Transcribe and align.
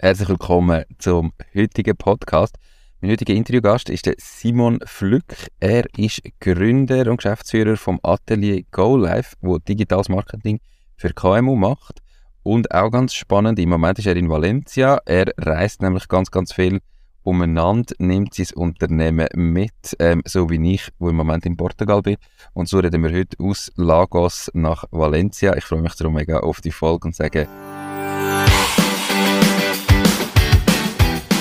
Herzlich 0.00 0.28
willkommen 0.28 0.84
zum 0.98 1.32
heutigen 1.56 1.96
Podcast. 1.96 2.54
Mein 3.00 3.10
heutiger 3.10 3.34
Interviewgast 3.34 3.90
ist 3.90 4.06
der 4.06 4.14
Simon 4.18 4.78
Flück. 4.84 5.48
Er 5.58 5.86
ist 5.96 6.22
Gründer 6.38 7.10
und 7.10 7.16
Geschäftsführer 7.16 7.76
vom 7.76 7.98
Atelier 8.04 8.62
GoLife, 8.70 9.34
wo 9.40 9.58
digitales 9.58 10.08
Marketing 10.08 10.60
für 10.96 11.12
KMU 11.12 11.56
macht. 11.56 11.98
Und 12.44 12.72
auch 12.72 12.92
ganz 12.92 13.12
spannend, 13.12 13.58
im 13.58 13.70
Moment 13.70 13.98
ist 13.98 14.06
er 14.06 14.14
in 14.14 14.30
Valencia. 14.30 15.00
Er 15.04 15.32
reist 15.36 15.82
nämlich 15.82 16.06
ganz, 16.06 16.30
ganz 16.30 16.52
viel 16.52 16.78
umeinander, 17.24 17.92
nimmt 17.98 18.34
sein 18.34 18.46
Unternehmen 18.54 19.26
mit, 19.34 19.96
ähm, 19.98 20.22
so 20.24 20.48
wie 20.48 20.74
ich, 20.74 20.90
wo 21.00 21.08
im 21.08 21.16
Moment 21.16 21.44
in 21.44 21.56
Portugal 21.56 22.02
bin. 22.02 22.18
Und 22.52 22.68
so 22.68 22.78
reden 22.78 23.02
wir 23.02 23.12
heute 23.12 23.36
aus 23.42 23.72
Lagos 23.74 24.48
nach 24.54 24.84
Valencia. 24.92 25.56
Ich 25.56 25.64
freue 25.64 25.82
mich 25.82 25.96
darum 25.96 26.14
mega 26.14 26.38
auf 26.38 26.60
die 26.60 26.70
Folge 26.70 27.08
und 27.08 27.16
sage 27.16 27.48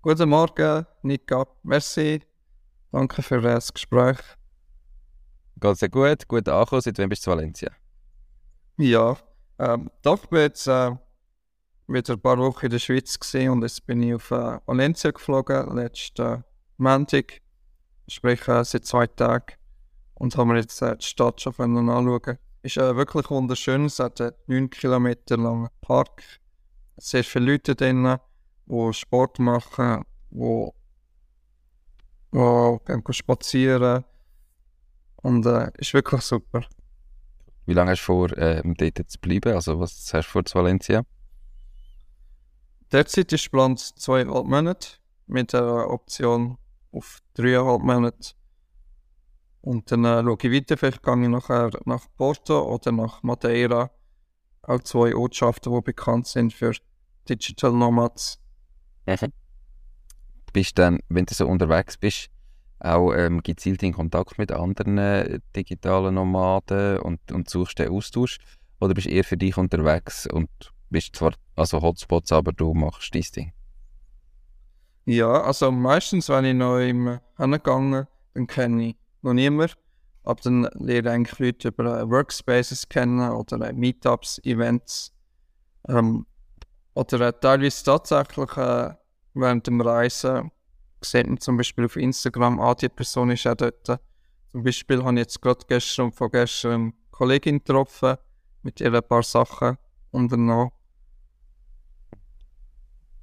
Guten 0.00 0.28
Morgen, 0.28 0.86
Nico. 1.02 1.58
Merci. 1.64 2.22
Danke 2.92 3.20
für 3.20 3.40
das 3.40 3.74
Gespräch. 3.74 4.18
Geht's 5.56 5.80
dir 5.80 5.88
gut? 5.88 6.28
Gut 6.28 6.48
angekommen? 6.48 6.82
Seit 6.82 6.98
wann 6.98 7.08
bist 7.08 7.26
du 7.26 7.32
in 7.32 7.36
Valencia? 7.36 7.72
Ja, 8.76 9.16
ähm, 9.58 9.90
doch, 10.02 10.22
ich 10.22 10.30
bin 10.30 10.38
jetzt 10.38 10.68
äh, 10.68 10.92
wieder 11.88 12.12
ein 12.12 12.20
paar 12.20 12.38
Wochen 12.38 12.66
in 12.66 12.70
der 12.70 12.78
Schweiz 12.78 13.18
gesehen 13.18 13.50
und 13.50 13.62
jetzt 13.62 13.84
bin 13.88 14.00
ich 14.00 14.14
auf 14.14 14.30
äh, 14.30 14.60
Valencia 14.66 15.10
geflogen, 15.10 15.74
letzten 15.74 16.44
Montag, 16.76 17.40
sprich 18.06 18.46
äh, 18.46 18.64
seit 18.64 18.84
zwei 18.84 19.08
Tagen. 19.08 19.54
Und 20.14 20.36
haben 20.36 20.50
wir 20.50 20.58
jetzt 20.58 20.80
äh, 20.80 20.96
die 20.96 21.04
Stadt 21.06 21.40
schon 21.40 21.54
anschauen. 21.58 22.38
Ist 22.62 22.76
äh, 22.76 22.94
wirklich 22.94 23.28
wunderschön. 23.30 23.86
Es 23.86 23.98
hat 23.98 24.20
einen 24.20 24.32
9 24.46 24.70
Kilometer 24.70 25.36
langen 25.36 25.70
Park, 25.80 26.22
sehr 26.96 27.24
viele 27.24 27.50
Leute 27.52 27.74
drin 27.74 28.20
die 28.68 28.92
Sport 28.92 29.38
machen, 29.38 30.04
die, 30.30 30.70
die 32.32 32.78
gehen 32.86 33.12
spazieren. 33.12 34.04
Und 35.16 35.46
äh, 35.46 35.70
ist 35.78 35.94
wirklich 35.94 36.22
super. 36.22 36.64
Wie 37.66 37.74
lange 37.74 37.90
hast 37.90 38.00
du 38.00 38.04
vor, 38.06 38.38
äh, 38.38 38.62
dort 38.64 39.10
zu 39.10 39.18
bleiben? 39.20 39.54
Also 39.54 39.78
was 39.80 40.10
hast 40.12 40.26
du 40.26 40.32
vor 40.32 40.44
zu 40.44 40.58
Valencia? 40.58 41.04
Derzeit 42.90 43.32
ist 43.32 43.44
geplant 43.44 43.80
zweieinhalb 43.80 44.46
Monate 44.46 44.88
mit 45.26 45.54
einer 45.54 45.90
Option 45.90 46.56
auf 46.92 47.18
dreieinhalb 47.34 47.82
Monate. 47.82 48.32
Und 49.60 49.90
dann 49.90 50.04
äh, 50.04 50.22
schaue 50.22 50.38
ich 50.40 50.52
weiter, 50.52 50.76
vielleicht 50.76 51.02
gehe 51.02 51.22
ich 51.22 51.28
nachher 51.28 51.70
nach 51.84 52.06
Porto 52.16 52.74
oder 52.74 52.92
nach 52.92 53.22
Madeira. 53.22 53.90
Auch 54.62 54.80
zwei 54.80 55.14
Ortschaften, 55.14 55.74
die 55.74 55.80
bekannt 55.82 56.26
sind 56.26 56.54
für 56.54 56.72
Digital 57.28 57.72
Nomads. 57.72 58.38
Mhm. 59.08 59.32
Bist 60.52 60.78
dann, 60.78 61.00
wenn 61.08 61.24
du 61.24 61.34
so 61.34 61.46
unterwegs 61.46 61.96
bist, 61.96 62.30
auch 62.80 63.12
ähm, 63.12 63.42
gezielt 63.42 63.82
in 63.82 63.92
Kontakt 63.92 64.38
mit 64.38 64.52
anderen 64.52 64.98
äh, 64.98 65.40
digitalen 65.56 66.14
Nomaden 66.14 66.98
und, 66.98 67.32
und 67.32 67.48
suchst 67.48 67.78
den 67.78 67.90
Austausch? 67.90 68.38
Oder 68.80 68.94
bist 68.94 69.06
du 69.06 69.10
eher 69.10 69.24
für 69.24 69.36
dich 69.36 69.56
unterwegs 69.56 70.26
und 70.26 70.48
bist 70.90 71.16
zwar 71.16 71.32
also 71.56 71.80
Hotspots, 71.80 72.32
aber 72.32 72.52
du 72.52 72.74
machst 72.74 73.14
dein 73.14 73.24
Ding? 73.34 73.52
Ja, 75.06 75.42
also 75.42 75.72
meistens, 75.72 76.28
wenn 76.28 76.44
ich 76.44 76.54
noch 76.54 76.78
im 76.78 77.18
hingegangen 77.38 78.06
dann 78.34 78.46
kenne 78.46 78.88
ich 78.88 78.96
noch 79.22 79.32
niemanden. 79.32 79.74
Aber 80.22 80.40
dann 80.42 80.68
lerne 80.74 81.08
ich 81.08 81.14
eigentlich 81.14 81.38
Leute 81.38 81.68
über 81.68 82.00
äh, 82.00 82.10
Workspaces 82.10 82.88
kennen 82.88 83.30
oder 83.30 83.68
äh, 83.68 83.72
Meetups, 83.72 84.38
Events. 84.44 85.14
Ähm, 85.88 86.26
oder 86.98 87.28
äh, 87.28 87.32
teilweise 87.32 87.84
tatsächlich 87.84 88.56
äh, 88.56 88.92
während 89.34 89.66
dem 89.68 89.80
Reisen 89.80 90.50
sieht 91.00 91.28
man 91.28 91.38
zum 91.38 91.56
Beispiel 91.56 91.84
auf 91.84 91.94
Instagram, 91.94 92.58
ah, 92.60 92.74
die 92.74 92.88
Person 92.88 93.30
ist 93.30 93.46
auch 93.46 93.54
dort. 93.54 94.00
Zum 94.50 94.64
Beispiel 94.64 95.04
habe 95.04 95.12
ich 95.12 95.18
jetzt 95.20 95.40
gerade 95.40 95.64
gestern 95.68 96.06
und 96.06 96.14
vorgestern 96.16 96.72
eine 96.72 96.92
Kollegin 97.12 97.58
getroffen, 97.58 98.16
mit 98.62 98.80
ihr 98.80 98.92
ein 98.92 99.02
paar 99.02 99.22
Sachen 99.22 99.76
unternommen. 100.10 100.72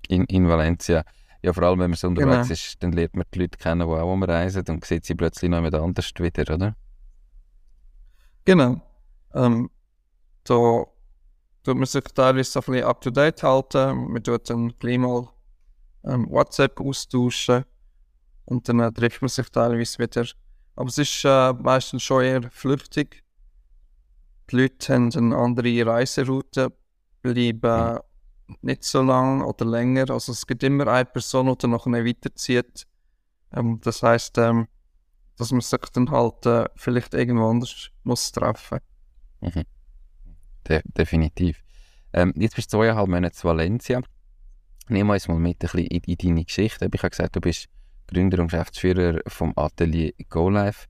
In, 0.08 0.24
in 0.26 0.48
Valencia. 0.48 1.04
Ja, 1.42 1.52
vor 1.52 1.64
allem, 1.64 1.80
wenn 1.80 1.90
man 1.90 1.98
so 1.98 2.08
unterwegs 2.08 2.48
Genau. 2.48 2.54
ist, 2.54 2.82
dann 2.82 2.92
lernt 2.94 3.16
man 3.16 3.26
die 3.34 3.40
Leute 3.40 3.58
kennen, 3.58 3.88
die 3.88 3.94
auch 3.94 4.14
umreisen 4.14 4.64
und 4.70 4.86
sieht 4.86 5.04
sie 5.06 5.16
plötzlich 5.16 5.52
noch 5.52 5.58
jemand 5.58 5.76
anders 5.76 6.12
wieder, 6.18 6.54
oder? 6.54 6.76
Genau. 8.46 8.82
Ähm, 9.34 9.70
da 10.46 10.86
tut 11.66 11.78
man 11.78 11.86
sich 11.86 12.04
teilweise 12.04 12.52
so 12.52 12.60
ein 12.60 12.66
bisschen 12.66 12.88
up 12.88 13.02
to 13.02 13.10
date 13.10 13.44
halten. 13.44 14.12
Man 14.12 14.24
tut 14.24 14.50
dann 14.50 14.74
gleich 14.80 15.00
mal 15.00 15.28
ähm, 16.04 16.30
WhatsApp 16.30 16.80
austauschen 16.80 17.66
und 18.46 18.70
dann 18.70 18.80
äh, 18.80 18.92
trifft 18.92 19.22
man 19.22 19.30
sich 19.30 19.50
teilweise 19.50 20.00
wieder. 20.00 20.26
Aber 20.76 20.90
es 20.90 20.98
ist 20.98 21.26
äh, 21.26 21.54
meistens 21.54 22.04
schon 22.04 22.24
eher 22.24 22.52
flüchtig. 22.52 23.24
Die 24.52 24.58
Leute 24.58 24.94
haben 24.94 25.12
eine 25.12 25.36
andere 25.36 25.86
Reiseroute, 25.86 26.72
bleiben 27.22 28.00
nicht 28.62 28.84
so 28.84 29.02
lang 29.02 29.42
oder 29.42 29.66
länger. 29.66 30.12
Also 30.12 30.32
es 30.34 30.46
gibt 30.46 30.62
immer 30.62 30.86
eine 30.86 31.06
Person, 31.06 31.48
die 31.48 31.58
dann 31.58 31.72
nachher 31.72 32.06
weiterzieht. 32.06 32.86
Ähm, 33.52 33.80
das 33.82 34.04
heißt, 34.04 34.38
ähm, 34.38 34.68
dass 35.38 35.52
man 35.52 35.62
sich 35.62 35.80
dann 35.94 36.12
halt 36.12 36.46
äh, 36.46 36.66
vielleicht 36.76 37.16
irgendwo 37.16 37.50
anders 37.50 37.90
muss 38.04 38.32
treffen. 38.32 38.80
Mhm. 39.42 39.64
De 40.68 40.82
definitiv. 40.98 41.62
Ähm, 42.14 42.34
jetzt 42.36 42.56
bist 42.56 42.72
du 42.74 42.78
zweieinhalb 42.78 43.08
Monate 43.08 43.36
zu 43.36 43.48
Valencia. 43.48 44.02
Nimm 44.88 45.10
uns 45.10 45.28
mal 45.28 45.38
mit 45.38 45.58
ein 45.58 45.60
bisschen 45.60 45.88
in, 45.88 46.02
in 46.02 46.18
deine 46.18 46.46
Geschichte. 46.46 46.90
Ich 46.92 47.04
habe 47.04 47.10
gesagt, 47.10 47.36
du 47.36 47.42
bist 47.42 47.68
Gründer 48.08 48.40
und 48.40 48.52
Geschäftsführer 48.52 49.20
vom 49.28 49.54
Atelier 49.56 50.14
GoLife. 50.30 50.88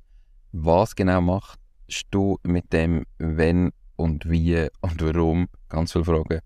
Was 0.52 0.96
genau 0.96 1.22
machst 1.22 1.60
du 2.12 2.38
mit 2.44 2.72
dem, 2.74 3.06
wenn 3.18 3.72
und 3.96 4.30
wie 4.30 4.68
und 4.82 5.02
warum, 5.02 5.48
ganz 5.70 5.94
viele 5.94 6.06
Fragen, 6.06 6.40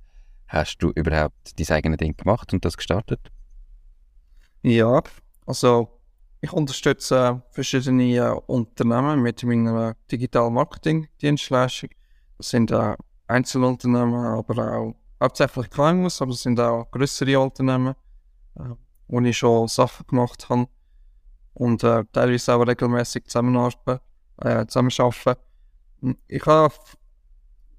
hast 0.48 0.78
du 0.80 0.92
überhaupt 0.92 1.60
dein 1.60 1.76
eigenes 1.76 1.98
Ding 1.98 2.16
gemacht 2.16 2.54
und 2.54 2.64
das 2.66 2.78
gestartet? 2.78 3.32
Ja, 4.62 5.02
also 5.46 6.00
ich 6.42 6.52
unterstütze 6.54 7.42
verschiedene 7.52 8.16
äh, 8.16 8.40
Unternehmen 8.48 9.22
mit 9.22 9.44
meiner 9.44 9.96
Digital 10.12 10.50
Marketing 10.50 11.08
Dienstleistung. 11.22 11.90
Das 12.38 12.50
sind 12.50 12.72
äh, 12.72 12.96
Einzelunternehmen, 13.30 14.16
aber 14.16 14.78
auch 14.78 14.96
hauptsächlich 15.22 15.70
KMUs, 15.70 16.22
aber 16.22 16.32
es 16.32 16.42
sind 16.42 16.60
auch 16.60 16.90
größere 16.92 17.40
Unternehmen, 17.40 17.96
äh, 18.56 18.64
wo 19.08 19.20
ich 19.22 19.38
schon 19.38 19.68
Sachen 19.68 20.08
gemacht 20.08 20.50
habe 20.50 20.68
und 21.54 21.84
äh, 21.84 22.06
teilweise 22.12 22.56
auch 22.56 22.66
regelmäßig 22.66 23.26
zusammenarbeiten. 23.26 24.00
Äh, 24.38 24.66
zusammenarbeiten. 24.68 25.42
Ich 26.28 26.46
habe 26.46 26.74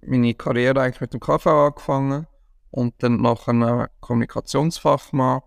meine 0.03 0.35
Karriere 0.35 0.83
eigentlich 0.83 1.01
mit 1.01 1.15
dem 1.15 1.21
KV 1.21 1.47
angefangen 1.47 2.27
und 2.71 2.95
dann 3.03 3.21
nach 3.21 3.49
einem 3.49 3.87
Kommunikationsfachmann 4.01 5.41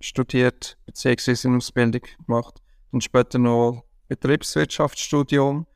studiert, 0.00 0.78
beziehungsweise 0.86 1.48
eine 1.48 1.58
Ausbildung 1.58 2.02
gemacht. 2.26 2.62
Und 2.90 3.02
später 3.02 3.38
noch 3.38 3.84
Betriebswirtschaftsstudium 4.08 5.66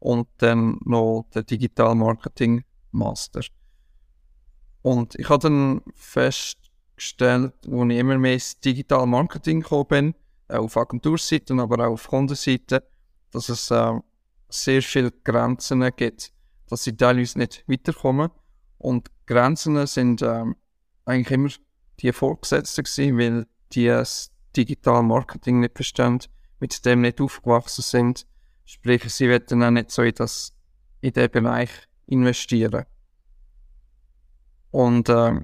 und 0.00 0.28
dann 0.38 0.80
noch 0.84 1.26
der 1.32 1.44
Digital 1.44 1.94
Marketing 1.94 2.64
Master. 2.94 3.42
Und 4.82 5.14
ich 5.16 5.28
habe 5.28 5.42
dann 5.42 5.82
gestellt, 6.96 7.54
wo 7.66 7.84
ich 7.84 7.98
immer 7.98 8.18
mehr 8.18 8.34
ins 8.34 8.60
Digital 8.60 9.06
Marketing 9.06 9.60
gekommen 9.60 9.86
bin, 9.88 10.14
auf 10.48 10.76
Agenturseiten, 10.76 11.60
aber 11.60 11.86
auch 11.86 11.92
auf 11.92 12.08
Kundenseite, 12.08 12.86
dass 13.30 13.48
es 13.48 13.70
äh, 13.70 13.98
sehr 14.48 14.82
viele 14.82 15.10
Grenzen 15.10 15.84
gibt, 15.96 16.32
dass 16.68 16.84
sie 16.84 16.96
teilweise 16.96 17.38
nicht 17.38 17.64
weiterkommen. 17.66 18.30
Und 18.78 19.10
Grenzen 19.26 19.86
sind 19.86 20.22
äh, 20.22 20.44
eigentlich 21.04 21.30
immer 21.30 21.50
die 22.00 22.12
Vorgesetzten 22.12 22.84
gewesen, 22.84 23.18
weil 23.18 23.46
die 23.72 23.86
das 23.86 24.32
Digital 24.56 25.02
Marketing 25.02 25.60
nicht 25.60 25.76
verstehen, 25.76 26.20
mit 26.60 26.84
dem 26.84 27.00
nicht 27.00 27.20
aufgewachsen 27.20 27.82
sind. 27.82 28.26
Sprich, 28.64 29.02
sie 29.12 29.28
werden 29.28 29.62
auch 29.62 29.70
nicht 29.70 29.90
so 29.90 30.02
in, 30.02 30.14
das, 30.14 30.54
in 31.00 31.12
den 31.12 31.30
Bereich 31.30 31.70
investieren. 32.06 32.84
Und 34.70 35.08
äh, 35.08 35.40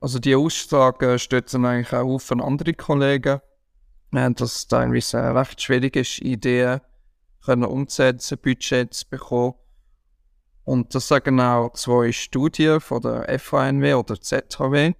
also 0.00 0.18
die 0.18 0.34
Aussagen 0.34 1.18
stützen 1.18 1.64
eigentlich 1.66 1.92
auch 1.92 2.14
auf 2.14 2.22
von 2.22 2.40
anderen 2.40 2.76
Kollegen, 2.76 3.40
äh, 4.12 4.30
dass 4.32 4.56
es 4.56 4.66
teilweise 4.66 5.18
äh, 5.18 5.28
recht 5.28 5.60
schwierig 5.60 5.96
ist, 5.96 6.20
Ideen 6.20 6.80
können 7.44 7.64
umzusetzen, 7.64 8.38
Budget 8.42 8.94
zu 8.94 9.08
bekommen. 9.08 9.54
Und 10.64 10.94
das 10.94 11.08
sagen 11.08 11.40
auch 11.40 11.72
zwei 11.72 12.12
Studien 12.12 12.80
von 12.80 13.02
der 13.02 13.38
FANW 13.38 13.94
oder 13.94 14.20
ZHW, 14.20 14.92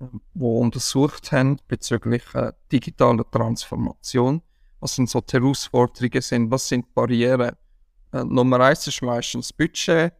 die 0.00 0.44
untersucht 0.44 1.30
haben 1.32 1.58
bezüglich 1.68 2.22
äh, 2.34 2.52
digitaler 2.72 3.24
Transformation. 3.30 4.42
Was 4.80 4.96
sind 4.96 5.08
so 5.08 5.20
die 5.20 5.34
Herausforderungen 5.34 6.20
sind, 6.20 6.50
was 6.50 6.68
sind 6.68 6.94
Barrieren? 6.94 7.56
Äh, 8.12 8.24
Nummer 8.24 8.60
eins 8.60 8.86
ist 8.86 9.02
meistens 9.02 9.52
Budget. 9.52 10.12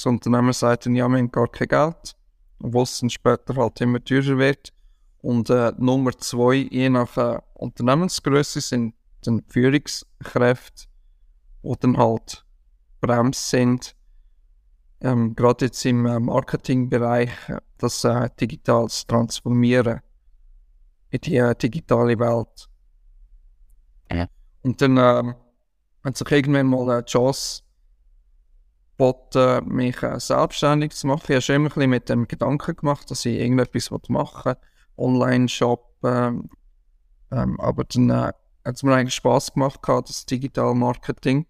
Das 0.00 0.06
Unternehmen 0.06 0.54
sagt 0.54 0.86
dann, 0.86 0.94
ja, 0.94 1.06
wir 1.08 1.18
haben 1.18 1.30
gar 1.30 1.46
kein 1.46 1.68
Geld, 1.68 2.16
obwohl 2.58 2.84
es 2.84 3.00
dann 3.00 3.10
später 3.10 3.54
halt 3.54 3.82
immer 3.82 4.02
teurer 4.02 4.38
wird. 4.38 4.72
Und 5.20 5.50
äh, 5.50 5.74
Nummer 5.76 6.16
zwei, 6.16 6.54
je 6.54 6.88
nach 6.88 7.18
äh, 7.18 7.38
Unternehmensgröße, 7.52 8.62
sind 8.62 8.94
dann 9.24 9.42
Führungskräfte, 9.46 10.88
die 11.62 11.74
dann 11.80 11.98
halt 11.98 12.46
bremst 13.02 13.50
sind. 13.50 13.94
Ähm, 15.02 15.36
Gerade 15.36 15.66
jetzt 15.66 15.84
im 15.84 16.06
äh, 16.06 16.18
Marketingbereich, 16.18 17.50
äh, 17.50 17.60
das 17.76 18.02
äh, 18.04 18.30
digital 18.40 18.88
zu 18.88 19.06
transformieren 19.06 20.00
in 21.10 21.20
die 21.20 21.36
äh, 21.36 21.54
digitale 21.54 22.18
Welt. 22.18 22.70
Ja. 24.10 24.28
Und 24.62 24.80
dann 24.80 24.96
ähm, 24.96 25.34
hat 26.02 26.16
sich 26.16 26.30
irgendwann 26.30 26.68
mal 26.68 26.88
eine 26.88 27.04
Chance 27.04 27.64
geboten, 29.00 29.66
mich 29.66 30.02
äh, 30.02 30.20
selbstständig 30.20 30.92
zu 30.92 31.06
machen. 31.06 31.24
Ich 31.28 31.34
habe 31.34 31.42
schon 31.42 31.56
immer 31.56 31.68
ein 31.68 31.74
bisschen 31.74 31.90
mit 31.90 32.08
dem 32.08 32.28
Gedanken 32.28 32.76
gemacht, 32.76 33.10
dass 33.10 33.24
ich 33.24 33.38
irgendetwas 33.38 33.90
machen 34.08 34.52
will, 34.52 34.56
Online-Shop. 34.96 35.96
Ähm, 36.04 36.50
ähm, 37.30 37.58
aber 37.60 37.84
dann 37.84 38.10
äh, 38.10 38.32
hat 38.64 38.76
es 38.76 38.82
mir 38.82 38.94
eigentlich 38.94 39.14
Spass 39.14 39.52
gemacht, 39.52 39.82
gehabt, 39.82 40.10
das 40.10 40.26
Digital 40.26 40.74
Marketing. 40.74 41.46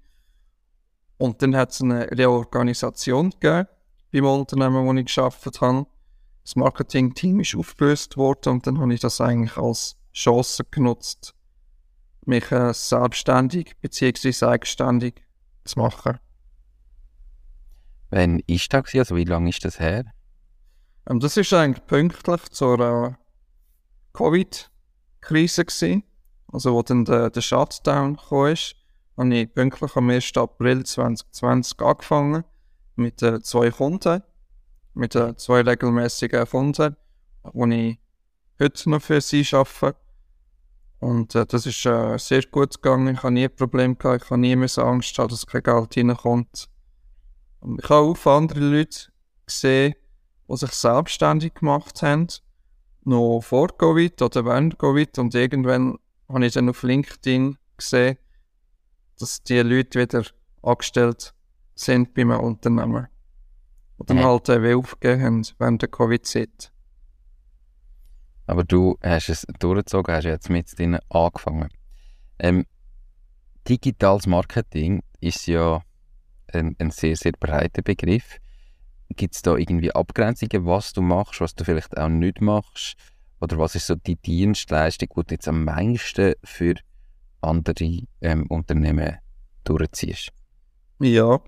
Und 1.18 1.42
dann 1.42 1.56
hat 1.56 1.72
es 1.72 1.82
eine 1.82 2.08
Reorganisation 2.12 3.30
gegeben 3.30 3.66
beim 4.12 4.24
Unternehmen, 4.26 4.86
wo 4.86 4.92
ich 4.94 5.06
geschafft 5.06 5.60
habe. 5.60 5.86
Das 6.42 6.56
Marketing-Team 6.56 7.40
ist 7.40 7.56
aufgelöst 7.56 8.16
worden 8.16 8.54
und 8.54 8.66
dann 8.66 8.80
habe 8.80 8.94
ich 8.94 9.00
das 9.00 9.20
eigentlich 9.20 9.56
als 9.56 9.96
Chance 10.12 10.64
genutzt, 10.70 11.34
mich 12.24 12.50
äh, 12.50 12.72
selbstständig 12.72 13.76
bzw. 13.80 14.46
eigenständig 14.46 15.22
zu 15.64 15.78
machen. 15.78 16.18
Wann 18.10 18.40
ist 18.46 18.72
das? 18.72 18.94
Also 18.94 19.16
wie 19.16 19.24
lange 19.24 19.50
ist 19.50 19.64
das 19.64 19.78
her? 19.78 20.04
Ähm, 21.08 21.20
das 21.20 21.36
ist 21.36 21.52
eigentlich 21.52 21.86
pünktlich 21.86 22.42
zur 22.50 22.80
äh, 22.80 23.12
Covid-Krise. 24.12 26.02
Also 26.52 26.74
wo 26.74 26.82
dann 26.82 27.04
der, 27.04 27.30
der 27.30 27.40
Shutdown 27.40 28.16
kam, 28.16 28.76
habe 29.16 29.34
ich 29.34 29.54
pünktlich 29.54 29.96
am 29.96 30.10
1. 30.10 30.36
April 30.36 30.84
2020 30.84 31.80
angefangen 31.80 32.44
mit 32.96 33.22
äh, 33.22 33.40
zwei 33.42 33.70
Kunden, 33.70 34.22
mit 34.94 35.14
äh, 35.14 35.36
zwei 35.36 35.60
regelmäßigen 35.60 36.46
Kunden, 36.46 36.96
die 37.54 37.90
ich 37.90 37.98
heute 38.58 38.90
noch 38.90 39.02
für 39.02 39.20
sie 39.20 39.46
arbeite. 39.52 39.96
Und 40.98 41.34
äh, 41.34 41.46
das 41.46 41.66
ist 41.66 41.86
äh, 41.86 42.18
sehr 42.18 42.42
gut 42.42 42.82
gegangen. 42.82 43.14
Ich 43.14 43.22
habe 43.22 43.32
nie 43.32 43.44
ein 43.44 43.54
Problem 43.56 43.96
gehabt. 43.96 44.24
Ich 44.24 44.30
habe 44.30 44.40
nie 44.40 44.54
Angst 44.54 45.18
dass 45.18 45.46
kein 45.46 45.62
Geld 45.62 45.96
reinkommt. 45.96 46.69
Ich 47.78 47.90
habe 47.90 48.06
auch 48.06 48.26
andere 48.26 48.60
Leute 48.60 49.08
gesehen, 49.46 49.94
die 50.48 50.56
sich 50.56 50.72
selbstständig 50.72 51.54
gemacht 51.54 52.02
haben, 52.02 52.28
noch 53.04 53.40
vor 53.40 53.68
Covid 53.76 54.20
oder 54.22 54.44
während 54.44 54.78
Covid. 54.78 55.18
Und 55.18 55.34
irgendwann 55.34 55.98
habe 56.28 56.46
ich 56.46 56.52
dann 56.52 56.68
auf 56.68 56.82
LinkedIn 56.82 57.58
gesehen, 57.76 58.16
dass 59.18 59.42
die 59.42 59.60
Leute 59.60 60.00
wieder 60.00 60.24
angestellt 60.62 61.34
sind 61.74 62.14
bei 62.14 62.22
einem 62.22 62.40
Unternehmen. 62.40 63.08
Dann 63.98 64.16
Mhm. 64.18 64.24
halt 64.24 64.48
äh, 64.48 64.74
aufgegeben 64.74 65.22
haben 65.22 65.46
während 65.58 65.82
der 65.82 65.90
Covid-Zeit. 65.90 66.72
Aber 68.46 68.64
du 68.64 68.98
hast 69.02 69.28
es 69.28 69.46
durchgezogen, 69.58 70.14
hast 70.14 70.24
jetzt 70.24 70.48
mit 70.50 70.76
drin 70.76 70.98
angefangen. 71.10 71.68
Ähm, 72.38 72.64
digitales 73.68 74.26
Marketing 74.26 75.02
ist 75.20 75.46
ja 75.46 75.82
ein, 76.52 76.76
ein 76.78 76.90
sehr, 76.90 77.16
sehr 77.16 77.32
breiter 77.32 77.82
Begriff. 77.82 78.38
Gibt 79.10 79.34
es 79.34 79.42
da 79.42 79.56
irgendwie 79.56 79.92
Abgrenzungen, 79.92 80.66
was 80.66 80.92
du 80.92 81.02
machst, 81.02 81.40
was 81.40 81.54
du 81.54 81.64
vielleicht 81.64 81.96
auch 81.96 82.08
nicht 82.08 82.40
machst? 82.40 82.96
Oder 83.40 83.58
was 83.58 83.74
ist 83.74 83.86
so 83.86 83.94
die 83.94 84.16
Dienstleistung, 84.16 85.08
die 85.16 85.22
du 85.26 85.34
jetzt 85.34 85.48
am 85.48 85.64
meisten 85.64 86.34
für 86.44 86.74
andere 87.40 88.02
ähm, 88.20 88.46
Unternehmen 88.48 89.18
durchziehst? 89.64 90.30
Ja, 91.00 91.40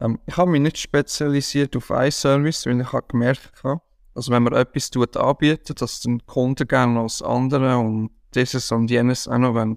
ähm, 0.00 0.18
ich 0.26 0.36
habe 0.36 0.50
mich 0.50 0.60
nicht 0.60 0.78
spezialisiert 0.78 1.76
auf 1.76 1.90
einen 1.90 2.12
Service, 2.12 2.66
weil 2.66 2.80
ich 2.80 2.92
habe 2.92 3.06
gemerkt 3.08 3.52
habe, 3.64 3.80
also 4.14 4.32
wenn 4.32 4.42
man 4.42 4.54
etwas 4.54 4.90
tut, 4.90 5.16
anbietet, 5.16 5.80
dass 5.82 6.00
den 6.00 6.24
Kunden 6.26 6.66
gerne 6.66 7.02
das 7.02 7.22
andere 7.22 7.78
und 7.78 8.10
dieses 8.34 8.70
und 8.72 8.90
jenes 8.90 9.28
auch 9.28 9.38
noch 9.38 9.54
wollen. 9.54 9.76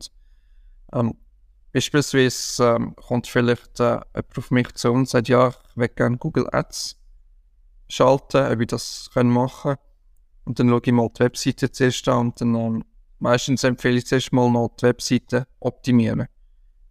Ähm, 0.93 1.15
beispielsweise 1.73 2.63
ähm, 2.63 2.95
kommt 2.95 3.27
vielleicht 3.27 3.79
äh, 3.79 3.99
jemand 4.15 4.37
auf 4.37 4.51
mich 4.51 4.73
zu 4.75 4.91
und 4.91 5.09
sagt, 5.09 5.27
ja, 5.27 5.49
ich 5.49 5.77
will 5.77 5.89
gerne 5.89 6.17
Google 6.17 6.47
Ads 6.51 6.97
schalten, 7.89 8.51
ob 8.51 8.61
ich 8.61 8.67
das 8.67 9.09
machen 9.15 9.75
Und 10.45 10.59
dann 10.59 10.69
schaue 10.69 10.81
ich 10.85 10.91
mal 10.91 11.09
die 11.09 11.19
Webseite 11.19 11.71
zuerst 11.71 12.07
an 12.07 12.27
und 12.27 12.41
dann 12.41 12.55
ähm, 12.55 12.85
meistens 13.19 13.63
empfehle 13.63 13.97
ich 13.97 14.05
zuerst 14.05 14.31
mal 14.31 14.49
noch 14.49 14.75
die 14.79 14.83
Webseite 14.83 15.47
optimieren. 15.59 16.27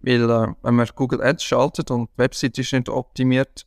Weil 0.01 0.29
äh, 0.29 0.49
wenn 0.63 0.75
man 0.75 0.89
Google 0.95 1.23
Ads 1.23 1.45
schaltet 1.45 1.91
und 1.91 2.11
die 2.15 2.19
Webseite 2.19 2.61
ist 2.61 2.73
nicht 2.73 2.89
optimiert, 2.89 3.67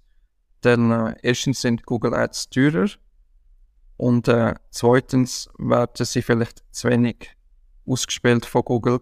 dann 0.62 0.91
äh, 0.91 1.15
erstens 1.22 1.62
sind 1.62 1.86
Google 1.86 2.13
Ads 2.13 2.50
teurer 2.50 2.89
und 3.98 4.27
äh, 4.27 4.55
zweitens 4.72 5.50
werden 5.57 6.05
sie 6.05 6.22
vielleicht 6.22 6.63
zu 6.72 6.89
wenig 6.89 7.29
ausgespielt 7.88 8.45
von 8.45 8.63
Google, 8.63 9.00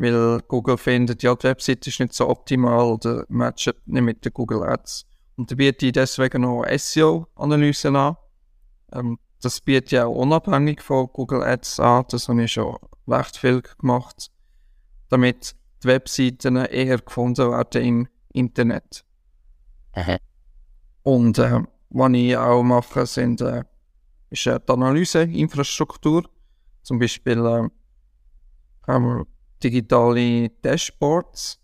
weil 0.00 0.40
Google 0.48 0.78
findet, 0.78 1.22
ja, 1.22 1.34
die 1.34 1.44
Webseite 1.44 1.90
ist 1.90 2.00
nicht 2.00 2.12
so 2.12 2.28
optimal 2.28 2.86
oder 2.92 3.24
matcht 3.28 3.74
nicht 3.86 4.02
mit 4.02 4.24
den 4.24 4.32
Google 4.32 4.62
Ads. 4.62 5.06
Und 5.36 5.50
da 5.50 5.54
biete 5.54 5.86
ich 5.86 5.92
deswegen 5.92 6.42
noch 6.42 6.64
SEO-Analysen 6.66 7.96
an. 7.96 8.16
Ähm, 8.92 9.18
das 9.40 9.60
biete 9.60 9.96
ich 9.96 10.02
auch 10.02 10.14
unabhängig 10.14 10.82
von 10.82 11.08
Google 11.12 11.42
Ads 11.42 11.80
an, 11.80 12.04
das 12.10 12.28
habe 12.28 12.42
ich 12.42 12.52
schon 12.52 12.76
recht 13.06 13.36
viel 13.36 13.62
gemacht, 13.62 14.30
damit 15.08 15.54
die 15.82 15.88
Webseiten 15.88 16.56
eher 16.56 16.98
gefunden 16.98 17.50
werden 17.50 17.82
im 17.82 18.08
Internet. 18.32 19.04
Und 21.02 21.38
äh, 21.38 21.62
was 21.90 22.12
ich 22.12 22.36
auch 22.36 22.62
mache, 22.62 23.06
sind, 23.06 23.40
äh, 23.40 23.64
ist 24.30 24.46
äh, 24.46 24.58
die 24.60 24.72
Analyseinfrastruktur. 24.72 26.24
Zum 26.82 26.98
Beispiel 26.98 27.38
äh, 27.38 27.68
haben 28.86 29.04
wir 29.04 29.26
digitale 29.62 30.50
Dashboards, 30.62 31.60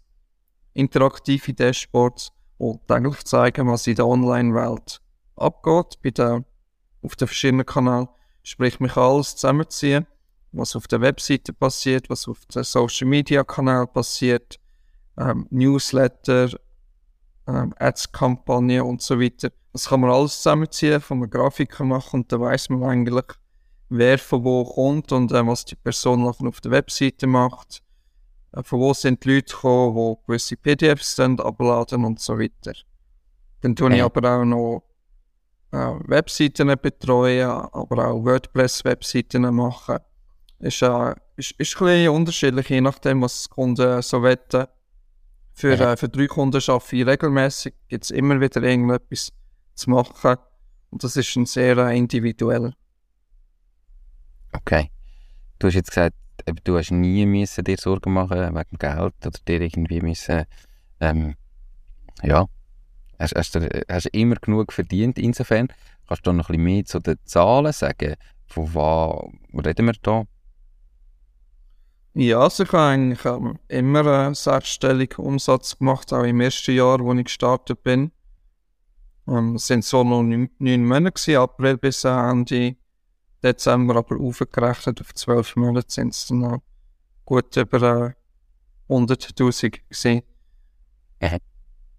interaktive 0.75 1.55
Dashboards, 1.55 2.33
die 2.59 2.79
täglich 2.87 3.25
zeigen, 3.25 3.69
was 3.69 3.87
in 3.87 3.97
der 3.97 4.07
Online-Welt 4.07 5.01
abgeht, 5.37 5.99
bei 6.03 6.11
der, 6.11 6.45
auf 7.03 7.17
den 7.17 7.29
verschiedenen 7.29 7.67
Kanälen. 7.67 8.09
Sprich, 8.43 8.81
mich 8.81 8.97
alles 8.97 9.37
zusammenziehen, 9.37 10.07
was 10.53 10.77
auf 10.77 10.87
der 10.87 11.01
Webseite 11.01 11.53
passiert, 11.53 12.11
was 12.11 12.29
auf 12.29 12.45
den 12.47 12.63
Social-Media-Kanälen 12.63 13.89
passiert, 13.89 14.61
ähm, 15.19 15.47
Newsletter, 15.51 16.51
ähm, 17.47 17.75
Ads-Kampagnen 17.79 18.83
und 18.83 19.03
so 19.03 19.21
weiter. 19.21 19.51
Das 19.73 19.89
kann 19.89 20.01
man 20.01 20.11
alles 20.11 20.37
zusammenziehen, 20.37 21.01
von 21.01 21.19
einem 21.19 21.31
Grafiker 21.31 21.85
machen 21.85 22.21
und 22.21 22.33
dann 22.33 22.41
weiß 22.41 22.69
man 22.71 22.85
eigentlich, 22.85 23.25
wer 23.89 24.19
von 24.19 24.45
wo 24.45 24.65
kommt 24.65 25.13
und 25.13 25.33
äh, 25.33 25.47
was 25.47 25.65
die 25.65 25.77
Person 25.77 26.27
auf 26.27 26.61
der 26.61 26.71
Webseite 26.71 27.27
macht. 27.27 27.83
Äh, 28.55 28.63
von 28.63 28.81
wo 28.81 28.95
sind 28.95 29.25
die 29.25 29.35
Leute 29.35 29.53
gekommen, 29.55 30.17
die 30.21 30.27
gewisse 30.27 30.57
PDFs 30.57 31.17
dann 31.17 31.39
abladen 31.41 32.05
und 32.05 32.21
so 32.21 32.39
weiter. 32.39 32.73
Dann 33.61 33.75
tue 33.77 33.91
ich 33.93 33.99
Ja. 33.99 34.07
aber 34.07 34.39
auch 34.41 34.45
noch 34.45 34.83
äh, 35.73 35.77
Webseiten 36.09 36.69
betreuen, 36.81 37.49
aber 37.51 38.09
auch 38.09 38.25
WordPress-Webseiten 38.25 39.43
machen. 39.55 39.99
Ist, 40.61 40.83
äh, 40.83 41.15
ist, 41.37 41.51
ist 41.59 41.75
ein 41.81 41.85
bisschen 41.87 42.09
unterschiedlich, 42.11 42.69
je 42.69 42.81
nachdem, 42.81 43.23
was 43.23 43.45
die 43.45 43.49
Kunden 43.51 44.03
so 44.03 44.23
wetten. 44.23 44.67
Für, 45.53 45.75
Ja. 45.75 45.93
äh, 45.93 45.97
für 45.97 46.09
drei 46.09 46.27
Kunden 46.27 46.61
arbeite 46.69 46.97
ich 46.97 47.07
regelmäßig, 47.07 47.75
gibt 47.89 48.05
es 48.05 48.11
immer 48.11 48.41
wieder 48.41 48.63
irgendetwas 48.63 49.33
zu 49.75 49.91
machen. 49.91 50.37
Und 50.91 51.03
das 51.03 51.17
ist 51.17 51.35
ein 51.37 51.47
sehr 51.47 51.77
äh, 51.79 51.97
individuell. 51.99 52.73
Okay. 54.53 54.91
Du 55.59 55.67
hast 55.67 55.75
jetzt 55.75 55.89
gesagt, 55.91 56.15
du 56.65 56.77
hast 56.77 56.91
nie 56.91 57.27
müssen 57.27 57.65
dir 57.65 57.77
Sorgen 57.79 58.13
machen 58.13 58.55
wegen 58.55 58.79
Geld 58.79 59.15
oder 59.27 59.39
dir 59.47 59.61
irgendwie 59.61 60.01
müssen, 60.01 60.45
ähm, 61.01 61.35
ja, 62.23 62.47
hast, 63.19 63.35
hast, 63.35 63.59
hast 63.89 64.07
immer 64.07 64.37
genug 64.37 64.73
verdient 64.73 65.19
insofern. 65.19 65.69
Kannst 66.07 66.27
du 66.27 66.33
noch 66.33 66.49
ein 66.51 66.53
bisschen 66.53 66.65
mehr 66.65 66.85
zu 66.85 66.99
den 67.01 67.17
Zahlen 67.25 67.73
sagen? 67.73 68.15
Von 68.47 68.75
was 68.75 69.67
reden 69.67 69.87
wir 69.87 69.95
da? 70.03 70.25
Ja, 72.17 72.41
also 72.41 72.63
ich 72.63 72.73
habe 72.73 72.83
eigentlich 72.83 73.25
ähm, 73.25 73.59
immer 73.67 74.07
einen 74.07 74.35
sechsstelligen 74.35 75.25
Umsatz 75.25 75.79
gemacht, 75.79 76.13
auch 76.13 76.23
im 76.23 76.41
ersten 76.41 76.77
Jahr, 76.77 77.01
wo 77.01 77.13
ich 77.13 77.25
gestartet 77.25 77.83
bin. 77.83 78.13
Ähm, 79.27 79.57
es 79.57 79.67
sind 79.67 79.85
so 79.85 80.05
noch 80.05 80.23
neun, 80.23 80.85
Monate 80.85 81.41
April 81.41 81.77
bis 81.77 82.05
Ende 82.05 82.77
Dezember, 83.45 83.97
aber 83.97 84.19
aufgerechnet 84.19 85.01
auf 85.01 85.15
zwölf 85.15 85.57
Monate 85.57 85.93
sind 85.93 86.15
es 86.15 86.27
dann 86.27 86.41
noch 86.41 86.63
gut 87.25 87.57
über 87.57 88.15
äh, 88.89 88.93
100'000 88.93 89.81
gewesen. 89.89 90.23
Mhm. 91.21 91.39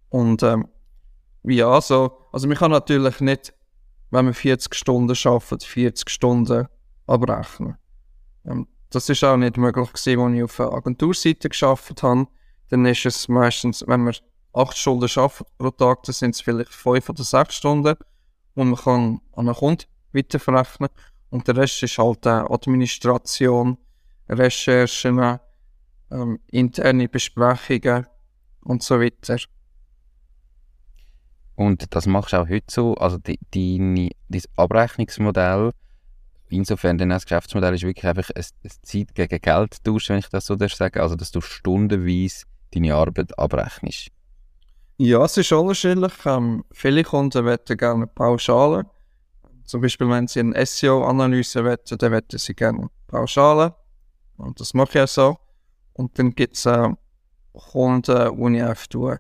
Und 0.10 0.44
ähm, 0.44 0.68
ja, 1.44 1.80
so, 1.82 2.18
also 2.32 2.48
man 2.48 2.58
kann 2.58 2.72
natürlich 2.72 3.20
nicht, 3.22 3.54
wenn 4.12 4.26
man 4.26 4.34
40 4.34 4.74
Stunden 4.74 5.16
arbeitet, 5.28 5.64
40 5.64 6.10
Stunden 6.10 6.68
abrechnen. 7.08 7.78
Ähm, 8.46 8.68
das 8.90 9.10
ist 9.10 9.24
auch 9.24 9.38
nicht 9.38 9.58
möglich 9.58 9.92
gewesen, 9.94 10.20
als 10.20 10.36
ich 10.36 10.44
auf 10.44 10.56
der 10.58 10.74
Agenturseite 10.74 11.50
geschafft 11.50 12.02
habe. 12.04 12.28
Dann 12.70 12.86
ist 12.86 13.06
es 13.06 13.28
meistens, 13.28 13.84
wenn 13.88 14.04
man 14.04 14.16
8 14.54 14.78
Stunden 14.78 15.10
arbeitet 15.20 15.48
pro 15.58 15.70
Tag, 15.72 16.04
dann 16.04 16.14
sind 16.14 16.36
es 16.36 16.42
vielleicht 16.42 16.72
5 16.72 17.10
oder 17.10 17.24
6 17.24 17.54
Stunden, 17.54 17.96
und 18.56 18.70
man 18.70 18.80
kann 18.80 19.22
an 19.34 19.48
einen 19.48 19.56
Kunden 19.56 19.84
weiterverrechnen. 20.14 20.90
Und 21.36 21.50
der 21.50 21.58
Rest 21.58 21.84
ist 21.84 21.98
halt 21.98 22.26
äh, 22.26 22.30
Administration, 22.30 23.78
Recherchen, 24.30 25.38
ähm, 26.10 26.40
interne 26.50 27.10
Besprechungen 27.10 28.08
und 28.62 28.82
so 28.82 29.02
weiter. 29.02 29.36
Und 31.56 31.94
das 31.94 32.08
machst 32.08 32.32
du 32.32 32.38
auch 32.38 32.48
heute 32.48 32.68
so, 32.70 32.96
also 32.96 33.18
die, 33.18 33.38
deine, 33.54 34.12
dein 34.30 34.44
Abrechnungsmodell, 34.56 35.72
insofern 36.48 36.98
das 36.98 37.26
Geschäftsmodell 37.26 37.74
ist 37.74 37.84
wirklich 37.84 38.06
einfach 38.06 38.30
ein, 38.34 38.46
ein 38.64 38.72
Zeit 38.82 39.14
gegen 39.14 39.42
Geld 39.42 39.84
tausch, 39.84 40.08
wenn 40.08 40.20
ich 40.20 40.30
das 40.30 40.46
so 40.46 40.56
sagen, 40.58 41.02
also 41.02 41.18
dass 41.18 41.32
du 41.32 41.42
stundenweise 41.42 42.46
deine 42.74 42.96
Arbeit 42.96 43.38
abrechnest. 43.38 44.08
Ja, 44.96 45.26
es 45.26 45.36
ist 45.36 45.52
unterschiedlich. 45.52 46.14
Ähm, 46.26 46.64
viele 46.72 47.04
Kunden 47.04 47.44
wetten 47.44 47.76
gerne 47.76 48.08
Pauschalen. 48.08 48.86
Zum 49.66 49.82
Beispiel, 49.82 50.10
wenn 50.10 50.28
sie 50.28 50.40
eine 50.42 50.66
SEO-Analyse 50.66 51.64
wetten, 51.66 51.98
dann 51.98 52.12
wetten 52.12 52.38
sie 52.38 52.54
gerne 52.54 52.90
Pauschalen. 53.08 53.72
Und 54.38 54.60
das 54.60 54.74
mache 54.74 55.00
ich 55.00 55.04
auch 55.04 55.08
so. 55.08 55.38
Und 55.94 56.18
dann 56.20 56.32
gibt 56.36 56.56
es 56.58 56.66
äh, 56.66 56.90
Kunden, 57.54 58.38
wo 58.38 58.50
ich 58.50 58.62
einfach 58.62 58.88
tue, 58.88 59.20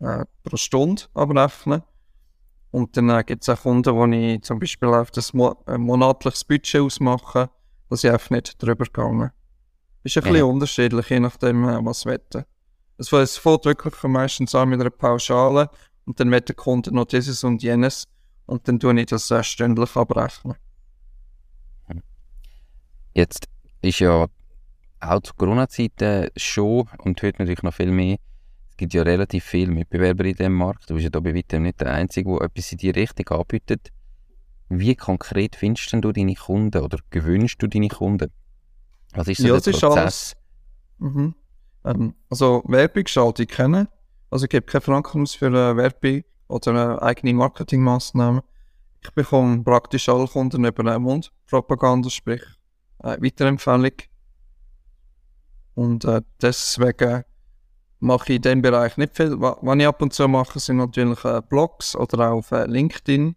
äh, 0.00 0.24
pro 0.42 0.56
Stunde 0.56 1.02
abrechne. 1.14 1.82
Und 2.70 2.96
dann 2.96 3.10
äh, 3.10 3.24
gibt 3.24 3.42
es 3.42 3.48
auch 3.48 3.60
Kunden, 3.62 3.94
wo 3.94 4.06
ich 4.06 4.42
zum 4.42 4.58
Beispiel 4.58 4.88
auf 4.88 5.10
das 5.10 5.32
Mo 5.32 5.56
ein 5.66 5.80
monatliches 5.80 6.44
Budget 6.44 6.80
ausmache, 6.80 7.50
dass 7.90 8.04
ich 8.04 8.10
einfach 8.10 8.30
nicht 8.30 8.62
drüber 8.62 8.84
gegangen. 8.84 9.30
Ist 10.02 10.16
ein 10.16 10.24
Ja. 10.24 10.30
bisschen 10.30 10.46
unterschiedlich, 10.46 11.08
je 11.10 11.20
nachdem, 11.20 11.68
äh, 11.68 11.84
was 11.84 12.06
wetten. 12.06 12.44
Es 12.98 13.08
fängt 13.08 13.64
wirklich 13.64 14.02
meistens 14.04 14.54
an 14.54 14.68
mit 14.70 14.80
einer 14.80 14.90
Pauschale 14.90 15.68
und 16.06 16.18
dann 16.20 16.30
wird 16.30 16.48
der 16.48 16.56
Kunde 16.56 16.94
noch 16.94 17.04
dieses 17.06 17.44
und 17.44 17.62
jenes 17.62 18.06
und 18.46 18.66
dann 18.68 18.80
tue 18.80 18.98
ich 19.00 19.06
das 19.06 19.30
äh, 19.30 19.42
stündlich 19.42 19.94
abrechnen. 19.96 20.54
Jetzt 23.14 23.46
ist 23.82 23.98
ja 24.00 24.26
auch 25.00 25.20
zu 25.22 25.34
Corona-Zeiten 25.34 26.28
schon 26.36 26.88
und 26.98 27.22
heute 27.22 27.38
natürlich 27.38 27.62
noch 27.62 27.72
viel 27.74 27.90
mehr, 27.90 28.16
es 28.70 28.76
gibt 28.76 28.92
ja 28.92 29.02
relativ 29.02 29.44
viele 29.44 29.72
Mitbewerber 29.72 30.24
in 30.26 30.34
diesem 30.34 30.52
Markt. 30.52 30.90
Du 30.90 30.94
bist 30.94 31.04
ja 31.04 31.10
da 31.10 31.20
bei 31.20 31.34
weitem 31.34 31.62
nicht 31.62 31.80
der 31.80 31.92
Einzige, 31.92 32.30
der 32.36 32.42
etwas 32.42 32.72
in 32.72 32.78
die 32.78 32.90
Richtung 32.90 33.26
anbietet. 33.28 33.90
Wie 34.68 34.94
konkret 34.96 35.56
findest 35.56 35.92
denn 35.92 36.02
du 36.02 36.12
deine 36.12 36.34
Kunden 36.34 36.82
oder 36.82 36.98
gewünscht 37.08 37.62
du 37.62 37.68
deine 37.68 37.88
Kunden? 37.88 38.30
Was 39.14 39.28
ist 39.28 39.40
so 39.40 39.48
Ja, 39.48 39.58
der 39.58 39.70
Prozess? 39.70 39.86
alles. 39.96 40.36
Mhm. 40.98 41.34
Ähm, 41.84 42.14
also 42.28 42.62
Werbung 42.66 43.06
schalte 43.06 43.44
ich 43.44 43.48
kennen. 43.48 43.88
Also 44.28 44.44
ich 44.44 44.50
gebe 44.50 44.66
keine 44.66 44.82
Franken 44.82 45.26
für 45.26 45.46
eine 45.46 45.76
Werbung 45.76 46.22
oder 46.48 46.70
eine 46.70 47.02
eigene 47.02 47.34
Marketingmaßnahme. 47.34 48.42
Ich 49.02 49.10
bekomme 49.12 49.62
praktisch 49.62 50.08
alle 50.08 50.26
Kunden 50.26 50.64
über 50.64 50.80
eine 50.90 50.98
Mundpropaganda, 50.98 52.10
sprich 52.10 52.42
äh, 53.02 53.16
Weiterempfehlung. 53.20 53.92
Und 55.74 56.04
äh, 56.04 56.22
deswegen 56.40 57.24
mache 58.00 58.32
ich 58.32 58.36
in 58.36 58.42
dem 58.42 58.62
Bereich 58.62 58.96
nicht 58.96 59.16
viel. 59.16 59.40
Wa- 59.40 59.58
Was 59.60 59.76
ich 59.78 59.86
ab 59.86 60.02
und 60.02 60.12
zu 60.12 60.26
mache, 60.28 60.58
sind 60.58 60.78
natürlich 60.78 61.24
äh, 61.24 61.42
Blogs 61.48 61.94
oder 61.94 62.30
auch 62.30 62.38
auf 62.38 62.52
äh, 62.52 62.66
LinkedIn. 62.66 63.36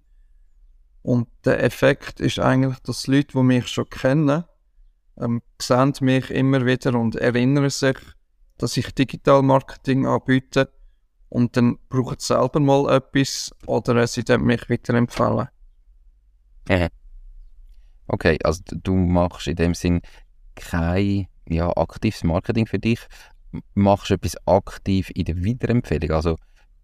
Und 1.02 1.28
der 1.46 1.64
Effekt 1.64 2.20
ist 2.20 2.40
eigentlich, 2.40 2.80
dass 2.80 3.08
Leute, 3.08 3.34
die 3.34 3.44
mich 3.44 3.68
schon 3.68 3.90
kennen, 3.90 4.44
ähm, 5.18 5.42
sehen 5.62 5.94
mich 6.02 6.30
immer 6.32 6.66
wieder 6.66 6.94
und 6.96 7.16
erinnern 7.16 7.70
sich, 7.70 7.98
dass 8.58 8.78
ich 8.78 8.94
Digital 8.94 9.42
Marketing 9.42 10.06
anbiete 10.06 10.72
und 11.30 11.56
dann 11.56 11.78
brauchen 11.90 12.16
sie 12.20 12.28
selber 12.28 12.60
mal 12.60 12.92
etwas 12.92 13.52
oder 13.66 13.96
äh, 13.96 14.08
sie 14.08 14.24
dann 14.24 14.44
mich 14.44 14.70
weiterempfehlen. 14.70 15.48
Mhm. 16.68 16.90
Okay, 18.08 18.38
also 18.44 18.62
du 18.66 18.96
machst 18.96 19.48
in 19.48 19.56
dem 19.56 19.74
Sinn 19.76 20.02
kein 20.56 21.28
ja, 21.48 21.70
aktives 21.76 22.24
Marketing 22.24 22.66
für 22.66 22.80
dich, 22.80 23.00
machst 23.76 24.12
etwas 24.12 24.36
aktiv 24.48 25.12
in 25.14 25.26
der 25.26 25.38
Weiterempfehlung. 25.38 26.12
Also 26.12 26.38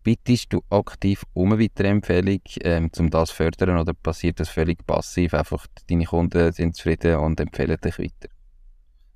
bittest 0.03 0.53
du 0.53 0.61
aktiv 0.69 1.23
um 1.33 1.51
eine 1.51 1.63
Weiterempfehlung, 1.63 2.41
ähm, 2.61 2.91
um 2.97 3.09
das 3.09 3.29
zu 3.29 3.35
fördern 3.35 3.79
oder 3.79 3.93
passiert 3.93 4.39
das 4.39 4.49
völlig 4.49 4.85
passiv? 4.85 5.33
Einfach 5.33 5.65
deine 5.89 6.05
Kunden 6.05 6.51
sind 6.51 6.75
zufrieden 6.75 7.17
und 7.17 7.39
empfehlen 7.39 7.77
dich 7.83 7.97
weiter. 7.97 8.29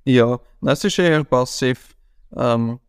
Ja, 0.04 0.40
es 0.62 0.84
ist 0.84 0.98
eher 0.98 1.22
passiv. 1.24 1.94
Ähm, 2.36 2.80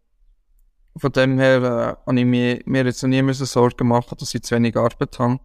von 0.97 1.11
dem 1.11 1.39
her 1.39 1.57
äh, 1.63 2.07
habe 2.07 2.19
ich 2.19 2.25
mir, 2.25 2.61
mir 2.65 2.85
jetzt 2.85 3.01
noch 3.03 3.09
nie 3.09 3.21
müssen 3.21 3.45
Sorgen 3.45 3.87
machen, 3.87 4.17
dass 4.19 4.33
ich 4.35 4.43
zu 4.43 4.55
wenig 4.55 4.75
Arbeit 4.75 5.17
habe. 5.19 5.39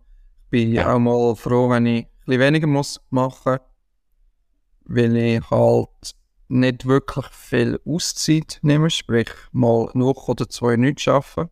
Ich 0.44 0.50
bin 0.50 0.72
Ja. 0.72 0.92
auch 0.94 0.98
mal 0.98 1.34
froh, 1.36 1.68
wenn 1.70 1.86
ich 1.86 2.06
ein 2.26 2.38
weniger 2.40 2.66
muss 2.66 3.00
machen 3.10 3.58
weil 4.88 5.16
ich 5.16 5.50
halt 5.50 5.88
nicht 6.48 6.86
wirklich 6.86 7.26
viel 7.26 7.80
Auszeit 7.84 8.58
nehme, 8.62 8.88
sprich 8.88 9.30
mal 9.52 9.90
eine 9.92 10.04
Woche 10.04 10.30
oder 10.30 10.48
zwei 10.48 10.76
nicht 10.76 11.06
arbeiten. 11.08 11.50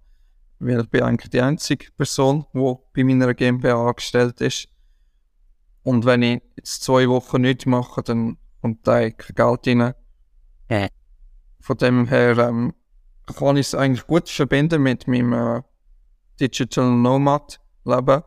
Weil 0.61 0.83
ich 0.83 0.89
bin 0.89 1.03
eigentlich 1.03 1.31
die 1.31 1.41
einzige 1.41 1.91
Person, 1.97 2.47
die 2.55 2.77
bei 2.95 3.05
meiner 3.05 3.35
GmbH 3.35 3.89
angestellt 3.89 4.41
ist. 4.41 4.69
Und 5.83 6.05
wenn 6.05 6.23
ich 6.23 6.43
jetzt 6.57 6.85
zwei 6.85 7.09
Wochen 7.09 7.43
nicht 7.43 7.67
mache, 7.67 8.03
dann 8.03 8.39
kommt 8.63 8.87
da 8.87 9.11
kein 9.11 9.35
Geld 9.35 9.67
rein. 9.67 9.95
Ja. 10.71 10.89
Von 11.61 11.77
dem 11.77 12.07
her 12.07 12.39
ähm, 12.39 12.73
kann 13.27 13.57
ich 13.57 13.69
es 13.69 13.75
eigentlich 13.75 14.07
gut 14.07 14.29
verbinden 14.29 14.83
mit 14.83 15.09
meinem 15.09 15.33
äh, 15.33 15.63
Digital 16.41 16.91
Nomad 16.91 17.61
Leben. 17.85 18.23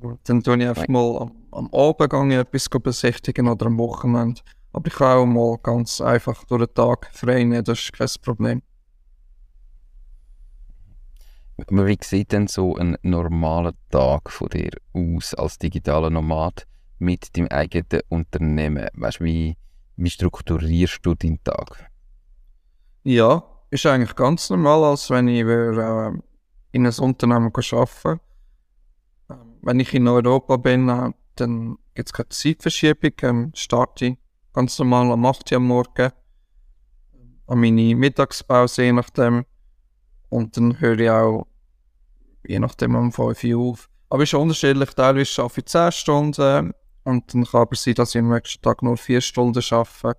Und 0.00 0.20
dann 0.28 0.42
tue 0.42 0.58
ich 0.58 0.68
einfach 0.68 0.88
mal 0.88 1.22
am, 1.22 1.32
am 1.50 1.72
Abend 1.72 2.10
gehe 2.10 2.40
etwas 2.40 2.68
besichtigen 2.68 3.48
oder 3.48 3.66
am 3.66 3.78
Wochenende. 3.78 4.40
Aber 4.72 4.86
ich 4.88 4.94
kann 4.94 5.18
auch 5.18 5.26
mal 5.26 5.58
ganz 5.62 6.00
einfach 6.00 6.44
durch 6.44 6.66
den 6.66 6.74
Tag 6.74 7.08
frei 7.12 7.44
nehmen, 7.44 7.64
das 7.64 7.78
ist 7.78 7.92
kein 7.92 8.08
Problem. 8.22 8.62
Wie 11.56 11.98
sieht 12.02 12.32
denn 12.32 12.48
so 12.48 12.74
ein 12.76 12.96
normaler 13.02 13.74
Tag 13.90 14.30
von 14.30 14.48
dir 14.48 14.72
aus 14.92 15.34
als 15.34 15.58
digitaler 15.58 16.10
Nomad 16.10 16.66
mit 16.98 17.36
deinem 17.36 17.48
eigenen 17.48 18.02
Unternehmen? 18.08 18.88
Weißt 18.94 19.20
du, 19.20 19.24
wie, 19.24 19.56
wie 19.96 20.10
strukturierst 20.10 20.98
du 21.02 21.14
deinen 21.14 21.42
Tag? 21.44 21.93
Ja, 23.06 23.44
ist 23.70 23.84
eigentlich 23.84 24.16
ganz 24.16 24.48
normal, 24.48 24.82
als 24.82 25.10
wenn 25.10 25.28
ich 25.28 25.44
würde, 25.44 26.16
äh, 26.16 26.22
in 26.72 26.86
ein 26.86 26.98
Unternehmen 26.98 27.52
arbeiten 27.54 28.20
ähm, 29.28 29.58
Wenn 29.60 29.80
ich 29.80 29.92
in 29.92 30.08
Europa 30.08 30.56
bin, 30.56 30.88
äh, 30.88 31.10
dann 31.36 31.76
gibt 31.94 32.08
es 32.08 32.12
keine 32.14 32.30
Zeitverschiebung. 32.30 33.12
Ähm, 33.20 33.52
starte 33.54 34.16
ganz 34.54 34.78
normal 34.78 35.12
am 35.12 35.26
8 35.26 35.52
Uhr 35.52 35.56
am 35.56 35.66
Morgen, 35.66 36.12
an 37.46 37.60
meine 37.60 37.94
Mittagspause, 37.94 38.84
je 38.84 38.92
nachdem. 38.92 39.44
Und 40.30 40.56
dann 40.56 40.80
höre 40.80 40.98
ich 40.98 41.10
auch, 41.10 41.46
je 42.46 42.58
nachdem, 42.58 42.94
um 42.94 43.12
5 43.12 43.44
Uhr 43.44 43.58
auf. 43.58 43.90
Aber 44.08 44.22
es 44.22 44.30
ist 44.30 44.34
unterschiedlich. 44.34 44.90
Teilweise 44.94 45.42
arbeite 45.42 45.60
ich 45.60 45.66
10 45.66 45.92
Stunden 45.92 46.72
und 47.04 47.34
dann 47.34 47.44
kann 47.44 47.60
aber 47.60 47.76
sein, 47.76 47.94
dass 47.96 48.14
ich 48.14 48.20
am 48.20 48.30
nächsten 48.30 48.62
Tag 48.62 48.82
nur 48.82 48.96
4 48.96 49.20
Stunden 49.20 49.62
arbeite. 49.70 50.18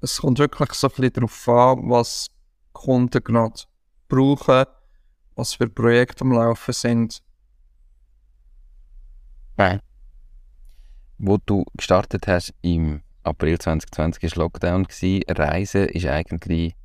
Es 0.00 0.20
kommt 0.20 0.38
wirklich 0.38 0.72
so 0.74 0.86
ein 0.86 0.92
bisschen 0.94 1.12
darauf 1.14 1.48
an, 1.48 1.90
was 1.90 2.28
Kunden 2.72 3.22
gerade 3.22 3.62
brauchen, 4.08 4.64
was 5.34 5.54
für 5.54 5.68
Projekte 5.68 6.22
am 6.22 6.32
Laufen 6.32 6.72
sind. 6.72 7.20
Nein. 9.56 9.80
Wo 11.18 11.38
du 11.44 11.64
gestartet 11.76 12.28
hast 12.28 12.54
im 12.62 13.02
April 13.24 13.58
2020 13.58 14.22
war 14.22 14.44
Lockdown. 14.44 14.86
Reisen 15.28 15.88
war 15.88 16.12
eigentlich 16.12 16.76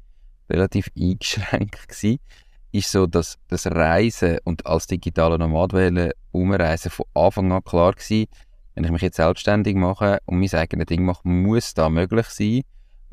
relativ 0.49 0.89
eingeschränkt. 0.97 1.87
Gewesen. 1.87 2.19
Ist 2.71 2.91
so, 2.91 3.05
dass 3.05 3.37
das 3.49 3.67
Reisen 3.67 4.39
und 4.43 4.65
als 4.65 4.87
digitaler 4.87 5.37
Nomad 5.37 5.73
wählen, 5.73 6.11
umreisen 6.31 6.89
von 6.89 7.05
Anfang 7.13 7.51
an 7.51 7.63
klar 7.63 7.93
gewesen, 7.93 8.25
wenn 8.73 8.83
ich 8.83 8.91
mich 8.91 9.03
jetzt 9.03 9.17
selbstständig 9.17 9.75
mache 9.75 10.17
und 10.25 10.39
mein 10.39 10.51
eigenes 10.53 10.87
Ding 10.87 11.05
mache, 11.05 11.27
muss 11.27 11.75
das 11.75 11.91
möglich 11.91 12.25
sein. 12.29 12.61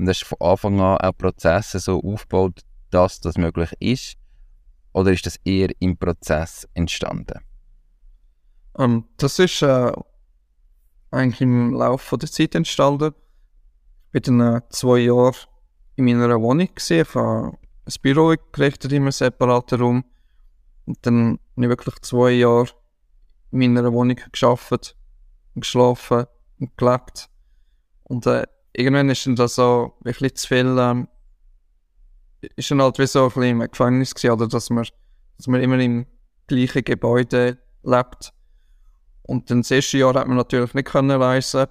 Und 0.01 0.07
das 0.07 0.23
ist 0.23 0.29
von 0.29 0.41
Anfang 0.41 0.81
an 0.81 0.97
auch 0.97 1.13
Prozesse 1.19 1.79
so 1.79 2.03
aufgebaut, 2.03 2.63
dass 2.89 3.21
das 3.21 3.37
möglich 3.37 3.71
ist. 3.81 4.17
Oder 4.95 5.13
ist 5.13 5.27
das 5.27 5.37
eher 5.45 5.69
im 5.79 5.99
Prozess 5.99 6.67
entstanden? 6.73 7.41
Um, 8.73 8.85
ähm, 8.85 9.05
das 9.19 9.39
ist 9.39 9.61
äh, 9.61 9.93
eigentlich 11.11 11.43
im 11.43 11.75
Laufe 11.75 12.17
der 12.17 12.31
Zeit 12.31 12.55
entstanden. 12.55 13.13
Ich 14.13 14.15
war 14.15 14.21
dann 14.23 14.41
äh, 14.41 14.61
zwei 14.71 15.01
Jahre 15.01 15.37
in 15.97 16.07
meiner 16.07 16.41
Wohnung. 16.41 16.69
Gewesen. 16.75 17.03
Ich 17.03 17.15
habe 17.15 17.59
ein 17.85 17.93
Büro 18.01 18.35
gerichtet 18.53 18.93
in 18.93 19.03
einem 19.03 19.13
separaten 19.13 19.83
Raum. 19.83 20.05
Und 20.87 20.97
dann 21.03 21.39
habe 21.57 21.65
ich 21.65 21.69
wirklich 21.69 22.01
zwei 22.01 22.31
Jahre 22.31 22.71
in 23.51 23.59
meiner 23.59 23.93
Wohnung 23.93 24.17
geschafft, 24.33 24.97
geschlafen 25.57 26.25
und 26.59 26.75
gelebt. 26.79 27.29
Und 28.05 28.25
äh, 28.25 28.47
irgendwann 28.73 29.09
ist 29.09 29.27
dann 29.27 29.37
das 29.37 29.55
so 29.55 29.95
bisschen 30.01 30.35
zu 30.35 30.49
viel, 30.49 30.77
ähm, 30.79 31.09
ist 32.57 32.71
dann 32.71 32.83
halt 32.83 32.99
wie 32.99 33.07
so 33.07 33.25
ein 33.25 33.29
bisschen 33.29 33.43
im 33.43 33.71
Gefängnis 33.71 34.15
gewesen, 34.15 34.33
oder 34.33 34.49
dass 34.49 34.71
man, 34.71 34.87
dass 35.37 35.47
man 35.47 35.61
immer 35.61 35.79
im 35.79 36.07
gleichen 36.47 36.85
Gebäude 36.85 37.59
lebt. 37.83 38.33
Und 39.23 39.51
dann 39.51 39.61
das 39.63 39.71
erste 39.71 39.99
Jahr 39.99 40.15
hat 40.15 40.27
man 40.27 40.37
natürlich 40.37 40.75
nicht 40.75 40.89
können 40.89 41.23
reisen. 41.23 41.67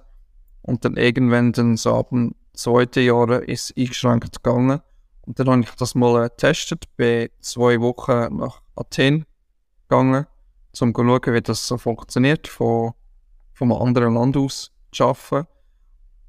Und 0.62 0.84
dann 0.84 0.96
irgendwann 0.96 1.52
dann 1.52 1.76
so 1.76 1.94
ab 1.94 2.10
dem 2.10 2.34
zweiten 2.54 3.04
Jahr 3.04 3.42
ist 3.42 3.70
es 3.70 3.76
eingeschränkt 3.76 4.42
gegangen. 4.42 4.80
Und 5.22 5.38
dann 5.38 5.48
habe 5.48 5.60
ich 5.62 5.70
das 5.72 5.94
mal 5.94 6.28
getestet, 6.28 6.84
bin 6.96 7.28
zwei 7.40 7.80
Wochen 7.80 8.36
nach 8.36 8.62
Athen 8.76 9.26
gegangen, 9.88 10.26
um 10.80 10.94
zu 10.94 11.02
schauen, 11.04 11.34
wie 11.34 11.40
das 11.42 11.66
so 11.66 11.78
funktioniert, 11.78 12.48
von, 12.48 12.92
von 13.52 13.70
einem 13.70 13.82
anderen 13.82 14.14
Land 14.14 14.36
aus 14.36 14.72
zu 14.92 15.04
arbeiten. 15.04 15.46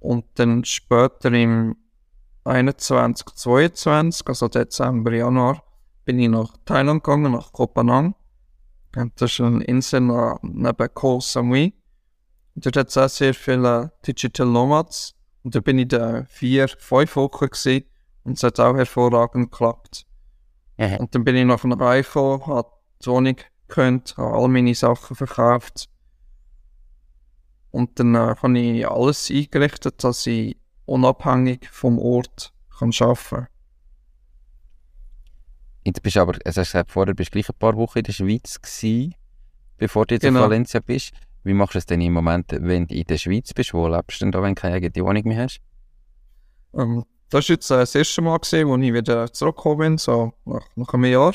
Und 0.01 0.25
dann 0.35 0.65
später 0.65 1.31
im 1.31 1.77
21, 2.43 3.27
22, 3.35 4.27
also 4.27 4.47
Dezember, 4.47 5.13
Januar, 5.13 5.63
bin 6.05 6.19
ich 6.19 6.27
nach 6.27 6.57
Thailand 6.65 7.03
gegangen, 7.03 7.31
nach 7.31 7.53
Koh 7.53 7.69
Phanang. 7.73 8.15
Und 8.95 9.21
das 9.21 9.31
ist 9.33 9.41
eine 9.41 9.63
Insel 9.63 10.01
neben 10.01 10.93
Koh 10.93 11.19
Samui. 11.21 11.73
Dort 12.55 12.77
hat 12.77 12.89
es 12.89 12.97
auch 12.97 13.09
sehr 13.09 13.33
viele 13.33 13.93
Digital 14.05 14.47
Nomads. 14.47 15.13
Und 15.43 15.55
da 15.55 15.59
bin 15.59 15.77
ich 15.79 15.87
da 15.87 16.25
vier, 16.25 16.67
fünf 16.67 17.15
Wochen 17.15 17.45
gewesen. 17.45 17.85
Und 18.23 18.37
es 18.37 18.43
hat 18.43 18.59
auch 18.59 18.75
hervorragend 18.75 19.51
geklappt. 19.51 20.05
Aha. 20.77 20.97
Und 20.97 21.13
dann 21.13 21.23
bin 21.23 21.35
ich 21.35 21.45
nach 21.45 21.63
Hause 21.63 22.03
gekommen, 22.03 22.45
habe 22.47 22.71
die 23.03 23.07
Wohnung 23.07 23.35
gekönnt, 23.67 24.15
habe 24.17 24.35
all 24.35 24.47
meine 24.47 24.73
Sachen 24.73 25.15
verkauft. 25.15 25.89
Und 27.71 27.99
dann 27.99 28.15
äh, 28.15 28.35
habe 28.41 28.59
ich 28.59 28.87
alles 28.87 29.29
eingerichtet, 29.29 30.03
dass 30.03 30.27
ich 30.27 30.57
unabhängig 30.85 31.69
vom 31.69 31.97
Ort 31.99 32.53
kann 32.77 32.91
arbeiten 32.99 33.29
kann. 33.29 33.47
Jetzt 35.83 36.03
bist 36.03 36.15
du 36.15 36.21
aber, 36.21 36.37
also 36.45 36.61
hast 36.61 36.71
gesagt, 36.71 36.91
vorher 36.91 37.15
bist 37.15 37.29
du 37.29 37.33
gleich 37.33 37.49
ein 37.49 37.57
paar 37.57 37.75
Wochen 37.75 37.99
in 37.99 38.03
der 38.03 38.13
Schweiz 38.13 38.61
gewesen, 38.61 39.15
bevor 39.77 40.05
du 40.05 40.15
jetzt 40.15 40.23
genau. 40.23 40.39
in 40.39 40.45
Valencia 40.45 40.79
bist. 40.79 41.13
Wie 41.43 41.53
machst 41.53 41.73
du 41.73 41.79
es 41.79 41.85
denn 41.87 42.01
im 42.01 42.13
Moment, 42.13 42.51
wenn 42.51 42.85
du 42.85 42.93
in 42.93 43.05
der 43.05 43.17
Schweiz 43.17 43.53
bist? 43.53 43.73
Wo 43.73 43.87
lebst 43.87 44.21
du 44.21 44.25
denn 44.25 44.31
da, 44.31 44.43
wenn 44.43 44.53
du 44.53 44.61
keine 44.61 44.75
eigene 44.75 45.05
Wohnung 45.05 45.23
mehr 45.27 45.43
hast? 45.43 45.59
Ähm, 46.75 47.03
das 47.29 47.49
war 47.49 47.53
jetzt 47.53 47.71
äh, 47.71 47.77
das 47.77 47.95
erste 47.95 48.21
Mal, 48.21 48.37
gewesen, 48.37 48.67
wo 48.67 48.77
ich 48.77 48.93
wieder 48.93 49.31
zurückgekommen 49.33 49.77
bin, 49.79 49.97
so 49.97 50.33
nach, 50.45 50.67
nach 50.75 50.93
einem 50.93 51.05
Jahr. 51.05 51.33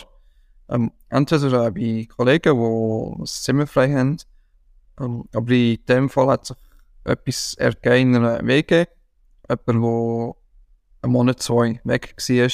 Ähm, 0.68 0.92
entweder 1.08 1.66
äh, 1.66 1.70
bei 1.70 2.08
Kollegen, 2.14 2.56
die 2.56 3.22
ein 3.22 3.26
Zimmer 3.26 3.66
frei 3.66 3.92
haben, 3.92 4.18
ähm, 5.00 5.24
aber 5.34 5.50
in 5.50 5.78
dem 5.88 6.08
Fall 6.08 6.28
hat 6.28 6.46
sich 6.46 6.56
etwas 7.04 7.54
ergeben 7.54 8.14
in 8.14 8.24
einer. 8.24 8.42
Jemand, 8.42 8.70
der 8.70 9.58
einen 9.68 11.12
Monat, 11.12 11.42
zwei 11.42 11.80
weg 11.84 12.14
war. 12.16 12.50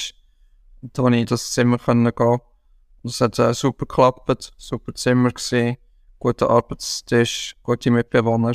Und 0.81 0.97
da 0.97 1.01
konnte 1.01 1.15
ich 1.17 1.21
in 1.21 1.27
das 1.27 1.51
Zimmer 1.51 1.77
gehen. 1.77 2.07
Und 2.07 3.09
es 3.09 3.21
hat 3.21 3.39
äh, 3.39 3.53
super 3.53 3.85
geklappt, 3.85 4.53
super 4.57 4.93
Zimmer 4.93 5.31
gesehen 5.31 5.77
guter 6.23 6.49
Arbeitstisch, 6.49 7.53
gute 7.63 7.91
Mitbewohner. 7.91 8.53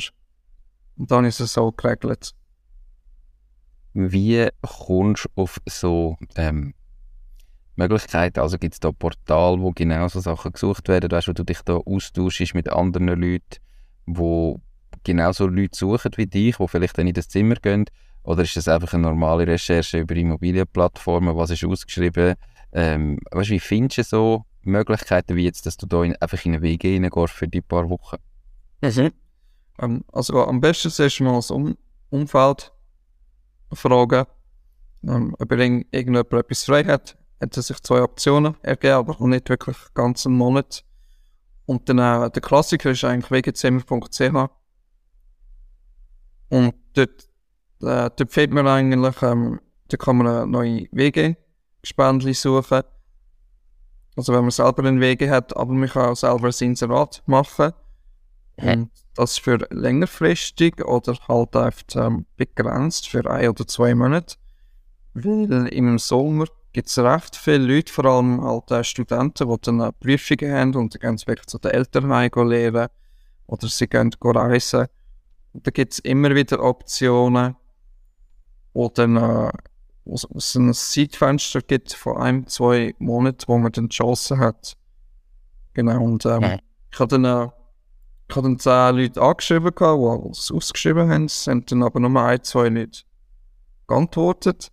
Und 0.97 1.11
dann 1.11 1.23
ist 1.25 1.39
es 1.39 1.53
so 1.53 1.71
geregelt. 1.71 2.33
Wie 3.93 4.49
kommst 4.63 5.25
du 5.25 5.41
auf 5.41 5.61
so 5.67 6.17
ähm, 6.35 6.73
Möglichkeiten? 7.75 8.39
Also 8.39 8.57
gibt 8.57 8.73
es 8.73 8.79
da 8.79 8.91
Portal, 8.91 9.59
wo 9.59 9.71
genau 9.71 10.07
so 10.07 10.19
Sachen 10.19 10.51
gesucht 10.51 10.87
werden? 10.87 11.11
Weißt, 11.11 11.27
wo 11.27 11.33
du 11.33 11.43
dich 11.43 11.61
da 11.61 11.75
austauschst 11.75 12.55
mit 12.55 12.69
anderen 12.69 13.09
Leuten, 13.09 13.59
wo 14.15 14.59
genau 15.03 15.31
so 15.31 15.47
Leute 15.47 15.77
suchen 15.77 16.11
wie 16.15 16.27
dich, 16.27 16.57
die 16.57 16.67
vielleicht 16.67 16.97
dann 16.97 17.07
in 17.07 17.13
das 17.13 17.29
Zimmer 17.29 17.55
gehen? 17.55 17.85
Oder 18.23 18.43
ist 18.43 18.55
das 18.55 18.67
einfach 18.67 18.93
eine 18.93 19.03
normale 19.03 19.47
Recherche 19.47 19.99
über 19.99 20.15
Immobilienplattformen? 20.15 21.35
Was 21.35 21.51
ist 21.51 21.63
ausgeschrieben? 21.63 22.35
Ähm, 22.71 23.19
weißt, 23.31 23.49
wie 23.49 23.59
findest 23.59 23.97
du 23.97 24.03
so 24.03 24.45
Möglichkeiten, 24.61 25.35
wie 25.35 25.45
jetzt, 25.45 25.65
dass 25.65 25.77
du 25.77 25.85
da 25.85 26.03
in, 26.03 26.15
einfach 26.17 26.43
in 26.45 26.53
eine 26.53 26.61
WG 26.61 26.97
reingehst 26.97 27.33
für 27.33 27.47
die 27.47 27.61
paar 27.61 27.89
Wochen? 27.89 28.17
Mhm. 28.81 29.11
Ähm, 29.79 30.03
also 30.11 30.45
am 30.45 30.61
besten 30.61 30.89
ist 30.89 31.19
mal 31.21 31.35
das 31.35 31.51
um 31.51 31.77
Umfeld 32.09 32.71
fragen, 33.73 34.25
ähm, 35.03 35.35
ob 35.39 35.51
irgendjemand 35.51 36.33
etwas 36.33 36.63
frei 36.63 36.83
hat. 36.83 37.17
Hat 37.41 37.55
es 37.55 37.67
sich 37.67 37.81
zwei 37.81 38.01
Optionen 38.01 38.55
ergeben, 38.63 38.95
aber 38.95 39.13
noch 39.13 39.27
nicht 39.27 39.49
wirklich 39.49 39.77
ganz 39.93 40.25
einen 40.25 40.35
Monat. 40.35 40.83
Und 41.69 41.87
dann 41.87 41.99
äh, 41.99 42.31
der 42.31 42.41
Klassiker 42.41 42.89
ist 42.89 43.03
eigentlich 43.03 43.29
wgzimmer.ch. 43.29 44.49
Und 46.49 46.73
dort, 46.93 47.29
äh, 47.83 48.09
dort 48.09 48.31
findet 48.31 48.53
man 48.53 48.65
eigentlich, 48.65 49.21
ähm, 49.21 49.61
da 49.87 49.97
kann 49.97 50.17
man 50.17 50.25
eine 50.25 50.47
neue 50.47 50.87
WG-Gespendli 50.91 52.33
suchen. 52.33 52.81
Also 54.17 54.33
wenn 54.33 54.41
man 54.41 54.49
selber 54.49 54.83
einen 54.83 54.99
Wege 54.99 55.29
hat, 55.29 55.55
aber 55.55 55.71
man 55.73 55.87
kann 55.87 56.09
auch 56.09 56.15
selber 56.15 56.47
ein 56.47 56.67
Inserat 56.67 57.21
machen. 57.27 57.73
Und 58.55 58.89
das 59.13 59.37
für 59.37 59.59
längerfristig 59.69 60.83
oder 60.83 61.19
halt 61.27 61.55
einfach 61.55 61.83
ähm, 61.93 62.25
begrenzt 62.35 63.07
für 63.07 63.29
ein 63.29 63.47
oder 63.47 63.67
zwei 63.67 63.93
Monate. 63.93 64.37
Weil 65.13 65.67
im 65.67 65.99
Sommer 65.99 66.47
gibt 66.73 66.87
es 66.87 66.97
recht 66.99 67.35
viele 67.35 67.75
Leute, 67.75 67.91
vor 67.91 68.05
allem 68.05 68.63
äh, 68.69 68.83
Studenten, 68.83 69.49
die 69.49 69.61
dann 69.61 69.93
Prüfungen 69.99 70.53
haben 70.53 70.75
und 70.75 70.93
dann 70.93 71.01
gehen 71.01 71.17
sie 71.17 71.27
wirklich 71.27 71.47
zu 71.47 71.57
den 71.57 71.71
Eltern 71.71 72.09
lernen 72.09 72.87
oder 73.47 73.67
sie 73.67 73.87
gehen 73.87 74.11
reisen. 74.21 74.87
Und 75.53 75.65
da 75.65 75.71
gibt 75.71 75.93
es 75.93 75.99
immer 75.99 76.35
wieder 76.35 76.63
Optionen, 76.63 77.55
wo 78.73 78.89
dann 78.89 79.17
äh, 79.17 79.51
wo 80.05 80.15
es 80.37 80.55
ein 80.55 80.73
Zeitfenster 80.73 81.61
gibt 81.61 81.93
von 81.93 82.17
einem, 82.17 82.47
zwei 82.47 82.95
Monaten, 82.99 83.45
wo 83.47 83.57
man 83.57 83.71
dann 83.71 83.89
die 83.89 83.95
Chance 83.95 84.37
hat. 84.37 84.75
Genau, 85.73 86.03
und 86.03 86.25
ähm, 86.25 86.41
ja. 86.41 86.57
ich 86.91 86.99
habe 86.99 87.19
dann, 87.19 87.25
äh, 87.25 87.49
ich 88.27 88.35
hab 88.35 88.43
dann 88.43 88.59
zehn 88.59 88.95
Leute 88.95 89.21
angeschrieben, 89.21 89.71
die 89.75 90.29
es 90.31 90.51
ausgeschrieben 90.51 91.09
haben, 91.09 91.25
es 91.25 91.43
sind 91.43 91.71
dann 91.71 91.83
aber 91.83 91.99
nur 91.99 92.21
ein, 92.21 92.43
zwei 92.43 92.69
Leute 92.69 93.01
geantwortet. 93.87 94.71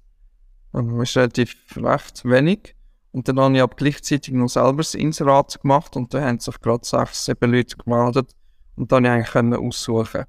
Ähm, 0.74 0.98
das 0.98 1.10
ist 1.10 1.16
relativ 1.16 1.76
recht 1.76 2.24
wenig. 2.24 2.74
Und 3.12 3.28
dann 3.28 3.40
habe 3.40 3.56
ich 3.56 3.62
aber 3.62 3.76
gleichzeitig 3.76 4.34
noch 4.34 4.48
selber 4.48 4.78
das 4.78 4.94
Inserat 4.94 5.60
gemacht 5.62 5.96
und 5.96 6.12
da 6.12 6.20
haben 6.20 6.38
sich 6.38 6.60
gerade 6.60 6.84
sechs, 6.84 7.24
sieben 7.24 7.50
Leute 7.50 7.76
gemeldet 7.76 8.34
und 8.74 8.92
dann 8.92 9.04
konnte 9.04 9.20
ich 9.20 9.34
eigentlich 9.34 9.60
aussuchen. 9.60 10.24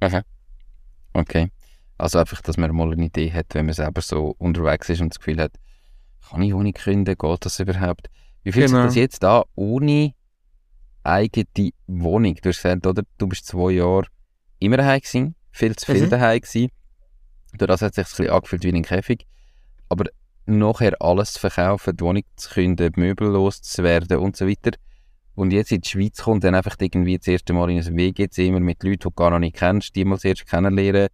Aha. 0.00 0.22
Okay. 1.12 1.50
Also 1.98 2.18
einfach, 2.18 2.40
dass 2.40 2.56
man 2.56 2.74
mal 2.74 2.90
eine 2.90 3.04
Idee 3.04 3.30
hat, 3.32 3.54
wenn 3.54 3.66
man 3.66 3.74
selber 3.74 4.00
so 4.00 4.34
unterwegs 4.38 4.88
ist 4.88 5.00
und 5.00 5.10
das 5.10 5.18
Gefühl 5.18 5.40
hat, 5.40 5.52
kann 6.28 6.42
ich 6.42 6.54
ohne 6.54 6.72
Gründe, 6.72 7.16
geht 7.16 7.44
das 7.44 7.60
überhaupt? 7.60 8.08
Wie 8.42 8.52
fühlt 8.52 8.66
genau. 8.66 8.82
sich 8.82 8.86
das 8.86 8.94
jetzt 8.94 9.24
an, 9.24 9.44
ohne 9.54 10.14
eigene 11.02 11.70
Wohnung? 11.86 12.34
Du 12.36 12.48
hast 12.48 12.62
gesagt, 12.62 12.86
oder? 12.86 13.02
Du 13.18 13.26
bist 13.26 13.46
zwei 13.46 13.72
Jahre 13.72 14.06
immer 14.58 14.78
daheim 14.78 15.00
gewesen, 15.00 15.34
viel 15.50 15.76
zu 15.76 15.92
viel 15.92 16.06
mhm. 16.06 16.10
daheim 16.10 16.40
gewesen. 16.40 16.70
Durch 17.58 17.68
das 17.68 17.82
hat 17.82 17.96
es 17.96 17.96
sich 17.96 18.04
ein 18.06 18.10
bisschen 18.26 18.34
angefühlt 18.34 18.64
wie 18.64 18.72
ein 18.72 18.82
Käfig. 18.82 19.26
Aber 19.88 20.04
nachher 20.46 20.94
alles 21.00 21.34
zu 21.34 21.40
verkaufen, 21.40 21.96
die 21.96 22.04
Wohnung 22.04 22.22
zu 22.36 22.50
künden, 22.50 22.92
Möbel 22.96 23.28
loszuwerden 23.28 24.18
und 24.18 24.36
so 24.36 24.46
weiter. 24.46 24.72
und 25.36 25.52
jetzt 25.52 25.72
in 25.72 25.80
die 25.80 25.88
Schweiz 25.88 26.22
kommt, 26.22 26.44
dann 26.44 26.54
einfach 26.54 26.76
irgendwie 26.78 27.18
das 27.18 27.26
erste 27.26 27.52
Mal 27.52 27.70
in 27.70 27.78
ein 27.78 27.96
WG-Zimmer 27.96 28.60
mit 28.60 28.82
Leuten, 28.82 28.92
die 28.92 28.98
du 28.98 29.10
gar 29.10 29.30
noch 29.30 29.38
nicht 29.40 29.56
kennst, 29.56 29.94
die 29.96 30.04
mal 30.04 30.18
zuerst 30.18 30.46
kennenlernen. 30.46 31.08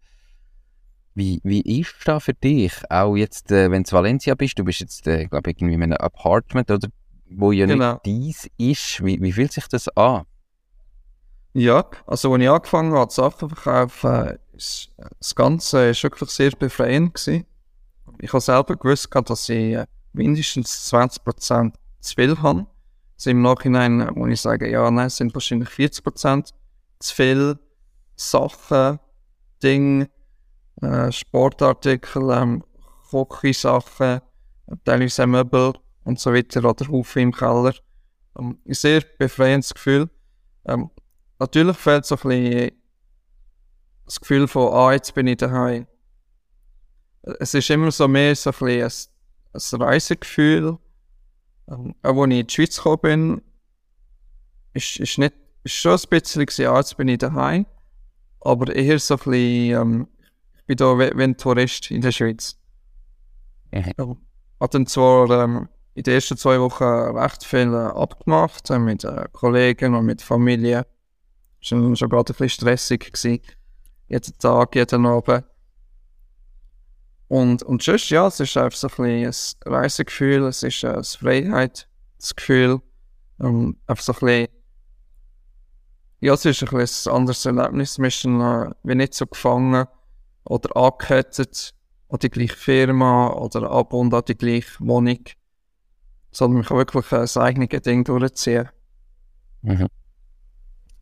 Wie, 1.14 1.40
wie 1.42 1.81
ist 1.81 1.94
das 2.05 2.24
für 2.24 2.35
dich? 2.35 2.72
Auch 2.90 3.16
jetzt, 3.16 3.50
äh, 3.50 3.70
wenn 3.70 3.83
du 3.83 3.88
in 3.90 3.92
Valencia 3.92 4.35
bist, 4.35 4.59
du 4.59 4.64
bist 4.64 4.81
jetzt, 4.81 5.07
äh, 5.07 5.26
glaube 5.26 5.50
ich, 5.50 5.57
irgendwie 5.59 5.74
in 5.74 5.83
einem 5.83 5.92
Apartment, 5.94 6.70
oder, 6.70 6.88
wo 7.31 7.50
ja 7.53 7.66
Genau. 7.66 7.92
nicht 8.05 8.07
dies 8.07 8.50
ist. 8.59 9.05
Wie, 9.05 9.20
wie 9.20 9.33
fühlt 9.33 9.53
sich 9.53 9.66
das 9.68 9.88
an? 9.96 10.24
Ja, 11.53 11.85
also 12.07 12.33
als 12.33 12.42
ich 12.42 12.48
angefangen 12.48 12.92
habe, 12.92 13.12
Sachen 13.12 13.38
zu 13.38 13.48
verkaufen, 13.48 14.38
ist 14.61 14.90
das 15.18 15.35
Ganze 15.35 15.90
ist 15.90 16.03
wirklich 16.03 16.31
sehr 16.31 16.51
befreiend 16.51 17.14
gewesen. 17.14 17.46
Ich 18.18 18.33
habe 18.33 18.40
selber 18.40 18.77
gewusst, 18.77 19.09
dass 19.12 19.49
ich 19.49 19.75
äh, 19.75 19.87
mindestens 20.12 20.92
20% 20.92 21.73
zu 22.01 22.14
viel 22.14 22.38
habe. 22.38 22.66
Also 23.16 23.31
im 23.31 23.42
Nachhinein 23.42 24.01
äh, 24.01 24.11
muss 24.12 24.31
ich 24.31 24.40
sagen, 24.40 24.70
ja, 24.70 24.90
nein, 24.90 25.07
es 25.07 25.16
sind 25.16 25.35
wahrscheinlich 25.35 25.70
40% 25.70 26.53
zu 26.99 27.14
viel 27.14 27.59
Sachen, 28.16 28.99
Dinge, 29.62 30.11
äh, 30.83 31.11
Sportartikel, 31.11 32.31
ähm, 32.31 32.62
Kochsachen, 33.11 34.20
teilweise 34.85 35.23
auch 35.23 35.27
Möbel 35.27 35.73
und 36.05 36.20
so 36.20 36.33
weiter 36.33 36.64
oder 36.64 36.87
Haufen 36.88 37.23
im 37.23 37.33
Keller. 37.33 37.75
Ähm, 38.38 38.59
ein 38.66 38.75
sehr 38.75 39.03
befreiendes 39.18 39.73
Gefühl. 39.73 40.11
Ähm, 40.66 40.90
natürlich 41.38 41.77
fehlt 41.77 42.05
so 42.05 42.16
ein 42.16 42.20
bisschen 42.29 42.79
das 44.11 44.20
Gefühl 44.20 44.49
von, 44.49 44.73
ah, 44.75 44.92
jetzt 44.92 45.14
bin 45.14 45.29
ich 45.29 45.37
daheim. 45.37 45.87
Es 47.38 47.55
ist 47.55 47.70
immer 47.70 47.92
so 47.92 48.09
mehr 48.09 48.35
so 48.35 48.51
ein 48.51 48.83
ein, 48.83 48.90
ein 49.53 49.83
Reisegefühl. 49.83 50.79
Ähm, 51.68 51.94
auch 52.03 52.20
als 52.20 52.33
ich 52.33 52.40
in 52.40 52.46
die 52.46 52.53
Schweiz 52.53 52.77
gekommen 52.77 52.99
bin, 53.03 53.42
ist, 54.73 54.96
ist, 54.99 55.18
nicht, 55.18 55.35
ist 55.62 55.75
schon 55.75 55.92
ein 55.92 56.09
bisschen 56.11 56.44
gewesen, 56.44 56.66
ah, 56.66 56.79
jetzt 56.79 56.96
bin 56.96 57.07
ich 57.07 57.18
daheim. 57.18 57.66
Aber 58.40 58.75
eher 58.75 58.99
so 58.99 59.14
ein 59.14 59.18
bisschen, 59.18 59.81
ähm, 59.81 60.09
ich 60.57 60.64
bin 60.66 60.77
da 60.77 60.99
wie, 60.99 61.16
wie 61.16 61.23
ein 61.23 61.37
Tourist 61.37 61.92
in 61.92 62.01
der 62.01 62.11
Schweiz. 62.11 62.59
Mhm. 63.70 63.92
Ähm, 63.96 64.16
hat 64.59 64.75
dann 64.75 64.87
zwar 64.88 65.31
ähm, 65.31 65.68
in 65.94 66.03
den 66.03 66.14
ersten 66.14 66.37
zwei 66.37 66.59
Wochen 66.59 66.83
recht 66.83 67.44
viel 67.44 67.73
äh, 67.73 67.77
abgemacht, 67.77 68.70
äh, 68.70 68.79
mit 68.81 69.05
äh, 69.05 69.29
Kollegen 69.31 69.94
und 69.94 70.07
mit 70.07 70.20
Familie. 70.20 70.85
Schon, 71.61 71.94
schon 71.94 72.09
gerade 72.09 72.33
ein 72.33 72.37
bisschen 72.37 72.49
stressig 72.49 73.12
gewesen. 73.12 73.40
Jeden 74.11 74.37
Tag, 74.38 74.75
jeden 74.75 75.07
Abend. 75.07 75.44
Und, 77.29 77.62
und 77.62 77.81
sonst, 77.81 78.11
ja, 78.11 78.27
es 78.27 78.40
ist 78.40 78.57
einfach 78.57 78.77
so 78.77 78.88
ein 78.88 79.25
bisschen 79.25 79.55
ein 79.64 79.73
Reisegefühl, 79.73 80.46
es 80.46 80.64
ist 80.64 80.85
ein 80.85 81.05
Freiheitsgefühl. 81.05 82.81
Ähm, 83.40 83.77
einfach 83.87 84.03
so 84.03 84.12
ein 84.12 84.18
bisschen, 84.18 84.49
ja, 86.18 86.35
es 86.35 86.44
ist 86.44 86.62
ein, 86.64 86.77
bisschen 86.77 87.12
ein 87.12 87.16
anderes 87.16 87.46
Erlebnis. 87.46 87.99
Man 87.99 88.09
ist 88.09 88.25
dann, 88.25 88.75
äh, 88.85 88.94
nicht 88.96 89.14
so 89.14 89.27
gefangen 89.29 89.87
oder 90.42 90.77
angekettet 90.77 91.73
an 92.09 92.18
die 92.18 92.31
gleiche 92.31 92.57
Firma 92.57 93.29
oder 93.29 93.70
ab 93.70 93.92
und 93.92 94.12
an 94.12 94.25
die 94.27 94.37
gleiche 94.37 94.81
Wohnung. 94.81 95.23
Sondern 96.33 96.59
man 96.59 96.66
kann 96.66 96.79
wirklich 96.79 97.12
äh, 97.12 97.18
das 97.18 97.37
eigene 97.37 97.68
Ding 97.68 98.03
durchziehen. 98.03 98.68
Mhm. 99.62 99.87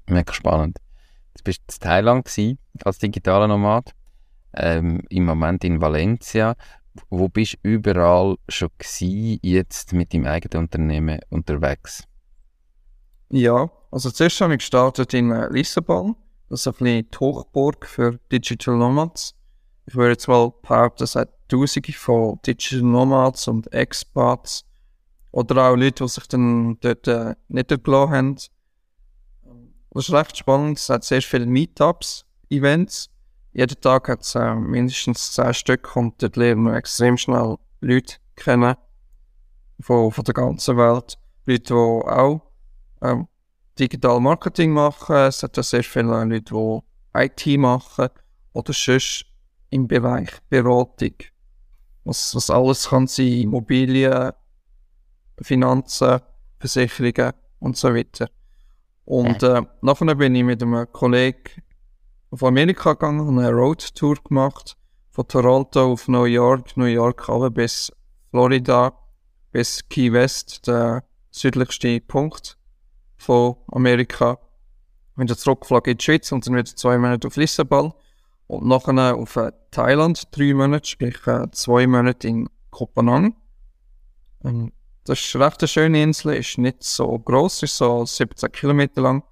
Mega 0.09 0.33
spannend. 0.35 0.77
Du 1.38 1.44
bist 1.44 1.62
in 1.68 1.81
Thailand 1.81 2.24
gewesen, 2.24 2.59
als 2.85 2.98
digitaler 2.98 3.48
Nomad, 3.48 3.92
ähm, 4.55 5.03
im 5.09 5.24
Moment 5.24 5.64
in 5.64 5.81
Valencia. 5.81 6.57
Wo 7.11 7.29
bist 7.29 7.59
du 7.62 7.70
überall 7.70 8.37
schon 8.48 8.70
gewesen, 8.77 9.38
jetzt 9.42 9.92
mit 9.92 10.12
deinem 10.12 10.27
eigenen 10.27 10.64
Unternehmen 10.64 11.20
unterwegs? 11.31 12.05
Ja, 13.31 13.70
also 13.90 14.11
zuerst 14.11 14.40
habe 14.40 14.55
ich 14.55 14.61
gestartet 14.61 15.14
in 15.14 15.31
äh, 15.31 15.48
Lissabon. 15.48 16.16
Das 16.48 16.61
ist 16.61 16.66
ein 16.66 16.72
bisschen 16.72 17.11
die 17.11 17.18
Hochburg 17.18 17.87
für 17.87 18.18
Digital 18.33 18.77
Nomads. 18.77 19.35
Ich 19.87 19.94
würde 19.94 20.12
jetzt 20.12 20.29
mal 20.29 20.53
behaupten, 20.62 21.05
es 21.05 21.14
hat 21.14 21.31
Tausende 21.48 21.92
von 21.92 22.38
Digital 22.46 22.83
Nomads 22.83 23.48
und 23.48 23.72
Expats 23.72 24.64
oder 25.31 25.68
auch 25.70 25.77
Leute, 25.77 26.05
die 26.05 26.09
sich 26.09 26.27
dann 26.27 26.79
dort 26.81 27.07
äh, 27.09 27.35
niedergelassen 27.48 28.14
haben. 28.14 28.37
Das 29.98 30.08
ist 30.08 30.14
recht 30.14 30.37
spannend. 30.38 30.78
Es 30.78 30.88
hat 30.90 31.02
sehr 31.02 31.22
viele 31.22 31.46
Meetups, 31.46 32.24
Events. 32.50 33.11
Jeden 33.52 33.80
Tag 33.80 34.08
hat 34.08 34.20
es 34.20 34.37
äh, 34.37 34.54
mindestens 34.54 35.32
zehn 35.32 35.52
Stück 35.52 35.96
und 35.96 36.22
dort 36.22 36.37
lernen 36.37 36.66
wir 36.66 36.76
extrem 36.76 37.16
schnell 37.16 37.56
Leute 37.80 38.14
kennen 38.37 38.76
von, 39.80 40.12
von 40.12 40.24
der 40.24 40.34
ganzen 40.34 40.76
Welt. 40.76 41.18
Leute, 41.46 41.64
die 41.64 41.74
auch 41.74 42.42
ähm, 43.02 43.26
Digital 43.76 44.20
Marketing 44.20 44.70
machen. 44.70 45.16
Es 45.16 45.42
hat 45.42 45.58
auch 45.58 45.64
sehr 45.64 45.82
viele 45.82 46.24
Leute, 46.24 46.42
die 46.42 46.80
IT 47.14 47.58
machen 47.58 48.11
oder 48.52 48.72
sonst 48.72 49.24
im 49.70 49.88
Bereich 49.88 50.30
Beratung. 50.48 51.14
Was, 52.04 52.37
was 52.37 52.50
alles 52.50 52.88
kann 52.90 53.08
sein, 53.08 53.26
Immobilien, 53.26 54.30
Finanzen, 55.42 56.20
Versicherungen 56.61 57.32
und 57.58 57.76
so 57.76 57.92
weiter. 57.92 58.28
Und 59.09 59.42
äh, 59.42 59.62
nachher 59.81 60.14
bin 60.16 60.35
ich 60.35 60.44
mit 60.44 60.62
einem 60.62 60.87
Kollegen 60.92 61.62
auf 62.31 62.44
Amerika 62.44 62.92
gegangen 62.92 63.27
und 63.27 63.38
eine 63.38 63.51
Roadtour 63.51 64.16
gemacht. 64.23 64.77
Von 65.09 65.27
Toronto 65.27 65.92
auf 65.92 66.09
New 66.09 66.25
York, 66.25 66.77
New 66.77 66.85
York 66.85 67.27
runter 67.27 67.49
bis 67.49 67.90
Florida, 68.29 68.92
bis 69.51 69.88
Key 69.88 70.12
West, 70.12 70.66
der 70.66 71.05
südlichste 71.31 72.03
Punkt 72.03 72.59
von 73.16 73.57
Amerika. 73.73 74.38
Sind 75.16 75.35
zurückgeflogen 75.38 75.92
in 75.92 75.97
die 75.97 76.05
Schweiz 76.05 76.31
und 76.31 76.47
dann 76.47 76.57
wieder 76.57 76.66
zwei 76.77 76.99
Monate 76.99 77.29
auf 77.29 77.37
Lissabon. 77.37 77.94
Und 78.47 78.66
nachher 78.66 79.16
auf 79.16 79.37
äh, 79.37 79.53
Thailand, 79.71 80.29
drei 80.33 80.53
Monate, 80.53 80.87
sprich 80.87 81.27
äh, 81.27 81.51
zwei 81.53 81.87
Monate 81.87 82.29
in 82.29 82.51
Kopenhagen. 82.71 83.35
Ähm, 84.44 84.71
das 85.09 85.21
ist 85.21 85.37
recht 85.37 85.62
eine 85.62 85.68
schöne 85.68 86.03
Insel, 86.03 86.35
ist 86.35 86.59
nicht 86.59 86.85
so 86.85 87.18
groß, 87.18 87.62
ist 87.62 87.79
so 87.79 88.05
17 88.05 88.53
Kilometer 88.53 89.01
lang. 89.01 89.23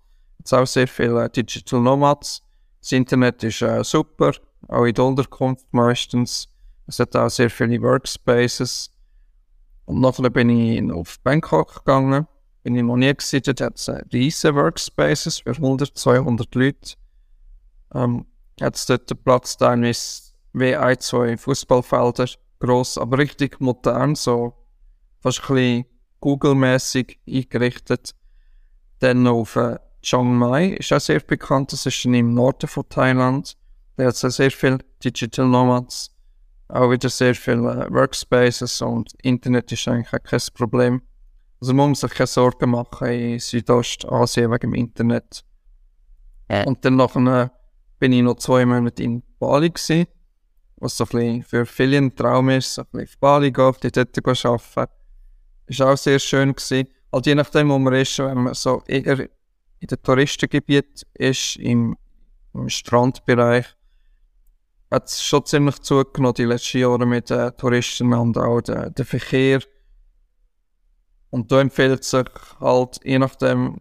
Es 0.43 0.53
auch 0.53 0.67
sehr 0.67 0.89
viele 0.89 1.29
Digital 1.29 1.81
Nomads. 1.81 2.43
Das 2.81 2.93
Internet 2.93 3.45
ist 3.45 3.61
äh, 3.61 3.85
super, 3.85 4.33
auch 4.69 4.85
in 4.85 4.95
der 4.95 5.05
Unterkunft 5.05 5.67
meistens. 5.73 6.49
Es 6.87 6.99
hat 6.99 7.15
auch 7.15 7.29
sehr 7.29 7.51
viele 7.51 7.83
Workspaces. 7.83 8.91
Und 9.85 10.01
nachher 10.01 10.31
bin 10.31 10.49
ich 10.49 10.91
auf 10.91 11.19
Bangkok 11.21 11.85
gegangen. 11.85 12.27
Bin 12.63 12.75
ich 12.75 12.83
noch 12.83 12.97
nie 12.97 13.15
gesehen, 13.15 13.43
dort 13.45 13.61
hat 13.61 13.77
es 13.77 13.91
riesige 14.13 14.55
Workspaces 14.55 15.41
für 15.41 15.51
100, 15.51 15.97
200 15.97 16.55
Leute. 16.55 16.95
Ähm, 17.95 18.25
hat 18.61 18.77
es 18.77 18.87
dort 18.87 19.11
den 19.11 19.19
Platz 19.19 19.57
teilweise 19.59 20.33
wie 20.55 20.75
ein, 20.75 20.99
zwei 21.01 21.37
Fußballfelder 21.37 22.29
gross, 22.61 22.97
aber 22.97 23.19
richtig 23.19 23.61
modern, 23.61 24.15
so 24.15 24.55
fast 25.27 25.51
ein 25.51 25.57
bisschen 25.57 25.85
Google-mäßig 26.21 27.19
eingerichtet. 27.29 28.15
Dann 29.01 29.27
auf 29.27 29.57
äh, 29.57 29.77
Chiang 30.01 30.37
Mai, 30.37 30.69
ist 30.69 30.93
auch 30.93 31.01
sehr 31.01 31.19
bekannt, 31.19 31.73
das 31.73 31.85
ist 31.85 32.05
im 32.05 32.33
Norden 32.33 32.69
von 32.69 32.89
Thailand. 32.89 33.57
Da 33.97 34.05
hat 34.05 34.23
es 34.23 34.37
sehr 34.37 34.53
viele 34.53 34.79
Digital 35.03 35.49
Nomads, 35.49 36.15
auch 36.69 36.91
wieder 36.93 37.09
sehr 37.09 37.35
viele 37.35 37.87
äh, 37.87 37.93
Workspaces 37.93 38.81
und 38.83 39.15
Internet 39.23 39.73
ist 39.73 39.89
eigentlich 39.89 40.13
auch 40.13 40.23
kein 40.23 40.41
Problem. 40.55 41.03
Also 41.61 41.75
man 41.75 41.89
muss 41.89 42.01
sich 42.01 42.13
keine 42.13 42.29
Sorgen 42.29 42.71
machen 42.71 43.09
in 43.09 43.41
Südostasien 43.41 44.53
wegen 44.53 44.71
dem 44.71 44.75
Internet. 44.75 45.45
Ja. 46.49 46.63
Und 46.65 46.85
dann 46.85 46.95
nachher 46.95 47.51
bin 47.99 48.13
ich 48.13 48.23
noch 48.23 48.37
zwei 48.37 48.65
Monate 48.65 49.03
in 49.03 49.25
Bali 49.41 49.71
gewesen, 49.71 50.07
was 50.77 50.97
so 50.97 51.03
ein 51.05 51.09
bisschen 51.09 51.43
für 51.43 51.67
viele 51.67 51.97
ein 51.97 52.15
Traum 52.15 52.49
ist, 52.51 52.75
so 52.75 52.83
ein 52.83 52.89
bisschen 52.93 53.09
auf 53.09 53.19
Bali 53.19 53.51
gehen, 53.51 53.75
die 53.83 53.91
dort 53.91 54.45
arbeiten. 54.45 54.93
Ist 55.67 55.83
auch 55.83 55.97
sehr 55.97 56.19
schön 56.19 56.55
gewesen. 56.55 56.89
Halt 57.13 57.27
je 57.27 57.35
nachdem, 57.35 57.71
wo 57.71 57.79
man 57.79 57.95
ist, 57.95 58.19
wenn 58.19 58.43
man 58.45 58.55
so 58.55 58.83
eher 58.87 59.29
in 59.81 59.89
den 59.89 60.03
Touristengebiet 60.03 61.07
ist, 61.15 61.57
im, 61.57 61.97
im 62.55 62.69
Strandbereich, 62.69 63.67
hat 64.91 65.09
es 65.09 65.23
schon 65.23 65.45
ziemlich 65.45 65.81
zugenommen 65.81 66.35
die 66.35 66.45
letzten 66.45 66.79
Jahre 66.79 67.07
mit 67.07 67.31
den 67.31 67.57
Touristen 67.57 68.13
und 68.13 68.39
auch 68.39 68.61
der, 68.61 68.91
der 68.91 69.05
Verkehr. 69.05 69.61
Und 71.31 71.51
da 71.51 71.61
empfiehlt 71.61 72.05
sich 72.05 72.27
halt, 72.61 73.01
je 73.05 73.19
nachdem, 73.19 73.81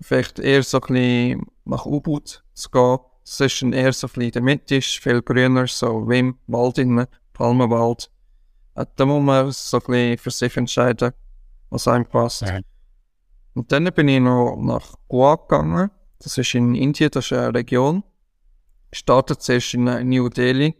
vielleicht 0.00 0.38
eher 0.38 0.62
so 0.62 0.80
ein 0.80 0.94
bisschen 0.94 1.46
nach 1.64 1.86
U-Boot 1.86 2.44
zu 2.54 2.70
gehen. 2.70 2.98
Es 3.24 3.40
ist 3.40 3.62
eher 3.62 3.92
so 3.92 4.06
ein 4.06 4.10
bisschen 4.10 4.22
in 4.22 4.32
der 4.32 4.42
Mitte, 4.42 4.76
ist 4.76 4.98
viel 4.98 5.22
grüner, 5.22 5.66
so 5.66 6.08
wie 6.08 6.18
im 6.18 6.38
Wald 6.46 6.78
innen, 6.78 7.06
Palmenwald. 7.32 8.10
Da 8.84 9.06
muss 9.06 9.22
man 9.22 9.50
so 9.52 9.78
ein 9.78 9.82
bisschen 9.86 10.18
für 10.18 10.30
sich 10.30 10.56
entscheiden, 10.56 11.12
was 11.70 11.88
einem 11.88 12.06
passt. 12.06 12.42
Ja. 12.42 12.60
Und 13.54 13.72
dann 13.72 13.84
bin 13.92 14.08
ich 14.08 14.20
noch 14.20 14.56
nach 14.56 14.94
Goa 15.08 15.36
gegangen. 15.36 15.90
Das 16.18 16.36
ist 16.36 16.54
in 16.54 16.74
Indien, 16.74 17.10
das 17.10 17.26
ist 17.26 17.32
eine 17.32 17.54
Region. 17.54 18.04
Gestartet 18.90 19.42
zuerst 19.42 19.74
in 19.74 19.84
New 19.84 20.28
Delhi. 20.28 20.74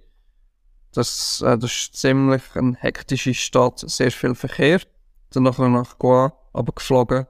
Das, 0.93 1.43
äh, 1.43 1.59
das 1.59 1.73
ist 1.73 1.97
ziemlich 1.97 2.43
eine 2.55 2.75
hektische 2.75 3.35
Stadt, 3.35 3.79
sehr 3.81 4.11
viel 4.11 4.35
Verkehr. 4.35 4.81
Dann 5.31 5.43
nachher 5.43 5.69
nach 5.69 5.99
Goa, 5.99 6.33
aber 6.53 6.73
geflogen. 6.73 7.27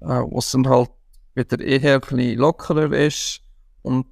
äh, 0.00 0.22
wo 0.28 0.38
es 0.38 0.50
dann 0.50 0.68
halt 0.68 0.90
wieder 1.34 1.60
eher 1.60 1.94
ein 1.94 2.00
bisschen 2.00 2.38
lockerer 2.38 2.92
ist. 2.92 3.40
Und 3.82 4.06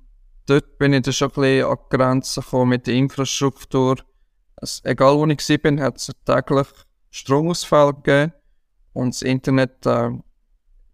dort 0.46 0.78
bin 0.78 0.92
ich 0.92 1.02
dann 1.02 1.12
schon 1.12 1.28
ein 1.28 1.34
bisschen 1.34 1.66
an 1.66 1.78
die 1.90 1.96
Grenzen 1.96 2.42
gekommen 2.42 2.70
mit 2.70 2.86
der 2.86 2.94
Infrastruktur. 2.94 3.96
Also, 4.62 4.80
egal 4.84 5.16
wo 5.16 5.26
ich 5.26 5.48
war, 5.48 5.84
hat 5.84 5.96
es 5.96 6.12
täglich 6.24 6.68
Stromausfall 7.10 7.94
gegeben. 7.94 8.32
Und 8.92 9.12
das 9.14 9.22
Internet 9.22 9.84
äh, 9.86 10.10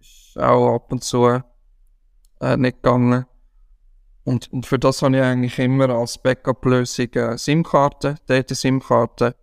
ist 0.00 0.38
auch 0.38 0.74
ab 0.74 0.90
und 0.90 1.04
zu 1.04 1.42
äh, 2.40 2.57
nicht 2.57 2.83
gegangen. 2.83 3.26
Und, 4.24 4.50
und 4.52 4.64
für 4.64 4.78
das 4.78 5.02
habe 5.02 5.16
ich 5.16 5.22
eigentlich 5.22 5.59
immer 5.59 5.90
als 5.90 6.16
Backup-Lösung 6.16 7.12
äh, 7.12 7.37
SIM-Karte, 7.37 8.16
Data-SIM-Karte. 8.26 9.37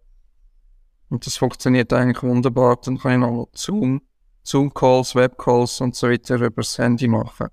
Und 1.10 1.26
das 1.28 1.38
funktioniert 1.38 1.94
eigentlich 1.94 2.24
wunderbar. 2.24 2.80
Dann 2.84 2.98
kann 2.98 3.12
ich 3.14 3.20
noch 3.20 3.50
Zoom, 3.54 4.02
Zoom-Calls, 4.44 5.14
Web-Calls 5.14 5.82
und 5.82 5.96
so 5.96 6.10
weiter 6.10 6.38
über 6.38 6.62
das 6.64 6.80
Handy 6.80 7.08
machen. 7.08 7.50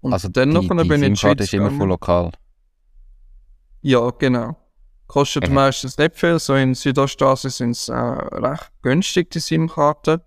Und 0.00 0.14
also 0.14 0.28
dann 0.28 0.50
die, 0.50 0.54
noch 0.54 0.82
die 0.82 0.88
bin 0.88 1.02
ich 1.02 1.20
Schweiz 1.20 1.40
ist 1.40 1.52
immer 1.52 1.70
von 1.70 1.88
lokal? 1.90 2.32
Ja, 3.82 4.10
genau. 4.10 4.56
Kostet 5.12 5.48
mhm. 5.48 5.56
meistens 5.56 5.98
nicht 5.98 6.16
viel. 6.16 6.38
So 6.38 6.54
in 6.54 6.74
Südostasien 6.74 7.50
sind 7.50 7.70
es 7.72 7.90
äh, 7.90 7.94
recht 7.94 8.72
günstig, 8.80 9.30
die 9.30 9.40
SIM-Karten. 9.40 10.22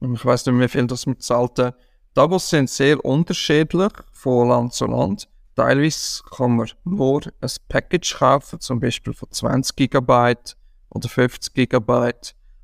Ich 0.00 0.24
weiß 0.24 0.46
nicht, 0.46 0.58
wie 0.58 0.66
viel 0.66 0.88
das 0.88 1.06
mit 1.06 1.22
zahlt. 1.22 1.72
Doubles 2.14 2.50
sind 2.50 2.68
sehr 2.68 3.04
unterschiedlich 3.04 3.92
von 4.12 4.48
Land 4.48 4.72
zu 4.72 4.86
Land. 4.86 5.28
Teilweise 5.54 6.24
kann 6.24 6.56
man 6.56 6.70
nur 6.82 7.22
ein 7.40 7.50
Package 7.68 8.16
kaufen, 8.18 8.58
zum 8.58 8.80
Beispiel 8.80 9.12
von 9.12 9.30
20 9.30 9.76
GB 9.76 10.34
oder 10.90 11.08
50 11.08 11.54
GB. 11.54 12.10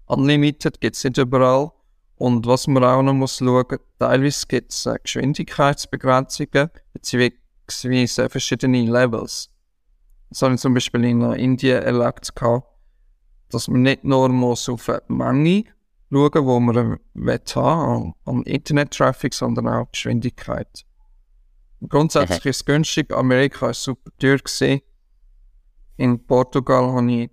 Unlimited 0.07 0.81
gibt 0.81 0.97
es 0.97 1.05
nicht 1.05 1.17
überall. 1.17 1.71
Und 2.17 2.45
was 2.45 2.67
man 2.67 2.83
auch 2.83 3.03
noch 3.03 3.15
muss 3.15 3.39
schauen, 3.39 3.79
teilweise 4.01 4.47
gibt 4.49 4.73
es 4.73 4.85
äh, 4.85 4.97
Geschwindigkeitsbegrenzungen 5.01 6.71
beziehungsweise 6.93 8.29
verschiedene 8.29 8.83
Levels. 8.91 9.50
Das 10.31 10.43
habe 10.43 10.55
ich 10.55 10.61
zum 10.61 10.75
Beispiel 10.75 11.05
in 11.05 11.23
Indien 11.33 11.83
erlebt, 11.83 12.33
dass 13.51 13.69
man 13.69 13.83
nicht 13.83 14.05
nur 14.05 14.29
muss 14.29 14.69
auf 14.69 14.89
eine 14.89 15.03
Menge 15.09 15.65
schauen, 16.11 16.47
wo 16.47 16.61
man 16.61 16.99
will 17.15 17.41
haben, 17.55 18.15
an, 18.25 18.43
Internet-Traffic, 18.45 19.35
sondern 19.35 19.69
auch 19.69 19.91
Geschwindigkeit. 19.91 20.85
Grundsätzlich 21.89 22.45
ist 22.45 22.57
es 22.57 22.65
günstig. 22.65 23.13
Amerika 23.13 23.67
war 23.67 23.75
super 23.75 24.11
teuer. 24.19 24.39
Gewesen. 24.39 24.83
In 25.97 26.25
Portugal 26.27 26.93
habe 26.93 27.13
ich, 27.13 27.31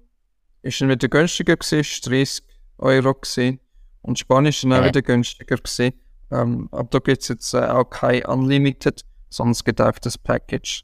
ist 0.62 0.81
es 0.81 0.88
wieder 0.88 1.07
günstiger 1.07 1.55
gewesen, 1.55 1.79
ist 1.79 2.05
30 2.05 2.43
Euro 2.77 3.13
gewesen. 3.13 3.60
Und 4.01 4.19
Spanisch 4.19 4.63
ist 4.63 4.71
dann 4.71 4.81
auch 4.81 4.86
wieder 4.86 5.01
günstiger 5.01 5.57
gewesen. 5.57 5.93
Ähm, 6.31 6.67
aber 6.71 6.89
da 6.89 6.99
gibt 6.99 7.21
es 7.21 7.27
jetzt 7.27 7.53
äh, 7.53 7.60
auch 7.60 7.86
kein 7.86 8.25
Unlimited, 8.25 9.05
sondern 9.29 9.51
es 9.51 9.63
gibt 9.63 9.81
einfach 9.81 9.99
das 9.99 10.17
Package. 10.17 10.83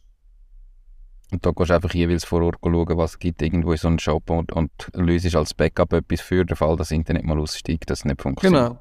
Und 1.34 1.44
da 1.44 1.50
gehst 1.50 1.72
du 1.72 1.74
einfach 1.74 1.94
jeweils 1.96 2.26
vor 2.26 2.44
Ort 2.44 2.60
schauen, 2.64 2.98
was 2.98 3.18
gibt, 3.18 3.42
irgendwo 3.42 3.72
in 3.72 3.78
so 3.80 3.88
einem 3.88 3.98
Shop 3.98 4.30
und, 4.30 4.52
und 4.52 4.72
löst 4.94 5.36
als 5.36 5.56
Backup 5.56 5.92
etwas 5.92 6.22
für 6.22 6.46
den 6.46 6.56
Fall, 6.56 6.78
dass 6.78 6.90
das 6.90 6.92
Internet 6.92 7.26
mal 7.26 7.40
aussteigt, 7.40 7.90
dass 7.90 8.00
es 8.00 8.06
nicht 8.06 8.22
funktioniert. 8.22 8.68
Genau, 8.68 8.80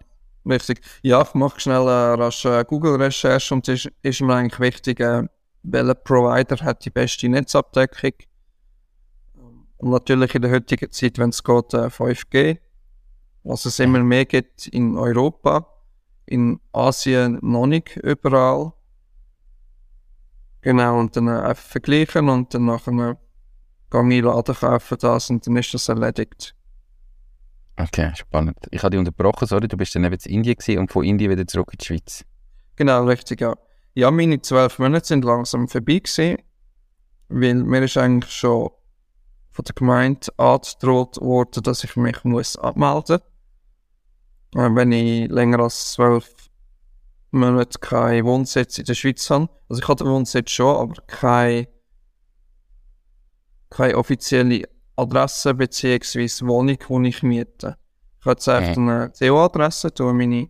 richtig. 0.55 0.83
Ja, 1.01 1.23
ich 1.23 1.33
mache 1.33 1.59
schnell 1.59 1.81
eine 1.81 2.19
rasche 2.19 2.63
Google-Recherche 2.67 3.55
und 3.55 3.67
es 3.69 3.89
ist, 4.03 4.21
mir 4.21 4.35
eigentlich 4.35 4.61
wichtig, 4.61 5.01
äh, 5.01 5.23
welcher 5.63 5.95
Provider 5.95 6.63
hat 6.63 6.85
die 6.85 6.91
beste 6.91 7.27
Netzabdeckung. 7.27 8.13
Und 9.79 9.91
natürlich 9.91 10.35
in 10.35 10.43
der 10.43 10.51
heutigen 10.51 10.91
Zeit, 10.91 11.19
wenn 11.19 11.31
es 11.31 11.43
geht, 11.43 11.73
äh, 11.73 11.89
5G, 11.89 12.59
was 13.45 13.65
es 13.65 13.79
immer 13.79 14.01
mehr 14.01 14.27
gibt 14.27 14.67
in 14.67 14.99
Europa, 14.99 15.67
in 16.27 16.61
Asien 16.73 17.39
noch 17.41 17.67
nicht 17.67 17.97
überall. 17.97 18.75
Genau, 20.63 20.99
und 20.99 21.17
dann 21.17 21.29
einfach 21.29 21.63
vergleichen 21.63 22.29
und 22.29 22.55
dann 22.55 22.67
nachher 22.67 23.19
gehe 23.91 24.19
ich 24.19 24.23
Laden 24.23 24.55
kaufen 24.55 24.99
das 25.01 25.29
und 25.29 25.47
dann 25.47 25.57
ist 25.57 25.75
das 25.75 25.89
erledigt. 25.89 26.55
Okay, 27.77 28.13
spannend. 28.15 28.57
Ich 28.71 28.83
habe 28.83 28.91
dich 28.91 28.99
unterbrochen, 28.99 29.47
sorry, 29.47 29.67
du 29.67 29.77
bist 29.77 29.95
dann 29.95 30.05
eben 30.05 30.15
in 30.15 30.35
Indien 30.37 30.57
gewesen 30.57 30.79
und 30.79 30.93
von 30.93 31.05
Indien 31.05 31.31
wieder 31.31 31.47
zurück 31.47 31.71
in 31.73 31.79
die 31.79 31.85
Schweiz. 31.85 32.25
Genau, 32.77 33.05
richtig, 33.05 33.41
ja. 33.41 33.55
Ja, 33.95 34.11
meine 34.11 34.41
zwölf 34.41 34.79
Monate 34.79 35.07
sind 35.07 35.25
langsam 35.25 35.69
vorbei 35.69 35.99
gewesen, 35.99 36.39
weil 37.29 37.55
mir 37.55 37.83
ist 37.83 37.97
eigentlich 37.97 38.33
schon 38.33 38.71
von 39.51 39.65
der 39.65 39.75
Gemeinde 39.75 40.29
angedroht 40.39 41.21
worden, 41.21 41.63
dass 41.63 41.85
ich 41.85 41.97
mich 41.97 42.25
muss 42.25 42.57
abmelden 42.57 43.19
muss. 44.55 44.65
Äh, 44.65 44.75
wenn 44.75 44.93
ich 44.93 45.29
länger 45.31 45.61
als 45.61 45.93
zwölf 45.93 46.33
Monate 47.33 47.79
keinen 47.79 48.25
Wohnsitz 48.25 48.79
in 48.79 48.85
der 48.85 48.95
Schweiz 48.95 49.29
habe. 49.31 49.49
Also 49.69 49.83
ich 49.83 49.89
hatte 49.89 50.05
den 50.05 50.13
Wohnsitz 50.13 50.51
schon, 50.51 50.77
aber 50.77 50.95
keine, 51.07 51.69
keine 53.71 53.97
offizielle 53.97 54.69
Adresse 54.97 55.55
bzw. 55.55 56.47
Wohnung, 56.47 56.79
die 57.05 57.09
ich 57.09 57.23
miete. 57.23 57.77
Ich 58.21 58.27
habe 58.27 58.33
jetzt 58.33 58.49
einfach 58.49 58.77
mhm. 58.77 58.89
eine 58.89 59.13
CO-Adresse, 59.19 59.93
tue 59.93 60.13
meine 60.13 60.49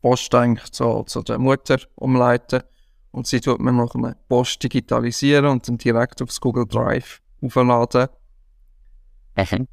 Post 0.00 0.34
eigentlich 0.34 0.70
zu, 0.72 1.02
zu 1.04 1.22
der 1.22 1.38
Mutter 1.38 1.78
umleiten 1.96 2.62
und 3.10 3.26
sie 3.26 3.40
tut 3.40 3.60
mir 3.60 3.72
noch 3.72 3.94
eine 3.94 4.16
Post 4.28 4.62
digitalisieren 4.62 5.46
und 5.46 5.68
dann 5.68 5.78
direkt 5.78 6.22
aufs 6.22 6.40
Google 6.40 6.66
Drive 6.66 7.20
aufladen. 7.42 8.08
Mhm. 9.36 9.68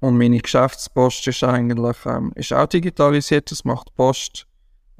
Und 0.00 0.18
meine 0.18 0.38
Geschäftspost 0.38 1.26
ist 1.26 1.42
eigentlich 1.42 1.96
ähm, 2.04 2.32
ist 2.34 2.52
auch 2.52 2.66
digitalisiert, 2.66 3.50
das 3.50 3.64
macht 3.64 3.94
Post. 3.94 4.46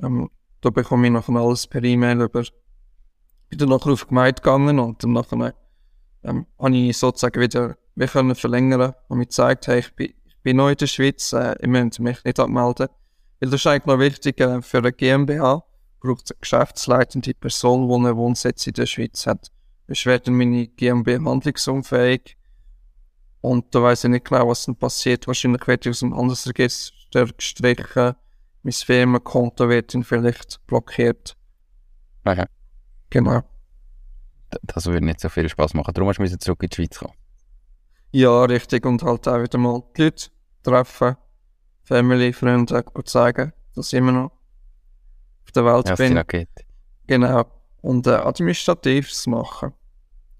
Ähm, 0.02 0.30
da 0.66 0.70
bekomme 0.70 1.06
ich 1.06 1.12
nachher 1.12 1.36
alles 1.36 1.66
per 1.66 1.82
E-Mail 1.82 2.22
über. 2.22 2.44
Bin 3.48 3.58
dann 3.58 3.68
nachher 3.68 3.92
auf 3.92 4.02
die 4.02 4.08
Gemeinde 4.08 4.42
gegangen 4.42 4.78
und 4.80 5.02
dann 5.02 5.12
nachher 5.12 5.54
ähm, 6.24 6.46
habe 6.58 6.76
ich 6.76 6.98
sozusagen 6.98 7.40
wieder 7.40 7.76
wir 7.96 8.08
können 8.08 8.34
verlängern 8.34 8.92
und 9.08 9.18
mir 9.18 9.24
gezeigt, 9.24 9.66
hey, 9.68 9.78
ich 9.78 9.94
bin, 9.94 10.12
ich 10.24 10.36
bin 10.42 10.58
neu 10.58 10.72
in 10.72 10.76
der 10.76 10.86
Schweiz, 10.86 11.32
äh, 11.32 11.56
ich 11.60 11.68
möchte 11.68 12.02
mich 12.02 12.22
nicht 12.24 12.38
abmelden. 12.38 12.88
Weil 13.40 13.50
das 13.50 13.60
ist 13.60 13.66
eigentlich 13.66 13.86
noch 13.86 13.98
wichtig 13.98 14.40
äh, 14.40 14.60
für 14.60 14.78
eine 14.78 14.92
GmbH, 14.92 15.64
braucht 16.00 16.30
eine 16.30 16.38
geschäftsleitende 16.40 17.32
Person, 17.34 17.88
die 17.88 17.94
einen 17.94 18.16
Wohnsitz 18.16 18.66
in 18.66 18.74
der 18.74 18.86
Schweiz 18.86 19.26
hat. 19.26 19.50
Ich 19.88 20.04
werde 20.04 20.30
meine 20.30 20.66
GmbH 20.66 21.24
handlungsunfähig 21.24 22.36
und 23.40 23.74
da 23.74 23.82
weiß 23.82 24.04
ich 24.04 24.10
nicht 24.10 24.26
genau, 24.26 24.48
was 24.48 24.66
dann 24.66 24.76
passiert. 24.76 25.26
Wahrscheinlich 25.26 25.66
werde 25.66 25.88
ich 25.88 25.94
aus 25.94 26.00
dem 26.00 26.14
Handelsregister 26.14 27.26
gestrichen, 27.26 28.14
mein 28.66 28.72
Firmenkonto 28.72 29.68
wird 29.68 29.94
dann 29.94 30.02
vielleicht 30.02 30.66
blockiert. 30.66 31.36
Okay. 32.24 32.46
Genau. 33.10 33.42
Das 34.62 34.86
würde 34.86 35.06
nicht 35.06 35.20
so 35.20 35.28
viel 35.28 35.48
Spaß 35.48 35.74
machen. 35.74 35.94
Darum 35.94 36.08
musst 36.08 36.32
du 36.32 36.38
zurück 36.38 36.64
in 36.64 36.70
die 36.70 36.74
Schweiz 36.74 36.98
kommen. 36.98 37.14
Ja, 38.10 38.44
richtig. 38.44 38.84
Und 38.84 39.04
halt 39.04 39.28
auch 39.28 39.40
wieder 39.40 39.58
mal 39.58 39.84
die 39.96 40.02
Leute 40.02 40.30
treffen, 40.64 41.16
Family, 41.84 42.32
Freunde, 42.32 42.82
und 42.92 43.08
sagen, 43.08 43.52
dass 43.76 43.92
ich 43.92 43.98
immer 43.98 44.10
noch 44.10 44.32
auf 45.44 45.52
der 45.54 45.64
Welt 45.64 45.88
ja, 45.88 45.94
bin. 45.94 46.20
Geht. 46.26 46.66
Genau. 47.06 47.44
Und 47.82 48.08
äh, 48.08 48.14
Administratives 48.14 49.28
machen. 49.28 49.74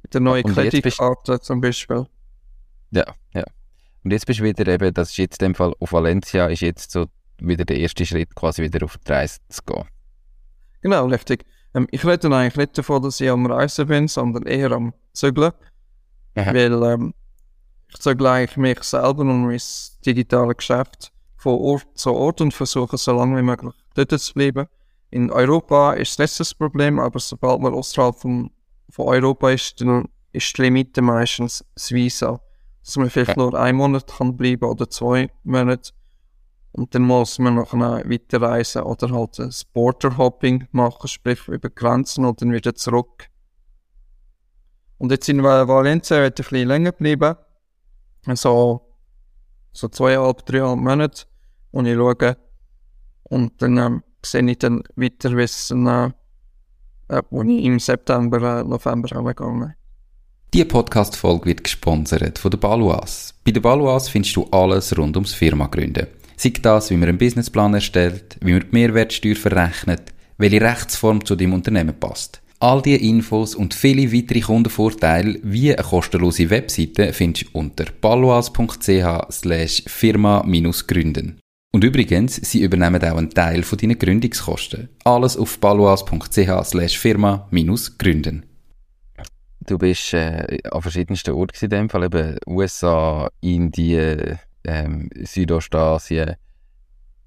Mit 0.02 0.14
der 0.14 0.20
neuen 0.20 0.42
Kreditkarte 0.44 1.38
zum 1.38 1.60
Beispiel. 1.60 2.06
Ja, 2.90 3.04
ja. 3.34 3.44
Und 4.02 4.10
jetzt 4.10 4.26
bist 4.26 4.40
du 4.40 4.44
wieder 4.44 4.66
eben, 4.66 4.92
das 4.92 5.10
ist 5.10 5.16
jetzt 5.18 5.42
in 5.42 5.50
dem 5.50 5.54
Fall 5.54 5.72
auf 5.78 5.92
Valencia, 5.92 6.46
ist 6.46 6.62
jetzt 6.62 6.90
so 6.90 7.06
wieder 7.38 7.64
der 7.64 7.78
erste 7.78 8.06
Schritt, 8.06 8.34
quasi 8.34 8.62
wieder 8.62 8.84
auf 8.84 8.98
die 8.98 9.12
Reise 9.12 9.40
zu 9.48 9.62
gehen. 9.64 9.84
Genau, 10.80 11.06
richtig. 11.06 11.44
Ähm, 11.74 11.86
ich 11.90 12.04
rede 12.04 12.34
eigentlich 12.34 12.56
nicht 12.56 12.78
davon, 12.78 13.02
dass 13.02 13.20
ich 13.20 13.30
am 13.30 13.46
Reisen 13.46 13.86
bin, 13.86 14.08
sondern 14.08 14.44
eher 14.44 14.72
am 14.72 14.94
Zügeln. 15.12 15.52
Aha. 16.34 16.54
Weil 16.54 16.82
ähm, 16.82 17.14
ich 17.88 17.98
zugleich 17.98 18.56
mich 18.56 18.82
selber 18.82 19.22
und 19.22 19.46
mein 19.46 19.60
digitales 20.04 20.56
Geschäft 20.56 21.12
von 21.36 21.58
Ort 21.58 21.86
zu 21.94 22.12
Ort 22.12 22.40
und 22.40 22.52
versuche 22.52 22.96
so 22.98 23.12
lange 23.12 23.38
wie 23.38 23.42
möglich 23.42 23.74
dort 23.94 24.10
zu 24.20 24.34
bleiben. 24.34 24.66
In 25.10 25.30
Europa 25.30 25.92
ist 25.94 26.18
das 26.18 26.36
das 26.36 26.54
Problem, 26.54 26.98
aber 26.98 27.20
sobald 27.20 27.60
man 27.60 27.74
außerhalb 27.74 28.14
von, 28.16 28.50
von 28.90 29.06
Europa 29.06 29.50
ist, 29.50 29.80
dann 29.80 30.08
ist 30.32 30.56
die 30.56 30.62
Limite 30.62 31.00
meistens 31.00 31.64
das 31.74 31.92
Visa. 31.92 32.40
Dass 32.84 32.96
man 32.96 33.10
vielleicht 33.10 33.36
nur 33.36 33.54
einen 33.54 33.78
Monat 33.78 34.06
kann 34.06 34.36
bleiben 34.36 34.64
oder 34.64 34.88
zwei 34.90 35.30
Monate. 35.42 35.92
Und 36.76 36.94
dann 36.94 37.02
muss 37.02 37.38
man 37.38 37.54
noch 37.54 37.72
weiterreisen 37.72 38.82
oder 38.82 39.10
halt 39.10 39.40
ein 39.40 39.50
Border-Hopping 39.72 40.68
machen, 40.72 41.08
sprich 41.08 41.48
über 41.48 41.70
Grenzen 41.70 42.26
und 42.26 42.42
dann 42.42 42.52
wieder 42.52 42.74
zurück. 42.74 43.28
Und 44.98 45.10
jetzt 45.10 45.28
in 45.30 45.42
Valencia 45.42 46.18
wird 46.18 46.38
ein 46.38 46.44
bisschen 46.44 46.68
länger 46.68 46.92
bleiben 46.92 47.36
so, 48.34 48.82
so 49.72 49.88
zweieinhalb, 49.88 50.44
dreieinhalb 50.44 50.78
Monate, 50.78 51.24
wo 51.72 51.80
ich 51.80 51.94
schaue. 51.94 52.36
Und 53.22 53.62
dann 53.62 53.78
ähm, 53.78 54.02
sehe 54.22 54.50
ich 54.50 54.58
dann 54.58 54.82
weiter, 54.96 55.34
wie 55.34 55.42
es 55.42 55.70
äh, 55.70 56.10
äh, 57.08 57.22
im 57.30 57.78
September, 57.78 58.60
äh, 58.60 58.64
November 58.64 59.16
angegangen 59.16 59.74
Die 60.52 60.64
Podcast-Folge 60.64 61.46
wird 61.46 61.64
gesponsert 61.64 62.38
von 62.38 62.50
der 62.50 62.58
Baluas. 62.58 63.34
Bei 63.44 63.52
der 63.52 63.60
Baluas 63.60 64.10
findest 64.10 64.36
du 64.36 64.44
alles 64.50 64.96
rund 64.98 65.16
ums 65.16 65.32
Firma 65.32 65.68
gründen. 65.68 66.06
Sei 66.36 66.52
das, 66.60 66.90
wie 66.90 66.96
man 66.96 67.08
einen 67.08 67.18
Businessplan 67.18 67.74
erstellt, 67.74 68.36
wie 68.40 68.52
man 68.52 68.60
die 68.60 68.68
Mehrwertsteuer 68.72 69.36
verrechnet, 69.36 70.12
welche 70.38 70.60
Rechtsform 70.60 71.24
zu 71.24 71.34
dem 71.34 71.54
Unternehmen 71.54 71.98
passt. 71.98 72.42
All 72.58 72.80
diese 72.80 72.98
Infos 72.98 73.54
und 73.54 73.74
viele 73.74 74.12
weitere 74.12 74.40
Kundenvorteile 74.40 75.38
wie 75.42 75.74
eine 75.74 75.82
kostenlose 75.82 76.48
Webseite 76.48 77.12
findest 77.12 77.46
du 77.46 77.58
unter 77.58 77.84
paloas.ch 77.84 79.30
slash 79.30 79.82
firma-gründen. 79.86 81.38
Und 81.72 81.84
übrigens, 81.84 82.36
sie 82.36 82.62
übernehmen 82.62 83.02
auch 83.02 83.18
einen 83.18 83.30
Teil 83.30 83.62
von 83.62 83.76
deinen 83.78 83.98
Gründungskosten. 83.98 84.88
Alles 85.04 85.36
auf 85.36 85.60
paloas.ch 85.60 86.64
slash 86.64 86.98
firma-gründen. 86.98 88.46
Du 89.66 89.76
bist 89.76 90.14
äh, 90.14 90.58
an 90.70 90.80
verschiedensten 90.80 91.34
Orten 91.34 91.64
in 91.64 91.70
dem 91.70 91.90
Fall, 91.90 92.04
eben 92.04 92.38
USA, 92.46 93.28
Indien, 93.40 94.38
ähm, 94.66 95.08
Südostasien, 95.14 96.36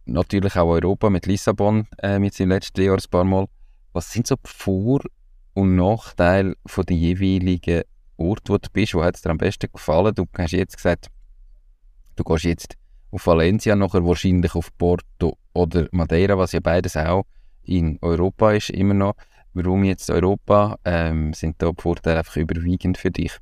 natürlich 0.06 0.56
auch 0.56 0.70
Europa 0.70 1.10
mit 1.10 1.26
Lissabon 1.26 1.88
äh, 2.02 2.20
mit 2.20 2.34
seinem 2.34 2.50
letzten 2.50 2.82
Jahr 2.82 2.98
ein 2.98 3.10
paar 3.10 3.24
Mal. 3.24 3.48
Was 3.94 4.12
sind 4.12 4.28
so 4.28 4.36
die 4.36 4.50
Vor- 4.50 5.04
und 5.54 5.76
Nachteile 5.76 6.56
von 6.66 6.86
den 6.86 6.98
jeweiligen 6.98 7.84
Orten, 8.18 8.50
wo 8.50 8.58
du 8.58 8.70
bist? 8.72 8.94
Wo 8.94 9.04
hat 9.04 9.16
es 9.16 9.22
dir 9.22 9.30
am 9.30 9.38
besten 9.38 9.72
gefallen? 9.72 10.14
Du 10.14 10.26
hast 10.38 10.52
jetzt 10.52 10.76
gesagt, 10.78 11.08
du 12.16 12.24
gehst 12.24 12.44
jetzt 12.44 12.76
auf 13.12 13.26
Valencia, 13.26 13.76
nachher 13.76 14.06
wahrscheinlich 14.06 14.54
auf 14.56 14.70
Porto 14.78 15.38
oder 15.54 15.88
Madeira, 15.92 16.38
was 16.38 16.52
ja 16.52 16.60
beides 16.60 16.96
auch 16.96 17.26
in 17.64 17.98
Europa 18.02 18.52
ist, 18.52 18.70
immer 18.70 18.94
noch. 18.94 19.16
Warum 19.54 19.84
jetzt 19.84 20.10
Europa? 20.10 20.78
Ähm, 20.86 21.34
sind 21.34 21.62
da 21.62 21.72
die 21.72 21.82
Vorteile 21.82 22.20
einfach 22.20 22.38
überwiegend 22.38 22.98
für 22.98 23.10
dich? 23.10 23.38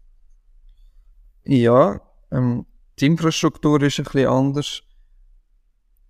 Ja, 1.43 1.99
ähm, 2.31 2.65
die 2.99 3.05
Infrastruktur 3.05 3.81
ist 3.83 3.99
ein 3.99 4.05
bisschen 4.05 4.27
anders. 4.27 4.81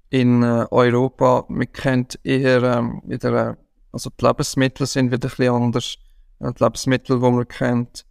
In 0.10 0.42
äh, 0.42 0.66
Europa, 0.72 1.46
man 1.50 1.72
kennt 1.72 2.18
eher 2.24 2.64
ähm, 2.64 3.02
wieder, 3.06 3.52
äh, 3.52 3.56
also 3.92 4.10
die 4.10 4.26
Lebensmittel 4.26 4.88
sind 4.88 5.12
wieder 5.12 5.28
ein 5.28 5.30
bisschen 5.30 5.54
anders. 5.54 5.98
Die 6.40 6.64
Lebensmittel, 6.64 7.20
die 7.20 7.32
man 7.32 7.48
kennt. 7.48 8.06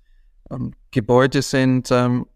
Ähm, 0.51 0.75
Gebäude 0.91 1.41
sind 1.41 1.91
ähm, 1.91 2.27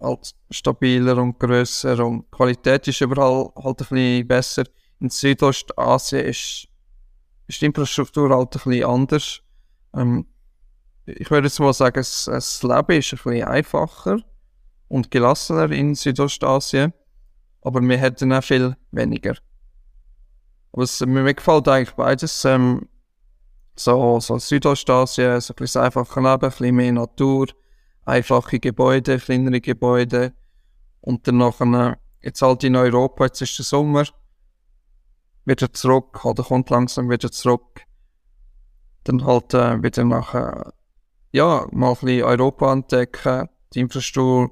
halt 0.00 0.34
stabiler 0.50 1.16
und 1.16 1.38
grösser 1.38 2.04
und 2.04 2.26
die 2.26 2.30
Qualität 2.30 2.86
ist 2.88 3.00
überall 3.00 3.50
halt 3.56 3.80
ein 3.80 3.86
bisschen 3.88 4.28
besser. 4.28 4.64
In 5.00 5.08
Südostasien 5.08 6.26
ist, 6.26 6.68
ist 7.46 7.60
die 7.62 7.66
Infrastruktur 7.66 8.28
halt 8.30 8.54
ein 8.54 8.60
bisschen 8.62 8.84
anders. 8.84 9.40
Ähm, 9.94 10.26
ich 11.06 11.30
würde 11.30 11.46
jetzt 11.46 11.60
mal 11.60 11.72
sagen, 11.72 11.94
das, 11.94 12.24
das 12.24 12.62
Leben 12.62 12.98
ist 12.98 13.12
ein 13.12 13.20
bisschen 13.22 13.44
einfacher 13.44 14.18
und 14.88 15.10
gelassener 15.10 15.70
in 15.70 15.94
Südostasien, 15.94 16.92
aber 17.60 17.80
wir 17.80 17.98
hätten 17.98 18.32
auch 18.32 18.44
viel 18.44 18.76
weniger. 18.92 19.36
Aber 20.72 20.86
mir 21.06 21.34
gefällt 21.34 21.68
eigentlich 21.68 21.96
beides. 21.96 22.44
Ähm, 22.44 22.88
so, 23.78 24.20
so 24.20 24.38
Südostasien, 24.38 25.40
so 25.40 25.52
ein 25.52 25.56
bisschen 25.56 25.82
einfacher 25.82 26.20
Leben, 26.20 26.32
ein 26.32 26.50
bisschen 26.50 26.74
mehr 26.76 26.92
Natur, 26.92 27.46
einfache 28.04 28.58
Gebäude, 28.58 29.18
kleinere 29.18 29.60
Gebäude. 29.60 30.32
Und 31.00 31.26
dann 31.26 31.38
nachher, 31.38 31.98
jetzt 32.22 32.42
halt 32.42 32.64
in 32.64 32.76
Europa, 32.76 33.24
jetzt 33.24 33.42
ist 33.42 33.58
der 33.58 33.64
Sommer, 33.64 34.04
wieder 35.44 35.72
zurück, 35.72 36.24
oder 36.24 36.42
kommt 36.42 36.70
langsam 36.70 37.10
wieder 37.10 37.30
zurück. 37.30 37.82
Dann 39.04 39.24
halt 39.24 39.54
äh, 39.54 39.82
wieder 39.82 40.04
nachher, 40.04 40.72
ja, 41.32 41.66
mal 41.70 41.90
ein 41.90 41.94
bisschen 41.94 42.24
Europa 42.24 42.72
entdecken, 42.72 43.48
die 43.72 43.80
Infrastruktur, 43.80 44.50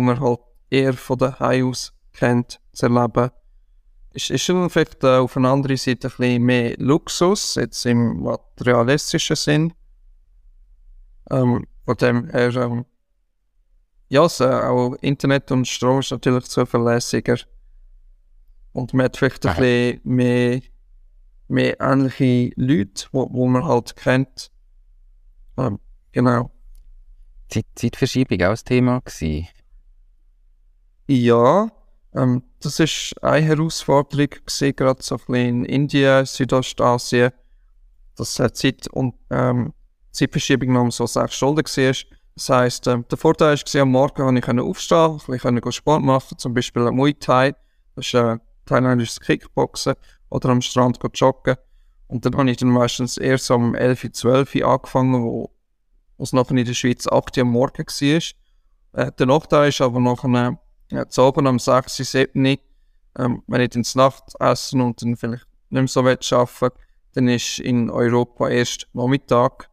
man 0.00 0.20
halt 0.20 0.40
eher 0.70 0.94
von 0.94 1.18
daheim 1.18 1.70
aus 1.70 1.92
kennt, 2.12 2.60
zu 2.72 2.86
erleben. 2.86 3.30
Ist, 4.12 4.30
ist 4.30 4.48
dann 4.48 4.70
vielleicht 4.70 5.04
auf 5.04 5.36
einer 5.36 5.50
anderen 5.50 5.76
Seite 5.76 6.08
ein 6.08 6.16
bisschen 6.16 6.42
mehr 6.42 6.74
Luxus, 6.78 7.56
jetzt 7.56 7.84
im 7.84 8.22
materialistischen 8.22 9.36
Sinn. 9.36 9.74
Ähm, 11.30 11.66
von 11.84 11.96
dem 11.96 12.28
her, 12.30 12.54
ähm, 12.56 12.86
ja, 14.08 14.28
so, 14.28 14.48
auch 14.48 14.94
Internet 15.00 15.50
und 15.50 15.68
Strom 15.68 16.00
ist 16.00 16.12
natürlich 16.12 16.44
zuverlässiger. 16.44 17.36
Und 18.72 18.94
man 18.94 19.06
hat 19.06 19.16
vielleicht 19.16 19.44
ein 19.46 19.52
Aha. 19.52 19.60
bisschen 19.60 20.00
mehr, 20.04 20.60
mehr 21.48 21.80
ähnliche 21.80 22.52
Leute, 22.56 23.06
wo, 23.12 23.28
wo 23.32 23.46
man 23.46 23.64
halt 23.64 23.96
kennt. 23.96 24.50
Ähm, 25.56 25.78
genau. 26.12 26.50
Zeit, 27.48 27.66
Zeitverschiebung 27.74 28.42
auch 28.42 28.50
ein 28.50 28.64
Thema 28.64 29.00
gewesen. 29.00 29.48
Ja, 31.08 31.68
ähm, 32.14 32.42
das 32.60 32.80
ist 32.80 33.14
eine 33.22 33.46
Herausforderung 33.46 34.30
gewesen, 34.30 34.74
gerade 34.74 35.02
so 35.02 35.16
ein 35.16 35.18
bisschen 35.18 35.36
in 35.36 35.64
Indien, 35.64 36.26
Südostasien, 36.26 37.32
dass 38.16 38.38
äh, 38.40 38.52
Zeit 38.52 38.88
und 38.88 39.14
ähm, 39.30 39.72
Zeitverschiebung 40.10 40.72
noch 40.72 40.90
so 40.90 41.06
sechs 41.06 41.34
Stunden 41.34 41.64
war. 41.64 41.94
Das 42.34 42.48
heisst, 42.48 42.86
ähm, 42.86 43.04
der 43.10 43.18
Vorteil 43.18 43.56
war, 43.56 43.82
am 43.82 43.90
Morgen 43.90 44.40
konnte 44.40 44.62
ich 44.62 44.68
aufstehen, 44.68 45.16
bisschen 45.18 45.38
können 45.38 45.72
Sport 45.72 46.02
machen, 46.02 46.38
zum 46.38 46.54
Beispiel 46.54 46.90
Muay 46.90 47.14
Thai, 47.14 47.54
das 47.94 48.06
ist 48.06 48.14
äh, 48.14 48.38
thailändisches 48.66 49.20
Kickboxen, 49.20 49.94
oder 50.30 50.48
am 50.50 50.60
Strand 50.60 50.98
joggen. 51.14 51.56
Und 52.08 52.24
dann 52.24 52.36
habe 52.36 52.50
ich 52.50 52.56
dann 52.56 52.68
meistens 52.68 53.16
erst 53.16 53.50
um 53.50 53.74
11, 53.74 54.12
12 54.12 54.54
Uhr 54.56 54.66
angefangen, 54.66 55.22
wo 55.22 55.50
wo 56.16 56.24
es 56.24 56.32
nachher 56.32 56.56
in 56.56 56.64
der 56.64 56.74
Schweiz 56.74 57.06
8 57.06 57.36
Uhr 57.36 57.42
am 57.42 57.50
Morgen 57.50 57.86
war. 57.86 59.06
Äh, 59.06 59.12
der 59.12 59.26
Nachteil 59.26 59.68
ist 59.68 59.80
aber 59.80 60.00
nachher, 60.00 60.58
äh, 60.90 61.06
zu 61.08 61.22
oben 61.22 61.46
am 61.46 61.58
6, 61.58 61.96
7 61.96 62.44
Uhr, 62.44 62.58
ähm, 63.18 63.42
wenn 63.46 63.60
ich 63.60 63.70
dann 63.70 63.84
zur 63.84 64.02
Nacht 64.02 64.34
essen 64.38 64.80
und 64.80 65.02
dann 65.02 65.16
vielleicht 65.16 65.46
nicht 65.70 65.96
mehr 65.96 66.20
so 66.20 66.36
arbeiten 66.36 66.78
dann 67.16 67.28
ist 67.28 67.60
in 67.60 67.88
Europa 67.88 68.48
erst 68.50 68.88
Nachmittag. 68.92 69.70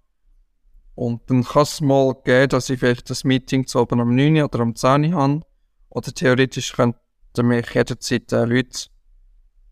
Und 0.95 1.29
dann 1.29 1.43
kann 1.43 1.63
es 1.63 1.81
mal 1.81 2.15
geben, 2.23 2.47
dass 2.49 2.69
ich 2.69 2.79
vielleicht 2.79 3.09
das 3.09 3.25
Meeting 3.25 3.67
zu 3.67 3.79
oben 3.81 3.99
am 3.99 4.15
9 4.15 4.37
Uhr 4.37 4.45
oder 4.45 4.59
am 4.61 4.75
10 4.75 5.13
Uhr 5.13 5.21
habe. 5.21 5.41
Oder 5.89 6.13
theoretisch 6.13 6.71
könnten 6.71 7.47
mich 7.47 7.69
jederzeit 7.73 8.31
äh, 8.31 8.45
Leute 8.45 8.87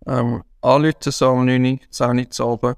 ähm, 0.05 0.43
anrufen, 0.62 1.12
so 1.12 1.29
am 1.29 1.45
9 1.45 1.65
Uhr, 1.65 1.79
10 1.89 2.19
Uhr 2.19 2.29
zu 2.29 2.45
oben. 2.45 2.75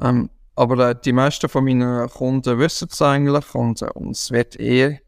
Ähm, 0.00 0.30
aber 0.56 0.90
äh, 0.90 0.96
die 1.04 1.12
meisten 1.12 1.48
von 1.48 1.64
meinen 1.64 2.08
Kunden 2.08 2.58
wissen 2.58 2.88
es 2.90 3.02
eigentlich 3.02 3.54
und, 3.54 3.82
äh, 3.82 3.90
und 3.94 4.10
es 4.10 4.30
wird 4.30 4.56
eher 4.56 4.98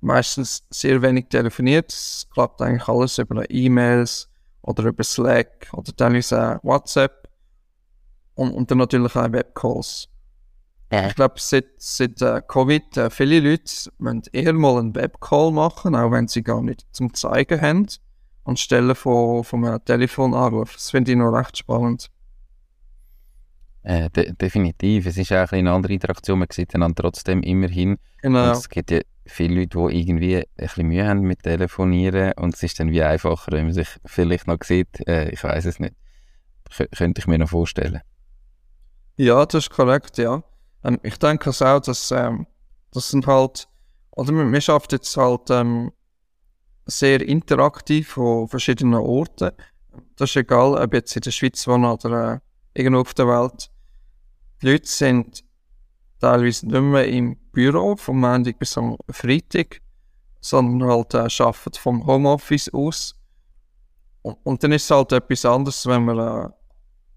meistens 0.00 0.66
sehr 0.70 1.02
wenig 1.02 1.28
telefoniert. 1.28 1.92
Es 1.92 2.26
klappt 2.32 2.62
eigentlich 2.62 2.88
alles 2.88 3.18
über 3.18 3.48
E-Mails 3.50 4.28
oder 4.62 4.84
über 4.84 5.04
Slack 5.04 5.68
oder 5.72 5.94
teilweise 5.94 6.58
WhatsApp 6.62 7.28
und, 8.34 8.52
und 8.52 8.70
dann 8.70 8.78
natürlich 8.78 9.14
auch 9.14 9.32
Webcalls. 9.32 10.08
Ich 10.90 11.14
glaube, 11.16 11.34
seit, 11.36 11.66
seit 11.76 12.22
äh, 12.22 12.40
Covid 12.48 12.96
äh, 12.96 13.10
viele 13.10 13.40
Leute 13.40 13.90
wollen 13.98 14.22
eher 14.32 14.54
mal 14.54 14.78
einen 14.78 14.94
Webcall 14.94 15.52
machen, 15.52 15.94
auch 15.94 16.10
wenn 16.10 16.28
sie 16.28 16.42
gar 16.42 16.62
nicht 16.62 16.86
zum 16.92 17.12
Zeigen 17.12 17.60
haben, 17.60 17.86
anstelle 18.44 18.94
von, 18.94 19.44
von 19.44 19.66
einem 19.66 19.84
Telefonanruf. 19.84 20.72
Das 20.72 20.90
finde 20.90 21.12
ich 21.12 21.18
noch 21.18 21.32
recht 21.32 21.58
spannend. 21.58 22.10
Äh, 23.88 24.10
de 24.10 24.34
definitiv. 24.34 25.06
Es 25.06 25.16
ist 25.16 25.32
auch 25.32 25.50
ein 25.52 25.60
eine 25.60 25.72
andere 25.72 25.94
Interaktion. 25.94 26.40
Man 26.40 26.48
sieht 26.52 26.74
einander 26.74 27.02
trotzdem 27.02 27.42
immerhin. 27.42 27.96
Genau. 28.20 28.44
Und 28.44 28.50
es 28.50 28.68
gibt 28.68 28.90
ja 28.90 29.00
viele 29.24 29.60
Leute, 29.60 29.78
die 29.78 30.00
irgendwie 30.00 30.36
ein 30.36 30.44
bisschen 30.56 30.88
Mühe 30.88 31.08
haben 31.08 31.22
mit 31.22 31.42
Telefonieren 31.42 32.32
und 32.36 32.54
es 32.54 32.62
ist 32.62 32.78
dann 32.78 32.90
wie 32.90 33.02
einfacher, 33.02 33.50
wenn 33.52 33.64
man 33.64 33.72
sich 33.72 33.88
vielleicht 34.04 34.46
noch 34.46 34.58
sieht. 34.62 34.88
Äh, 35.08 35.30
ich 35.30 35.42
weiß 35.42 35.64
es 35.64 35.80
nicht. 35.80 35.94
Kö 36.70 36.84
könnte 36.94 37.20
ich 37.22 37.26
mir 37.26 37.38
noch 37.38 37.48
vorstellen. 37.48 38.02
Ja, 39.16 39.46
das 39.46 39.64
ist 39.64 39.70
korrekt, 39.70 40.18
ja. 40.18 40.42
Ähm, 40.84 41.00
ich 41.02 41.18
denke 41.18 41.48
es 41.48 41.62
auch, 41.62 41.80
dass 41.80 42.10
ähm, 42.10 42.46
das 42.92 43.08
sind 43.08 43.26
halt, 43.26 43.68
man, 44.18 44.50
man 44.50 44.60
schafft 44.60 44.92
jetzt 44.92 45.16
halt 45.16 45.48
ähm, 45.48 45.92
sehr 46.84 47.26
interaktiv 47.26 48.08
von 48.08 48.48
verschiedenen 48.48 49.00
Orten. 49.00 49.52
Das 50.16 50.28
ist 50.28 50.36
egal, 50.36 50.74
ob 50.74 50.92
jetzt 50.92 51.16
in 51.16 51.22
der 51.22 51.30
Schweiz 51.30 51.66
wohnen 51.66 51.86
oder 51.86 52.34
äh, 52.34 52.80
irgendwo 52.82 53.00
auf 53.00 53.14
der 53.14 53.28
Welt. 53.28 53.70
Die 54.62 54.70
Leute 54.70 54.86
sind 54.86 55.44
teilweise 56.20 56.66
nicht 56.66 56.80
mehr 56.80 57.06
im 57.06 57.36
Büro 57.52 57.96
vom 57.96 58.20
Montag 58.20 58.58
bis 58.58 58.76
am 58.76 58.96
Freitag, 59.10 59.80
sondern 60.40 60.88
halt 60.88 61.14
äh, 61.14 61.42
arbeiten 61.42 61.78
vom 61.78 62.06
Homeoffice 62.06 62.72
aus. 62.72 63.14
Und, 64.22 64.38
und 64.42 64.62
dann 64.62 64.72
ist 64.72 64.84
es 64.84 64.90
halt 64.90 65.12
etwas 65.12 65.44
anderes, 65.44 65.86
wenn 65.86 66.04
man 66.04 66.18
äh, 66.18 66.48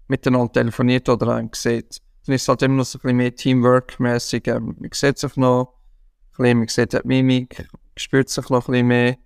miteinander 0.08 0.52
telefoniert 0.52 1.08
oder 1.08 1.36
einen 1.36 1.50
sieht. 1.52 2.00
Dann 2.26 2.34
ist 2.36 2.42
es 2.42 2.48
halt 2.48 2.62
immer 2.62 2.76
noch 2.76 2.84
so 2.84 2.98
ein 2.98 3.02
bisschen 3.02 3.16
mehr 3.16 3.34
Teamwork-mäßig. 3.34 4.46
Ähm, 4.46 4.76
man 4.78 4.90
sieht 4.92 5.18
sich 5.18 5.36
noch 5.36 5.74
ein 6.38 6.42
bisschen, 6.42 6.58
man 6.58 6.68
sieht 6.68 6.92
die 6.92 7.00
Mimik, 7.04 7.68
spürt 7.96 8.28
sich 8.28 8.48
noch 8.48 8.68
ein 8.68 8.72
bisschen 8.72 8.86
mehr. 8.86 9.16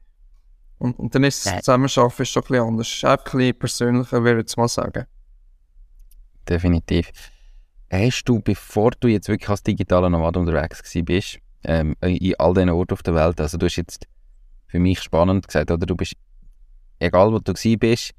Und, 0.78 0.98
und 0.98 1.14
dann 1.14 1.24
ist 1.24 1.44
das. 1.46 1.64
Zusammenarbeiten 1.64 2.26
schon 2.26 2.42
ein 2.42 2.46
bisschen 2.48 2.66
anders. 2.66 3.04
Auch 3.04 3.10
ein 3.10 3.38
bisschen 3.38 3.58
persönlicher, 3.58 4.24
würde 4.24 4.44
ich 4.46 4.56
mal 4.56 4.68
sagen. 4.68 5.06
Definitiv. 6.48 7.10
Hast 7.90 8.24
du, 8.24 8.40
bevor 8.40 8.90
du 8.98 9.08
jetzt 9.08 9.28
wirklich 9.28 9.48
als 9.48 9.62
digitaler 9.62 10.10
Nomad 10.10 10.36
unterwegs 10.36 10.82
bist, 11.04 11.38
ähm, 11.64 11.94
in 12.00 12.34
all 12.38 12.54
diesen 12.54 12.70
Orten 12.70 12.92
auf 12.92 13.02
der 13.02 13.14
Welt, 13.14 13.40
also 13.40 13.58
du 13.58 13.66
hast 13.66 13.76
jetzt 13.76 14.06
für 14.66 14.78
mich 14.78 15.00
spannend 15.00 15.46
gesagt, 15.46 15.70
oder 15.70 15.86
du 15.86 15.94
bist 15.94 16.14
egal 16.98 17.32
wo 17.32 17.38
du 17.38 17.52
bist, 17.78 18.12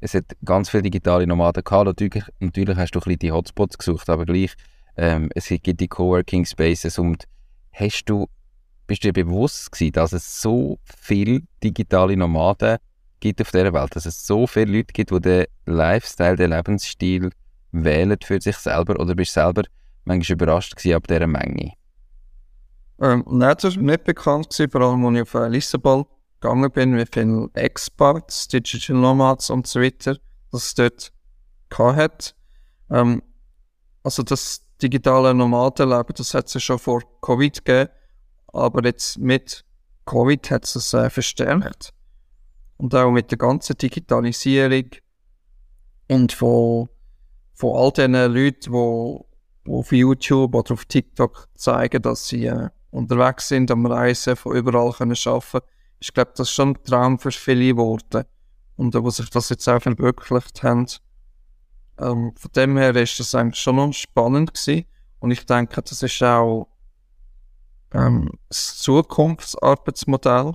es 0.00 0.14
hat 0.14 0.24
ganz 0.44 0.70
viele 0.70 0.84
digitale 0.84 1.26
Nomaden 1.26 1.64
gehabt. 1.64 1.86
Natürlich, 1.86 2.24
natürlich 2.40 2.76
hast 2.76 2.92
du 2.92 3.00
ein 3.00 3.18
die 3.18 3.32
Hotspots 3.32 3.78
gesucht, 3.78 4.08
aber 4.08 4.26
gleich, 4.26 4.54
ähm, 4.96 5.28
es 5.34 5.48
gibt 5.48 5.80
die 5.80 5.88
Coworking 5.88 6.44
Spaces 6.44 6.98
und 6.98 7.24
hast 7.72 8.04
du, 8.04 8.28
bist 8.86 9.04
du 9.04 9.12
dir 9.12 9.24
bewusst 9.24 9.72
gewesen, 9.72 9.92
dass 9.92 10.12
es 10.12 10.40
so 10.40 10.78
viele 10.84 11.40
digitale 11.62 12.16
Nomaden 12.16 12.78
gibt 13.20 13.40
auf 13.40 13.50
dieser 13.50 13.72
Welt, 13.72 13.96
dass 13.96 14.06
es 14.06 14.24
so 14.24 14.46
viele 14.46 14.76
Leute 14.76 14.92
gibt, 14.92 15.10
die 15.10 15.20
den 15.20 15.46
Lifestyle, 15.66 16.36
den 16.36 16.50
Lebensstil 16.50 17.30
wählen 17.72 18.18
für 18.22 18.40
sich 18.40 18.56
selber 18.56 18.98
oder 19.00 19.14
bist 19.14 19.36
du 19.36 19.40
selber 19.40 19.62
manchmal 20.04 20.34
überrascht 20.34 20.76
gewesen 20.76 20.96
ab 20.96 21.06
dieser 21.06 21.26
Menge? 21.26 21.72
Ähm, 23.00 23.24
nein, 23.28 23.54
das 23.60 23.76
war 23.76 23.82
nicht 23.82 24.04
bekannt, 24.04 24.50
gewesen, 24.50 24.70
vor 24.70 24.80
allem 24.80 25.04
als 25.06 25.16
ich 25.16 25.22
auf 25.22 25.34
äh, 25.34 25.48
Lissabon 25.48 26.06
gegangen 26.40 26.70
bin, 26.70 26.96
wie 26.96 27.04
viele 27.10 27.48
Expats, 27.54 28.48
Digital 28.48 28.96
Nomads 28.96 29.50
und 29.50 29.66
so 29.66 29.80
weiter, 29.80 30.16
dass 30.50 30.64
es 30.66 30.74
dort 30.74 31.12
hat. 31.76 32.34
Ähm, 32.90 33.22
also 34.02 34.22
das 34.22 34.62
digitale 34.82 35.34
Nomadenleben, 35.34 36.14
das 36.16 36.34
hat 36.34 36.46
es 36.46 36.54
ja 36.54 36.60
schon 36.60 36.78
vor 36.78 37.02
Covid 37.20 37.64
gegeben, 37.64 37.90
aber 38.52 38.84
jetzt 38.84 39.18
mit 39.18 39.64
Covid 40.06 40.50
hat 40.50 40.64
es 40.64 40.94
äh, 40.94 41.10
verstärkt. 41.10 41.92
Und 42.78 42.94
auch 42.94 43.10
mit 43.10 43.30
der 43.30 43.38
ganzen 43.38 43.76
Digitalisierung 43.76 44.90
und 46.08 46.32
von, 46.32 46.88
von 47.58 47.76
all 47.76 47.90
den 47.90 48.12
Leuten, 48.12 48.72
die, 48.72 49.18
die 49.66 49.72
auf 49.72 49.92
YouTube 49.92 50.54
oder 50.54 50.74
auf 50.74 50.84
TikTok 50.84 51.48
zeigen, 51.54 52.00
dass 52.02 52.28
sie 52.28 52.46
äh, 52.46 52.68
unterwegs 52.90 53.48
sind, 53.48 53.70
am 53.72 53.84
Reisen, 53.84 54.36
von 54.36 54.56
überall 54.56 54.92
können 54.92 55.16
arbeiten 55.24 55.66
ich 56.00 56.14
glaube, 56.14 56.30
das 56.36 56.48
ist 56.48 56.54
schon 56.54 56.70
ein 56.70 56.84
Traum 56.84 57.18
für 57.18 57.32
viele 57.32 57.74
geworden. 57.74 58.24
Und 58.76 58.94
wo 58.94 59.10
sich 59.10 59.28
das 59.30 59.48
jetzt 59.48 59.68
auch 59.68 59.82
verwirklicht 59.82 60.62
haben. 60.62 60.86
Ähm, 61.98 62.32
von 62.36 62.52
dem 62.54 62.76
her 62.76 62.94
ist 62.94 63.18
das 63.18 63.34
eigentlich 63.34 63.60
schon 63.60 63.74
noch 63.74 63.92
spannend 63.92 64.54
gewesen. 64.54 64.84
Und 65.18 65.32
ich 65.32 65.44
denke, 65.44 65.82
das 65.82 66.00
ist 66.00 66.22
auch 66.22 66.68
ähm, 67.92 68.30
das 68.48 68.78
Zukunftsarbeitsmodell. 68.78 70.52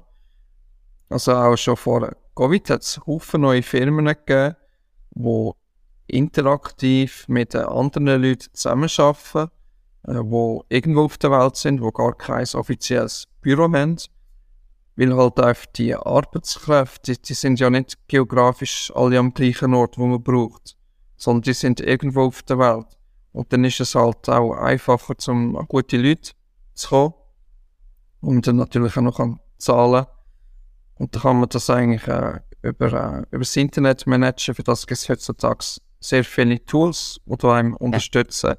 Also 1.10 1.34
auch 1.34 1.58
schon 1.58 1.76
vor 1.76 2.16
Covid 2.34 2.70
hat 2.70 2.84
es 2.84 3.02
Haufen 3.06 3.42
neue 3.42 3.62
Firmen 3.62 4.06
gegeben, 4.06 4.56
die 5.12 5.52
interaktiv 6.08 7.26
mit 7.28 7.56
anderen 7.56 8.22
Leuten 8.22 8.54
zusammenarbeiten, 8.54 9.50
äh, 10.08 10.24
die 10.24 10.60
irgendwo 10.70 11.06
auf 11.06 11.18
der 11.18 11.32
Welt 11.32 11.56
sind, 11.56 11.82
die 11.82 11.92
gar 11.94 12.16
kein 12.16 12.48
offizielles 12.54 13.28
Büro 13.42 13.72
haben 13.72 13.98
weil 14.96 15.16
halt 15.16 15.40
einfach 15.40 15.66
die 15.76 15.96
Arbeitskräfte, 15.96 17.14
die, 17.14 17.22
die 17.22 17.34
sind 17.34 17.60
ja 17.60 17.70
nicht 17.70 17.98
geografisch 18.08 18.92
alle 18.96 19.18
am 19.18 19.34
gleichen 19.34 19.74
Ort, 19.74 19.98
wo 19.98 20.06
man 20.06 20.22
braucht, 20.22 20.78
sondern 21.18 21.44
die 21.44 21.54
sind 21.54 21.80
irgendwo 21.80 22.24
auf 22.26 22.44
der 22.44 22.60
Welt. 22.60 22.88
Und 23.32 23.52
dann 23.52 23.64
ist 23.64 23.80
es 23.80 23.96
halt 23.96 24.30
auch 24.30 24.54
einfacher, 24.54 25.16
um 25.28 25.56
an 25.56 25.66
gute 25.68 25.98
Leute 25.98 26.34
zu 26.76 26.90
kommen 26.90 27.14
und 28.22 28.46
dann 28.46 28.58
natürlich 28.58 28.96
auch 28.98 29.02
noch 29.02 29.20
an 29.20 29.40
Zahlen. 29.58 30.06
Und 30.96 31.16
da 31.16 31.20
kann 31.20 31.40
man 31.40 31.50
das 31.50 31.70
eigentlich 31.70 32.08
äh, 32.08 32.40
über, 32.62 32.94
äh, 32.94 33.26
über 33.32 33.40
das 33.40 33.56
Internet 33.56 34.06
managen. 34.06 34.54
Für 34.54 34.64
das 34.64 34.86
gibt 34.86 35.00
es 35.00 35.10
heutzutage 35.10 35.66
sehr 36.04 36.24
viele 36.24 36.64
Tools, 36.66 37.20
die 37.26 37.48
einem 37.48 37.76
unterstützen. 37.76 38.56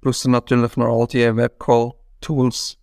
Plus 0.00 0.22
dann 0.22 0.32
natürlich 0.32 0.76
noch 0.76 1.00
all 1.00 1.06
die 1.06 1.34
Webcall-Tools, 1.34 2.78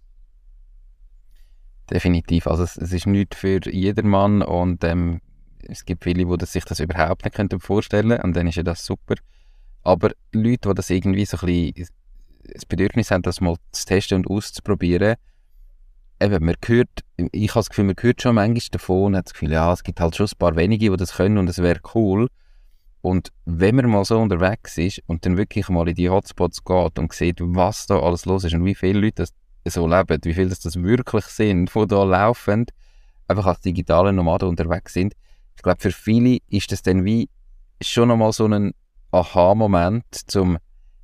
definitiv. 1.91 2.47
Also 2.47 2.63
es, 2.63 2.77
es 2.77 2.93
ist 2.93 3.05
nicht 3.05 3.35
für 3.35 3.59
jedermann 3.69 4.41
und 4.41 4.83
ähm, 4.83 5.21
es 5.67 5.85
gibt 5.85 6.03
viele, 6.03 6.25
die 6.25 6.45
sich 6.45 6.65
das 6.65 6.79
überhaupt 6.79 7.23
nicht 7.23 7.35
könnten 7.35 7.59
vorstellen 7.59 8.19
und 8.21 8.35
dann 8.35 8.47
ist 8.47 8.55
ja 8.55 8.63
das 8.63 8.85
super. 8.85 9.15
Aber 9.83 10.11
Leute, 10.31 10.69
die 10.69 10.75
das 10.75 10.89
irgendwie 10.89 11.25
so 11.25 11.37
ein 11.37 11.45
bisschen 11.45 11.87
das 12.53 12.65
Bedürfnis 12.65 13.11
haben, 13.11 13.21
das 13.21 13.41
mal 13.41 13.55
zu 13.71 13.85
testen 13.85 14.17
und 14.17 14.27
auszuprobieren, 14.27 15.15
eben, 16.19 16.45
man 16.45 16.55
hört, 16.65 16.89
ich 17.17 17.49
habe 17.51 17.59
das 17.59 17.69
Gefühl, 17.69 17.85
man 17.85 17.95
hört 17.99 18.21
schon 18.21 18.35
manchmal 18.35 18.61
davon 18.71 19.05
und 19.05 19.15
hat 19.17 19.27
das 19.27 19.33
Gefühl, 19.33 19.51
ja, 19.51 19.71
es 19.71 19.83
gibt 19.83 19.99
halt 19.99 20.15
schon 20.15 20.27
ein 20.27 20.37
paar 20.37 20.55
wenige, 20.55 20.89
die 20.89 20.97
das 20.97 21.13
können 21.13 21.37
und 21.37 21.49
es 21.49 21.59
wäre 21.59 21.79
cool. 21.93 22.27
Und 23.01 23.29
wenn 23.45 23.75
man 23.75 23.89
mal 23.89 24.05
so 24.05 24.19
unterwegs 24.19 24.77
ist 24.77 25.01
und 25.07 25.25
dann 25.25 25.37
wirklich 25.37 25.69
mal 25.69 25.87
in 25.87 25.95
die 25.95 26.09
Hotspots 26.09 26.63
geht 26.63 26.99
und 26.99 27.11
sieht, 27.13 27.39
was 27.39 27.87
da 27.87 27.99
alles 27.99 28.25
los 28.25 28.43
ist 28.43 28.53
und 28.53 28.63
wie 28.65 28.75
viele 28.75 28.99
Leute 28.99 29.25
das 29.63 29.73
so 29.73 29.87
leben, 29.87 30.19
wie 30.23 30.33
viele 30.33 30.49
das, 30.49 30.59
das 30.59 30.81
wirklich 30.81 31.25
sind, 31.25 31.73
die 31.73 31.87
da 31.87 32.03
laufen, 32.03 32.65
einfach 33.27 33.45
als 33.45 33.61
digitale 33.61 34.13
Nomaden 34.13 34.49
unterwegs 34.49 34.93
sind. 34.93 35.13
Ich 35.55 35.63
glaube, 35.63 35.81
für 35.81 35.91
viele 35.91 36.37
ist 36.49 36.71
das 36.71 36.81
dann 36.83 37.05
wie 37.05 37.29
schon 37.81 38.07
nochmal 38.09 38.33
so 38.33 38.45
ein 38.45 38.73
Aha-Moment 39.11 40.05
zum, 40.27 40.57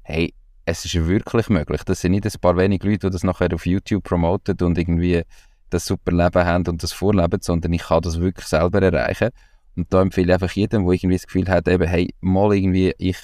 hey, 0.04 0.34
es 0.66 0.86
ist 0.86 0.96
wirklich 1.08 1.50
möglich. 1.50 1.84
Das 1.84 2.02
sind 2.02 2.12
nicht 2.12 2.26
ein 2.26 2.42
paar 2.42 2.58
wenige 2.58 2.88
Leute, 2.88 3.08
die 3.08 3.14
das 3.14 3.24
nachher 3.24 3.54
auf 3.54 3.66
YouTube 3.66 4.04
promoten 4.04 4.58
und 4.62 4.78
irgendwie 4.78 5.24
das 5.70 5.86
super 5.86 6.12
Leben 6.12 6.46
haben 6.46 6.68
und 6.68 6.84
das 6.84 6.94
vorleben, 6.94 7.40
sondern 7.42 7.74
ich 7.74 7.84
kann 7.84 8.02
das 8.02 8.20
wirklich 8.20 8.48
selber 8.48 8.82
erreichen. 8.82 9.30
Und 9.78 9.94
da 9.94 10.02
empfehle 10.02 10.28
ich 10.28 10.34
einfach 10.34 10.52
jedem, 10.52 10.86
der 10.86 10.94
irgendwie 10.94 11.16
das 11.16 11.28
Gefühl 11.28 11.48
hat, 11.48 11.68
eben, 11.68 11.88
hey, 11.88 12.14
mal 12.20 12.54
irgendwie, 12.54 12.94
ich, 12.98 13.18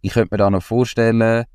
ich 0.00 0.12
könnte 0.12 0.34
mir 0.34 0.38
da 0.38 0.50
noch 0.50 0.62
vorstellen, 0.62 1.18
mal 1.18 1.46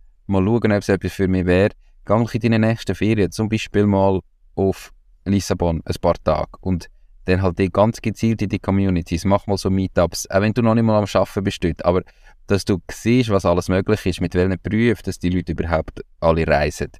schauen, 0.44 0.72
ob 0.72 0.82
es 0.82 0.90
etwas 0.90 1.12
für 1.12 1.28
mich 1.28 1.46
wäre, 1.46 1.72
geh 2.06 2.14
in 2.14 2.40
deine 2.40 2.60
nächsten 2.60 2.96
Ferien 2.96 3.32
zum 3.32 3.50
Beispiel 3.50 3.86
mal 3.86 4.22
auf 4.56 4.92
Lissabon 5.26 5.82
ein 5.86 5.96
paar 6.02 6.16
Tage. 6.24 6.52
Und 6.62 6.90
dann 7.26 7.42
halt 7.42 7.60
die 7.60 7.70
ganz 7.70 8.02
gezielt 8.02 8.42
in 8.42 8.50
die 8.50 8.60
Communities, 8.60 9.26
mach 9.26 9.46
mal 9.48 9.58
so 9.58 9.70
Meetups, 9.70 10.30
auch 10.30 10.42
wenn 10.42 10.54
du 10.54 10.62
noch 10.62 10.74
nicht 10.74 10.84
mal 10.84 10.98
am 10.98 11.08
Arbeiten 11.14 11.44
bist 11.44 11.64
dort, 11.64 11.84
aber 11.86 12.02
dass 12.48 12.66
du 12.66 12.80
siehst, 12.92 13.30
was 13.30 13.46
alles 13.46 13.70
möglich 13.70 14.06
ist, 14.06 14.22
mit 14.22 14.36
welchen 14.36 14.60
Berufen, 14.62 15.04
dass 15.06 15.20
die 15.20 15.30
Leute 15.30 15.54
überhaupt 15.54 16.02
alle 16.20 16.46
reisen. 16.48 16.92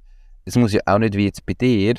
Es 0.44 0.56
muss 0.56 0.72
ja 0.72 0.80
auch 0.86 0.98
nicht 0.98 1.14
wie 1.14 1.24
jetzt 1.24 1.44
bei 1.44 1.54
dir 1.54 1.94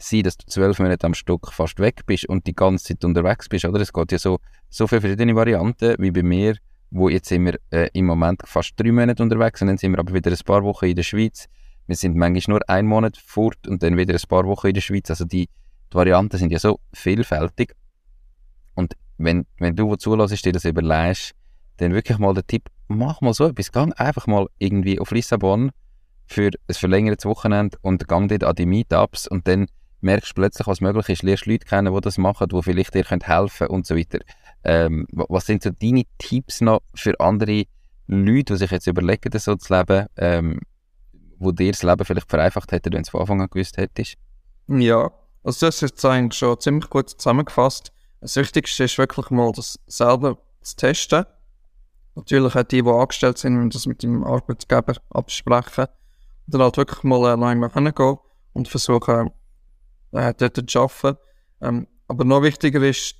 sein, 0.00 0.22
dass 0.22 0.36
du 0.36 0.46
zwölf 0.46 0.78
Monate 0.78 1.06
am 1.06 1.14
Stück 1.14 1.52
fast 1.52 1.78
weg 1.78 2.06
bist 2.06 2.28
und 2.28 2.46
die 2.46 2.54
ganze 2.54 2.84
Zeit 2.86 3.04
unterwegs 3.04 3.48
bist, 3.48 3.64
oder? 3.64 3.80
Es 3.80 3.92
geht 3.92 4.12
ja 4.12 4.18
so, 4.18 4.38
so 4.68 4.86
viele 4.86 5.00
verschiedene 5.00 5.34
Varianten, 5.34 5.96
wie 5.98 6.10
bei 6.10 6.22
mir, 6.22 6.56
wo 6.90 7.08
jetzt 7.08 7.28
sind 7.28 7.44
wir 7.44 7.58
äh, 7.70 7.88
im 7.92 8.06
Moment 8.06 8.42
fast 8.44 8.72
drei 8.76 8.92
Monate 8.92 9.22
unterwegs 9.22 9.60
und 9.62 9.68
dann 9.68 9.78
sind 9.78 9.92
wir 9.92 9.98
aber 9.98 10.12
wieder 10.12 10.30
ein 10.30 10.38
paar 10.44 10.64
Wochen 10.64 10.86
in 10.86 10.96
der 10.96 11.02
Schweiz 11.02 11.48
wir 11.90 11.96
sind 11.96 12.16
manchmal 12.16 12.58
nur 12.58 12.70
einen 12.70 12.86
Monat 12.86 13.16
fort 13.16 13.66
und 13.66 13.82
dann 13.82 13.96
wieder 13.96 14.14
ein 14.14 14.28
paar 14.28 14.46
Wochen 14.46 14.68
in 14.68 14.74
der 14.74 14.80
Schweiz. 14.80 15.10
Also 15.10 15.24
die, 15.24 15.48
die 15.92 15.94
Varianten 15.94 16.38
sind 16.38 16.52
ja 16.52 16.60
so 16.60 16.78
vielfältig. 16.92 17.74
Und 18.76 18.94
wenn, 19.18 19.44
wenn 19.58 19.74
du, 19.74 19.88
wo 19.88 19.96
zulässt, 19.96 20.44
dir 20.44 20.52
das 20.52 20.64
überlegst, 20.64 21.32
dann 21.78 21.92
wirklich 21.92 22.18
mal 22.18 22.32
der 22.32 22.46
Tipp, 22.46 22.68
mach 22.86 23.20
mal 23.22 23.34
so 23.34 23.46
etwas. 23.46 23.72
Gang 23.72 23.92
einfach 23.98 24.28
mal 24.28 24.46
irgendwie 24.58 25.00
auf 25.00 25.10
Lissabon 25.10 25.72
für 26.26 26.50
ein 26.68 26.74
verlängertes 26.74 27.24
Wochenende 27.24 27.76
und 27.82 28.06
gang 28.06 28.28
dort 28.28 28.44
an 28.44 28.54
die 28.54 28.66
Meetups 28.66 29.26
und 29.26 29.48
dann 29.48 29.66
merkst 30.00 30.30
du 30.30 30.34
plötzlich, 30.34 30.66
was 30.66 30.80
möglich 30.80 31.08
ist, 31.08 31.22
lernst 31.22 31.46
Leute 31.46 31.66
kennen, 31.66 31.94
die 31.94 32.00
das 32.00 32.18
machen, 32.18 32.48
die 32.48 32.62
vielleicht 32.62 32.94
dir 32.94 33.04
helfen 33.04 33.48
können 33.58 33.70
und 33.70 33.86
so 33.86 33.96
weiter. 33.96 34.18
Ähm, 34.64 35.06
was 35.10 35.46
sind 35.46 35.62
so 35.62 35.70
deine 35.70 36.04
Tipps 36.18 36.60
noch 36.60 36.80
für 36.94 37.18
andere 37.20 37.64
Leute, 38.06 38.52
die 38.52 38.56
sich 38.56 38.70
jetzt 38.70 38.86
überlegen, 38.86 39.30
das 39.30 39.44
so 39.44 39.56
zu 39.56 39.74
leben? 39.74 40.06
Ähm, 40.16 40.60
wo 41.38 41.52
dir 41.52 41.72
das 41.72 41.82
Leben 41.82 42.04
vielleicht 42.04 42.28
vereinfacht 42.28 42.70
hätte, 42.70 42.90
wenn 42.92 42.98
du 42.98 43.02
es 43.02 43.08
von 43.08 43.22
Anfang 43.22 43.40
an 43.40 43.48
gewusst 43.50 43.78
hättest? 43.78 44.16
Ja, 44.68 45.10
also 45.42 45.66
das 45.66 45.76
ist 45.76 45.80
jetzt 45.80 46.04
eigentlich 46.04 46.38
schon 46.38 46.60
ziemlich 46.60 46.88
gut 46.90 47.08
zusammengefasst. 47.08 47.92
Das 48.20 48.36
Wichtigste 48.36 48.84
ist 48.84 48.98
wirklich 48.98 49.30
mal, 49.30 49.50
das 49.52 49.78
selber 49.86 50.36
zu 50.60 50.76
testen. 50.76 51.24
Natürlich 52.14 52.54
auch 52.54 52.62
die, 52.62 52.82
die 52.82 52.90
angestellt 52.90 53.38
sind, 53.38 53.58
wenn 53.58 53.70
das 53.70 53.86
mit 53.86 54.02
dem 54.02 54.22
Arbeitgeber 54.22 54.94
absprechen. 55.08 55.86
Und 55.86 56.54
dann 56.54 56.62
halt 56.62 56.76
wirklich 56.76 57.02
mal 57.04 57.24
alleine 57.24 57.72
hingehen 57.72 58.18
und 58.52 58.68
versuchen, 58.68 59.30
äh, 60.12 60.34
dort 60.34 60.76
arbeiten. 60.76 61.18
Ähm, 61.60 61.86
aber 62.08 62.24
noch 62.24 62.42
wichtiger 62.42 62.82
ist, 62.82 63.16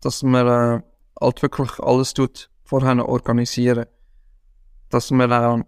dass 0.00 0.22
man 0.22 0.46
äh, 0.46 0.82
halt 1.20 1.42
wirklich 1.42 1.78
alles 1.80 2.14
tut, 2.14 2.50
vorher 2.64 3.08
organisieren. 3.08 3.86
Dass 4.90 5.10
man 5.10 5.30
äh, 5.30 5.64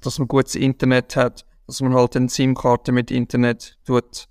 dass 0.00 0.18
man 0.18 0.28
gutes 0.28 0.54
Internet 0.54 1.16
hat, 1.16 1.44
dass 1.66 1.80
man 1.80 1.94
halt 1.94 2.16
eine 2.16 2.28
SIM-Karte 2.28 2.92
mit 2.92 3.10
Internet 3.10 3.78
tut 3.84 4.28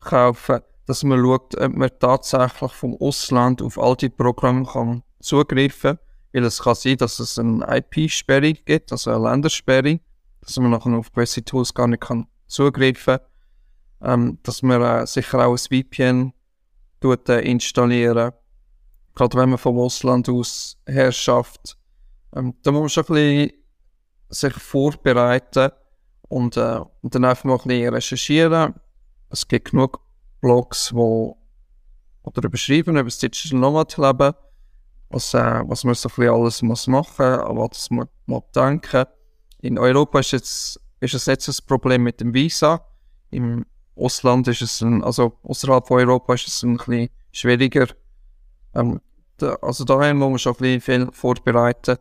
kaufen, 0.00 0.60
dass 0.86 1.02
man 1.02 1.20
schaut, 1.20 1.56
ob 1.60 1.74
man 1.74 1.90
tatsächlich 1.98 2.72
vom 2.72 2.96
Ausland 3.00 3.60
auf 3.62 3.78
all 3.78 3.96
die 3.96 4.08
Programme 4.08 4.64
kann 4.64 5.02
zugreifen, 5.20 5.98
weil 6.32 6.44
es 6.44 6.62
kann 6.62 6.74
sein, 6.74 6.96
dass 6.96 7.18
es 7.18 7.38
eine 7.38 7.64
IP-Sperre 7.68 8.52
gibt, 8.54 8.92
also 8.92 9.10
eine 9.10 9.28
Ländersperre, 9.28 10.00
dass 10.40 10.56
man 10.58 10.70
nachher 10.70 10.92
auf 10.92 11.12
gewisse 11.12 11.44
Tools 11.44 11.74
gar 11.74 11.88
nicht 11.88 12.00
kann 12.02 12.26
zugreifen, 12.46 13.18
ähm, 14.02 14.38
dass 14.42 14.62
man 14.62 14.82
äh, 14.82 15.06
sicher 15.06 15.46
auch 15.46 15.52
ein 15.52 15.58
VPN 15.58 16.32
tut, 17.00 17.28
äh, 17.28 17.40
installieren, 17.40 18.32
gerade 19.14 19.38
wenn 19.38 19.50
man 19.50 19.58
vom 19.58 19.78
Ausland 19.78 20.28
aus 20.28 20.76
herrschaft. 20.86 21.76
Ähm, 22.34 22.54
da 22.62 22.72
muss 22.72 22.80
man 22.80 22.88
schon 22.88 23.04
ein 23.04 23.14
bisschen 23.14 23.52
sich 24.30 24.52
vorbereiten 24.54 25.70
und, 26.28 26.56
äh, 26.56 26.80
und 27.02 27.14
dann 27.14 27.24
einfach 27.24 27.44
mal 27.44 27.54
ein 27.54 27.68
bisschen 27.68 27.94
recherchieren. 27.94 28.74
Es 29.30 29.46
gibt 29.46 29.70
genug 29.70 30.00
Blogs, 30.40 30.92
wo, 30.94 31.36
oder 32.22 32.44
überschreiben, 32.44 32.96
über 32.96 33.04
das 33.04 33.18
Digital 33.18 33.58
Nomad 33.58 33.96
leben, 33.96 34.34
was, 35.10 35.34
äh, 35.34 35.62
was 35.66 35.84
man 35.84 35.94
so 35.94 36.08
bisschen 36.08 36.32
alles 36.32 36.62
muss 36.62 36.86
machen, 36.86 37.24
an 37.24 37.56
was 37.56 37.90
man 37.90 38.08
muss 38.26 38.42
denken. 38.54 39.06
In 39.60 39.78
Europa 39.78 40.20
ist 40.20 40.32
jetzt, 40.32 40.80
ist 41.00 41.14
es 41.14 41.26
jetzt 41.26 41.48
ein 41.48 41.66
Problem 41.66 42.04
mit 42.04 42.20
dem 42.20 42.32
Visa. 42.32 42.84
Im 43.30 43.64
Ausland 43.98 44.48
ist 44.48 44.62
es, 44.62 44.80
ein, 44.80 45.02
also 45.02 45.32
außerhalb 45.42 45.86
von 45.86 45.98
Europa 45.98 46.34
ist 46.34 46.48
es 46.48 46.62
ein 46.62 46.76
bisschen 46.76 47.08
schwieriger. 47.32 47.86
Ähm, 48.74 49.00
da, 49.38 49.54
also 49.62 49.84
daher 49.84 50.14
muss 50.14 50.30
man 50.30 50.38
schon 50.38 50.54
ein 50.54 50.58
bisschen 50.58 50.80
viel 50.80 51.08
vorbereiten. 51.12 51.96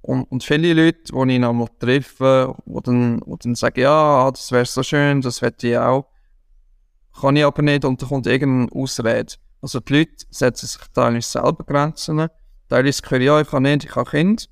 Und, 0.00 0.24
und 0.24 0.42
viele 0.42 0.74
Leute, 0.74 1.12
die 1.12 1.32
ich 1.32 1.38
noch 1.38 1.52
mal 1.52 1.68
treffe, 1.78 2.56
die 2.66 2.82
dann, 2.82 3.20
die 3.20 3.36
dann 3.38 3.54
sagen, 3.54 3.80
ja, 3.80 4.30
das 4.30 4.50
wäre 4.50 4.64
so 4.64 4.82
schön, 4.82 5.20
das 5.20 5.42
hätte 5.42 5.68
ich 5.68 5.78
auch, 5.78 6.06
kann 7.20 7.36
ich 7.36 7.44
aber 7.44 7.62
nicht 7.62 7.84
und 7.84 8.02
da 8.02 8.06
kommt 8.06 8.26
irgendeine 8.26 8.80
Ausrede. 8.80 9.34
Also 9.60 9.78
die 9.78 9.98
Leute 9.98 10.26
setzen 10.30 10.66
sich 10.66 10.80
teilweise 10.92 11.28
selber 11.28 11.64
Grenzen. 11.64 12.26
Teilweise 12.68 13.02
hören, 13.08 13.22
ja, 13.22 13.40
ich 13.40 13.48
kann 13.48 13.62
nicht, 13.62 13.84
ich 13.84 13.94
habe 13.94 14.10
Kind. 14.10 14.48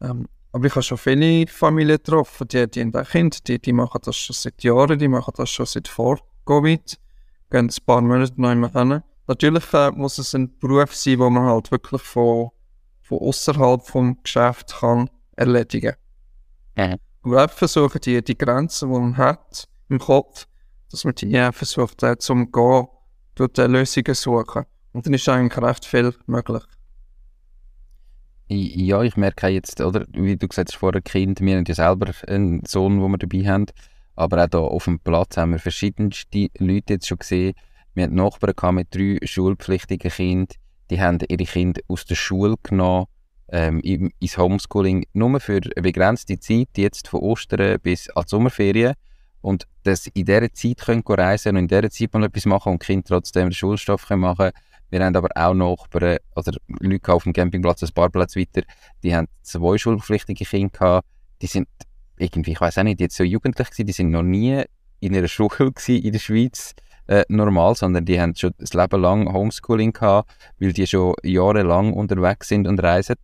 Ähm, 0.00 0.26
aber 0.52 0.66
ich 0.66 0.72
habe 0.74 0.82
schon 0.82 0.98
viele 0.98 1.46
Familien 1.46 1.96
getroffen, 1.96 2.46
die, 2.48 2.70
die 2.70 2.82
haben 2.82 2.94
auch 2.94 3.08
Kinder, 3.08 3.38
die, 3.46 3.58
die 3.58 3.72
machen 3.72 4.00
das 4.04 4.16
schon 4.16 4.34
seit 4.34 4.62
Jahren, 4.62 4.98
die 4.98 5.08
machen 5.08 5.32
das 5.36 5.50
schon 5.50 5.66
seit 5.66 5.88
vor 5.88 6.20
Covid, 6.44 6.98
gehen 7.50 7.70
ein 7.70 7.84
paar 7.86 8.02
Monate 8.02 8.34
noch 8.36 8.52
immer 8.52 8.70
hin. 8.70 9.02
Natürlich 9.26 9.72
äh, 9.72 9.90
muss 9.92 10.18
es 10.18 10.34
ein 10.34 10.58
Beruf 10.58 10.94
sein, 10.94 11.18
wo 11.18 11.30
man 11.30 11.44
halt 11.44 11.70
wirklich 11.70 12.02
von, 12.02 12.50
von 13.00 13.18
außerhalb 13.18 13.86
vom 13.86 14.22
Geschäft 14.22 14.76
kann 14.78 15.08
erledigen. 15.36 15.94
Mhm. 16.76 16.96
Aber 17.22 17.44
auch 17.44 17.50
versuchen, 17.50 18.00
die, 18.00 18.22
die 18.22 18.36
Grenzen, 18.36 18.92
die 18.92 18.98
man 18.98 19.16
hat 19.16 19.68
im 19.88 19.98
Kopf, 19.98 20.46
dass 20.90 21.04
man 21.04 21.14
die 21.14 21.32
äh, 21.34 21.52
versucht 21.52 22.02
äh, 22.02 22.18
zum 22.18 22.52
Gehen, 22.52 22.88
dort 23.36 23.58
äh, 23.58 23.66
Lösungen 23.66 24.14
suchen. 24.14 24.64
Und 24.92 25.06
dann 25.06 25.14
ist 25.14 25.28
eigentlich 25.28 25.62
recht 25.62 25.86
viel 25.86 26.14
möglich. 26.26 26.62
Ja, 28.54 29.02
ich 29.02 29.16
merke 29.16 29.48
jetzt, 29.48 29.80
oder, 29.80 30.04
wie 30.12 30.36
du 30.36 30.46
gesagt 30.46 30.68
hast 30.68 30.76
vorher, 30.76 31.00
Kind, 31.00 31.40
wir 31.40 31.56
haben 31.56 31.64
ja 31.66 31.74
selber 31.74 32.12
einen 32.26 32.62
Sohn, 32.66 33.00
den 33.00 33.10
wir 33.10 33.16
dabei 33.16 33.50
haben, 33.50 33.64
aber 34.14 34.44
auch 34.44 34.48
hier 34.50 34.60
auf 34.60 34.84
dem 34.84 34.98
Platz 34.98 35.38
haben 35.38 35.52
wir 35.52 35.58
verschiedenste 35.58 36.50
Leute 36.58 36.94
jetzt 36.94 37.08
schon 37.08 37.18
gesehen. 37.18 37.54
Wir 37.94 38.04
hatten 38.04 38.14
Nachbarn 38.16 38.74
mit 38.74 38.94
drei 38.94 39.18
schulpflichtigen 39.24 40.10
Kindern, 40.10 40.48
die 40.90 41.00
haben 41.00 41.18
ihre 41.26 41.44
Kinder 41.46 41.80
aus 41.88 42.04
der 42.04 42.14
Schule 42.14 42.56
genommen, 42.62 43.06
ähm, 43.48 43.80
ins 43.80 44.36
Homeschooling, 44.36 45.06
nur 45.14 45.40
für 45.40 45.60
eine 45.74 45.82
begrenzte 45.82 46.38
Zeit, 46.38 46.68
jetzt 46.76 47.08
von 47.08 47.20
Ostern 47.20 47.80
bis 47.80 48.10
an 48.10 48.24
die 48.24 48.28
Sommerferien. 48.28 48.94
Und 49.40 49.66
dass 49.84 50.08
in 50.08 50.26
dieser 50.26 50.52
Zeit 50.52 50.78
können 50.78 51.02
reisen 51.06 51.56
und 51.56 51.62
in 51.62 51.68
dieser 51.68 51.90
Zeit 51.90 52.12
mal 52.12 52.24
etwas 52.24 52.44
machen 52.44 52.72
und 52.72 52.82
Kinder 52.82 53.04
trotzdem 53.06 53.48
den 53.48 53.54
Schulstoff 53.54 54.08
können 54.08 54.20
machen 54.20 54.50
Wir 54.92 55.02
haben 55.02 55.16
aber 55.16 55.30
auch 55.34 55.54
Nachbarn, 55.54 56.18
oder 56.36 56.52
Leute 56.80 57.12
auf 57.14 57.22
dem 57.22 57.32
Campingplatz, 57.32 57.82
ein 57.82 57.92
paar 57.94 58.10
Plätze 58.10 58.38
weiter, 58.38 58.60
die 59.02 59.16
haben 59.16 59.26
zwei 59.40 59.78
schulpflichtige 59.78 60.44
Kinder 60.44 60.68
gehabt. 60.68 61.08
Die 61.40 61.46
sind 61.46 61.66
irgendwie, 62.18 62.52
ich 62.52 62.60
weiß 62.60 62.76
auch 62.76 62.82
nicht, 62.82 63.00
jetzt 63.00 63.16
so 63.16 63.24
jugendlich 63.24 63.70
gewesen, 63.70 63.86
die 63.86 63.92
sind 63.94 64.10
noch 64.10 64.22
nie 64.22 64.62
in 65.00 65.16
einer 65.16 65.28
Schule 65.28 65.72
in 65.86 66.12
der 66.12 66.18
Schweiz 66.18 66.74
äh, 67.06 67.24
normal, 67.28 67.74
sondern 67.74 68.04
die 68.04 68.20
haben 68.20 68.36
schon 68.36 68.52
das 68.58 68.74
Leben 68.74 69.00
lang 69.00 69.32
Homeschooling 69.32 69.94
gehabt, 69.94 70.30
weil 70.60 70.74
die 70.74 70.86
schon 70.86 71.14
jahrelang 71.22 71.94
unterwegs 71.94 72.48
sind 72.48 72.68
und 72.68 72.78
reisen. 72.82 73.16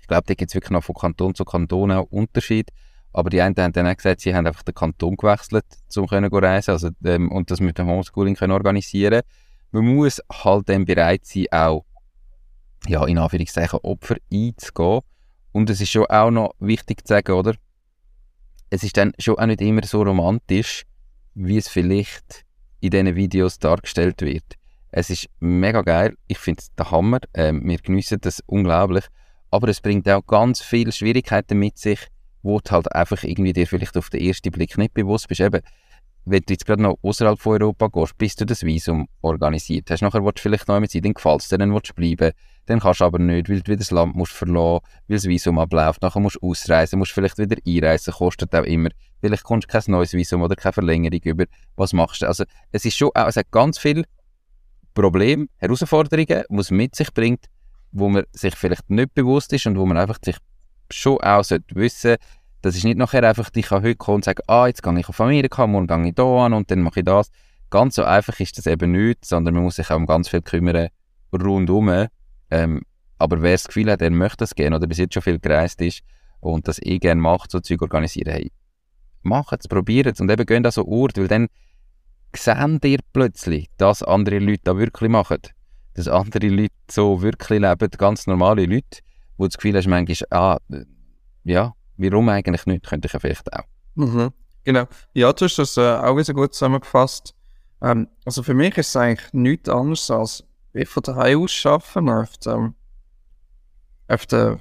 Ich 0.00 0.08
glaube, 0.08 0.24
da 0.26 0.34
gibt 0.34 0.50
es 0.50 0.54
wirklich 0.56 0.72
noch 0.72 0.82
von 0.82 0.96
Kanton 0.96 1.36
zu 1.36 1.44
Kanton 1.44 1.92
auch 1.92 2.10
Unterschied. 2.10 2.70
Aber 3.12 3.30
die 3.30 3.40
einen 3.40 3.54
haben 3.56 3.72
dann 3.72 3.86
auch 3.86 3.96
gesagt, 3.96 4.20
sie 4.20 4.34
haben 4.34 4.48
einfach 4.48 4.64
den 4.64 4.74
Kanton 4.74 5.16
gewechselt, 5.16 5.64
um 5.96 6.08
können 6.08 6.30
reisen 6.30 6.72
also, 6.72 6.90
ähm, 7.04 7.30
und 7.30 7.52
das 7.52 7.60
mit 7.60 7.78
dem 7.78 7.86
Homeschooling 7.86 8.34
können 8.34 8.52
organisieren 8.52 9.22
Man 9.72 9.94
muss 9.94 10.20
halt 10.32 10.68
dann 10.68 10.84
bereit 10.84 11.24
sein, 11.24 11.46
auch 11.50 11.84
ja, 12.88 13.04
in 13.06 13.18
Anführungszeichen 13.18 13.80
Opfer 13.82 14.16
einzugehen. 14.32 15.00
Und 15.52 15.70
es 15.70 15.80
ist 15.80 15.90
schon 15.90 16.06
auch 16.06 16.30
noch 16.30 16.54
wichtig 16.58 17.06
zu 17.06 17.14
sagen, 17.14 17.32
oder? 17.32 17.54
Es 18.70 18.82
ist 18.82 18.96
dann 18.96 19.12
schon 19.18 19.38
auch 19.38 19.46
nicht 19.46 19.60
immer 19.60 19.84
so 19.84 20.02
romantisch, 20.02 20.84
wie 21.34 21.56
es 21.56 21.68
vielleicht 21.68 22.44
in 22.80 22.90
diesen 22.90 23.16
Videos 23.16 23.58
dargestellt 23.58 24.22
wird. 24.22 24.44
Es 24.90 25.10
ist 25.10 25.28
mega 25.40 25.82
geil, 25.82 26.16
ich 26.26 26.38
finde 26.38 26.60
es 26.60 26.74
der 26.74 26.90
Hammer, 26.90 27.18
ähm, 27.34 27.68
wir 27.68 27.78
geniessen 27.78 28.20
das 28.20 28.42
unglaublich, 28.46 29.04
aber 29.50 29.68
es 29.68 29.80
bringt 29.80 30.08
auch 30.08 30.26
ganz 30.26 30.62
viele 30.62 30.92
Schwierigkeiten 30.92 31.58
mit 31.58 31.78
sich, 31.78 32.00
wo 32.42 32.60
du 32.60 32.70
halt 32.70 32.90
einfach 32.92 33.22
irgendwie 33.22 33.52
dir 33.52 33.66
vielleicht 33.66 33.96
auf 33.96 34.10
den 34.10 34.22
ersten 34.22 34.52
Blick 34.52 34.78
nicht 34.78 34.94
bewusst 34.94 35.28
bist. 35.28 35.40
Eben, 35.40 35.60
wenn 36.26 36.42
du 36.44 36.52
jetzt 36.52 36.66
gerade 36.66 36.82
noch 36.82 36.98
außerhalb 37.02 37.38
von 37.38 37.62
Europa 37.62 37.86
gehst, 37.86 38.18
bis 38.18 38.34
du 38.34 38.44
das 38.44 38.64
Visum 38.64 39.08
organisiert 39.22 39.90
hast, 39.90 40.02
nachher 40.02 40.24
willst 40.24 40.38
du 40.38 40.42
vielleicht 40.42 40.66
noch 40.66 40.80
mit 40.80 40.90
sein, 40.90 41.02
dann 41.02 41.14
gefällt 41.14 41.40
es 41.40 41.48
dir, 41.48 41.56
dann 41.56 41.70
du 41.70 41.94
bleiben, 41.94 42.32
dann 42.66 42.80
kannst 42.80 43.00
du 43.00 43.04
aber 43.04 43.20
nicht, 43.20 43.48
weil 43.48 43.60
du 43.60 43.66
wieder 43.66 43.76
das 43.76 43.92
Land 43.92 44.16
musst 44.16 44.32
verlassen, 44.32 44.84
weil 45.06 45.16
das 45.16 45.24
Visum 45.24 45.60
abläuft, 45.60 46.02
nachher 46.02 46.18
musst 46.18 46.38
du 46.42 46.50
ausreisen, 46.50 46.98
musst 46.98 47.12
vielleicht 47.12 47.38
wieder 47.38 47.56
einreisen, 47.64 48.12
kostet 48.12 48.52
auch 48.56 48.64
immer, 48.64 48.88
vielleicht 49.20 49.44
kommst 49.44 49.68
du 49.68 49.72
kein 49.72 49.82
neues 49.86 50.14
Visum 50.14 50.42
oder 50.42 50.56
keine 50.56 50.72
Verlängerung 50.72 51.20
über, 51.22 51.44
was 51.76 51.92
machst 51.92 52.22
du? 52.22 52.26
Also 52.26 52.44
es 52.72 52.84
ist 52.84 52.96
schon, 52.96 53.10
es 53.14 53.36
hat 53.36 53.50
ganz 53.52 53.78
viele 53.78 54.02
Probleme, 54.94 55.46
Herausforderungen, 55.58 56.42
die 56.48 56.58
es 56.58 56.70
mit 56.72 56.96
sich 56.96 57.14
bringt, 57.14 57.46
wo 57.92 58.08
man 58.08 58.24
sich 58.32 58.56
vielleicht 58.56 58.90
nicht 58.90 59.14
bewusst 59.14 59.52
ist 59.52 59.66
und 59.66 59.78
wo 59.78 59.86
man 59.86 59.96
einfach 59.96 60.18
sich 60.24 60.36
schon 60.90 61.20
auch 61.20 61.44
sollte 61.44 61.74
wissen 61.76 62.16
das 62.62 62.76
ist 62.76 62.84
nicht 62.84 62.98
nachher 62.98 63.22
einfach, 63.22 63.50
ich 63.54 63.66
kann 63.66 63.82
heute 63.82 63.96
kommen 63.96 64.16
und 64.16 64.24
sagen, 64.24 64.42
ah, 64.46 64.66
jetzt 64.66 64.82
gehe 64.82 64.98
ich 64.98 65.08
auf 65.08 65.20
Amerika, 65.20 65.66
morgen 65.66 65.86
gehe 65.86 66.08
ich 66.08 66.14
hier 66.16 66.24
an 66.24 66.52
und 66.52 66.70
dann 66.70 66.80
mache 66.80 67.00
ich 67.00 67.04
das. 67.04 67.30
Ganz 67.70 67.96
so 67.96 68.04
einfach 68.04 68.38
ist 68.40 68.58
das 68.58 68.66
eben 68.66 68.92
nicht, 68.92 69.24
sondern 69.24 69.54
man 69.54 69.64
muss 69.64 69.76
sich 69.76 69.90
auch 69.90 69.96
um 69.96 70.06
ganz 70.06 70.28
viel 70.28 70.42
kümmern 70.42 70.88
rundum. 71.32 72.06
Ähm, 72.50 72.82
aber 73.18 73.42
wer 73.42 73.52
das 73.52 73.66
Gefühl 73.66 73.90
hat, 73.90 74.02
er 74.02 74.10
möchte 74.10 74.38
das 74.38 74.54
gerne 74.54 74.76
oder 74.76 74.86
bis 74.86 74.98
jetzt 74.98 75.14
schon 75.14 75.22
viel 75.22 75.38
gereist 75.38 75.80
ist 75.80 76.02
und 76.40 76.68
das 76.68 76.80
eh 76.82 76.98
gerne 76.98 77.20
macht, 77.20 77.50
so 77.50 77.60
Zeug 77.60 77.82
organisieren, 77.82 78.32
hey, 78.32 78.52
macht 79.22 79.60
es, 79.60 79.68
probiert 79.68 80.06
es 80.06 80.20
und 80.20 80.30
eben 80.30 80.46
gehen 80.46 80.64
an 80.64 80.72
so 80.72 80.86
Ort, 80.86 81.18
weil 81.18 81.28
dann 81.28 81.48
sehen 82.34 82.78
ihr 82.84 82.98
plötzlich, 83.12 83.68
dass 83.76 84.02
andere 84.02 84.38
Leute 84.38 84.62
da 84.64 84.76
wirklich 84.76 85.10
machen. 85.10 85.38
Dass 85.94 86.08
andere 86.08 86.48
Leute 86.48 86.74
so 86.90 87.22
wirklich 87.22 87.60
leben, 87.60 87.90
ganz 87.96 88.26
normale 88.26 88.66
Leute, 88.66 89.00
wo 89.38 89.46
das 89.46 89.56
Gefühl 89.56 89.76
hast, 89.76 89.86
manchmal, 89.86 90.28
ah, 90.30 90.58
ja, 91.44 91.72
warum 91.96 92.28
eigentlich 92.28 92.66
nicht, 92.66 92.86
könnte 92.86 93.06
ich 93.06 93.12
ja 93.12 93.18
vielleicht 93.18 93.52
auch. 93.52 93.64
Mhm. 93.94 94.30
Genau. 94.64 94.86
Ja, 95.14 95.32
du 95.32 95.44
hast 95.44 95.58
das 95.58 95.76
äh, 95.76 95.80
auch 95.80 96.16
wieder 96.16 96.34
gut 96.34 96.54
zusammengefasst. 96.54 97.34
Ähm, 97.80 98.08
also 98.24 98.42
für 98.42 98.54
mich 98.54 98.76
ist 98.76 98.88
es 98.88 98.96
eigentlich 98.96 99.32
nichts 99.32 99.68
anderes 99.68 100.10
als 100.10 100.44
wie 100.72 100.84
von 100.84 101.02
daheim 101.02 101.42
aus 101.42 101.64
arbeiten, 101.64 102.08
auf, 102.10 102.36
dem, 102.38 102.74
auf 104.08 104.26
der, 104.26 104.58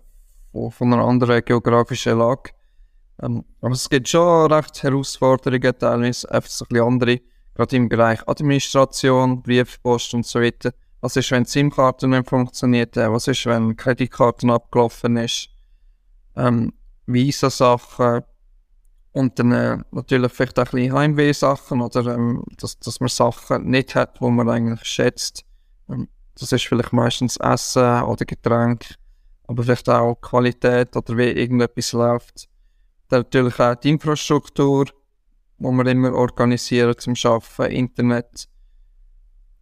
von 0.54 0.94
einer 0.94 1.04
anderen 1.04 1.44
geografischen 1.44 2.20
Lage. 2.20 2.52
Ähm, 3.22 3.44
aber 3.62 3.74
es 3.74 3.90
gibt 3.90 4.08
schon 4.08 4.52
recht 4.52 4.82
Herausforderungen, 4.84 5.78
teilweise 5.78 6.30
einfach 6.32 6.50
so 6.50 6.66
ein 6.66 6.70
bisschen 6.70 6.86
andere, 6.86 7.22
gerade 7.54 7.76
im 7.76 7.90
Bereich 7.90 8.28
Administration, 8.28 9.42
Briefpost 9.42 10.14
und 10.14 10.26
so 10.26 10.42
weiter. 10.42 10.74
Was 11.02 11.16
ist, 11.16 11.32
wenn 11.32 11.44
die 11.44 11.50
SIM-Karte 11.50 12.08
nicht 12.08 12.30
funktioniert? 12.30 12.96
Was 12.96 13.28
ist, 13.28 13.46
wenn 13.46 13.70
die 13.70 13.76
Kreditkarte 13.76 14.48
abgelaufen 14.48 15.18
ist? 15.18 15.50
Ähm, 16.36 16.74
Visa-Sachen 17.06 18.24
und 19.16 19.40
dann 19.40 19.52
äh, 19.54 19.78
natürlich 19.92 20.34
vielleicht 20.34 20.60
auch 20.60 20.66
ein 20.66 20.72
bisschen 20.72 20.94
Heimweh-Sachen 20.94 21.82
oder 21.82 22.16
ähm, 22.16 22.44
dass, 22.58 22.78
dass 22.80 23.00
man 23.00 23.08
Sachen 23.08 23.70
nicht 23.70 23.96
hat, 23.96 24.20
wo 24.20 24.30
man 24.30 24.50
eigentlich 24.50 24.84
schätzt. 24.84 25.46
Ähm, 25.90 26.10
das 26.38 26.52
ist 26.52 26.66
vielleicht 26.66 26.92
meistens 26.92 27.38
Essen 27.38 28.04
oder 28.04 28.26
Getränk, 28.26 28.96
aber 29.48 29.64
vielleicht 29.64 29.88
auch 29.88 30.16
Qualität 30.16 30.98
oder 30.98 31.18
wie 31.18 31.30
irgendetwas 31.30 31.94
läuft. 31.94 32.50
Dann 33.08 33.22
natürlich 33.22 33.58
auch 33.58 33.76
die 33.76 33.92
Infrastruktur, 33.92 34.88
wo 35.60 35.72
wir 35.72 35.86
immer 35.86 36.14
organisieren 36.14 36.98
zum 36.98 37.14
Arbeiten, 37.24 37.74
Internet. 37.74 38.50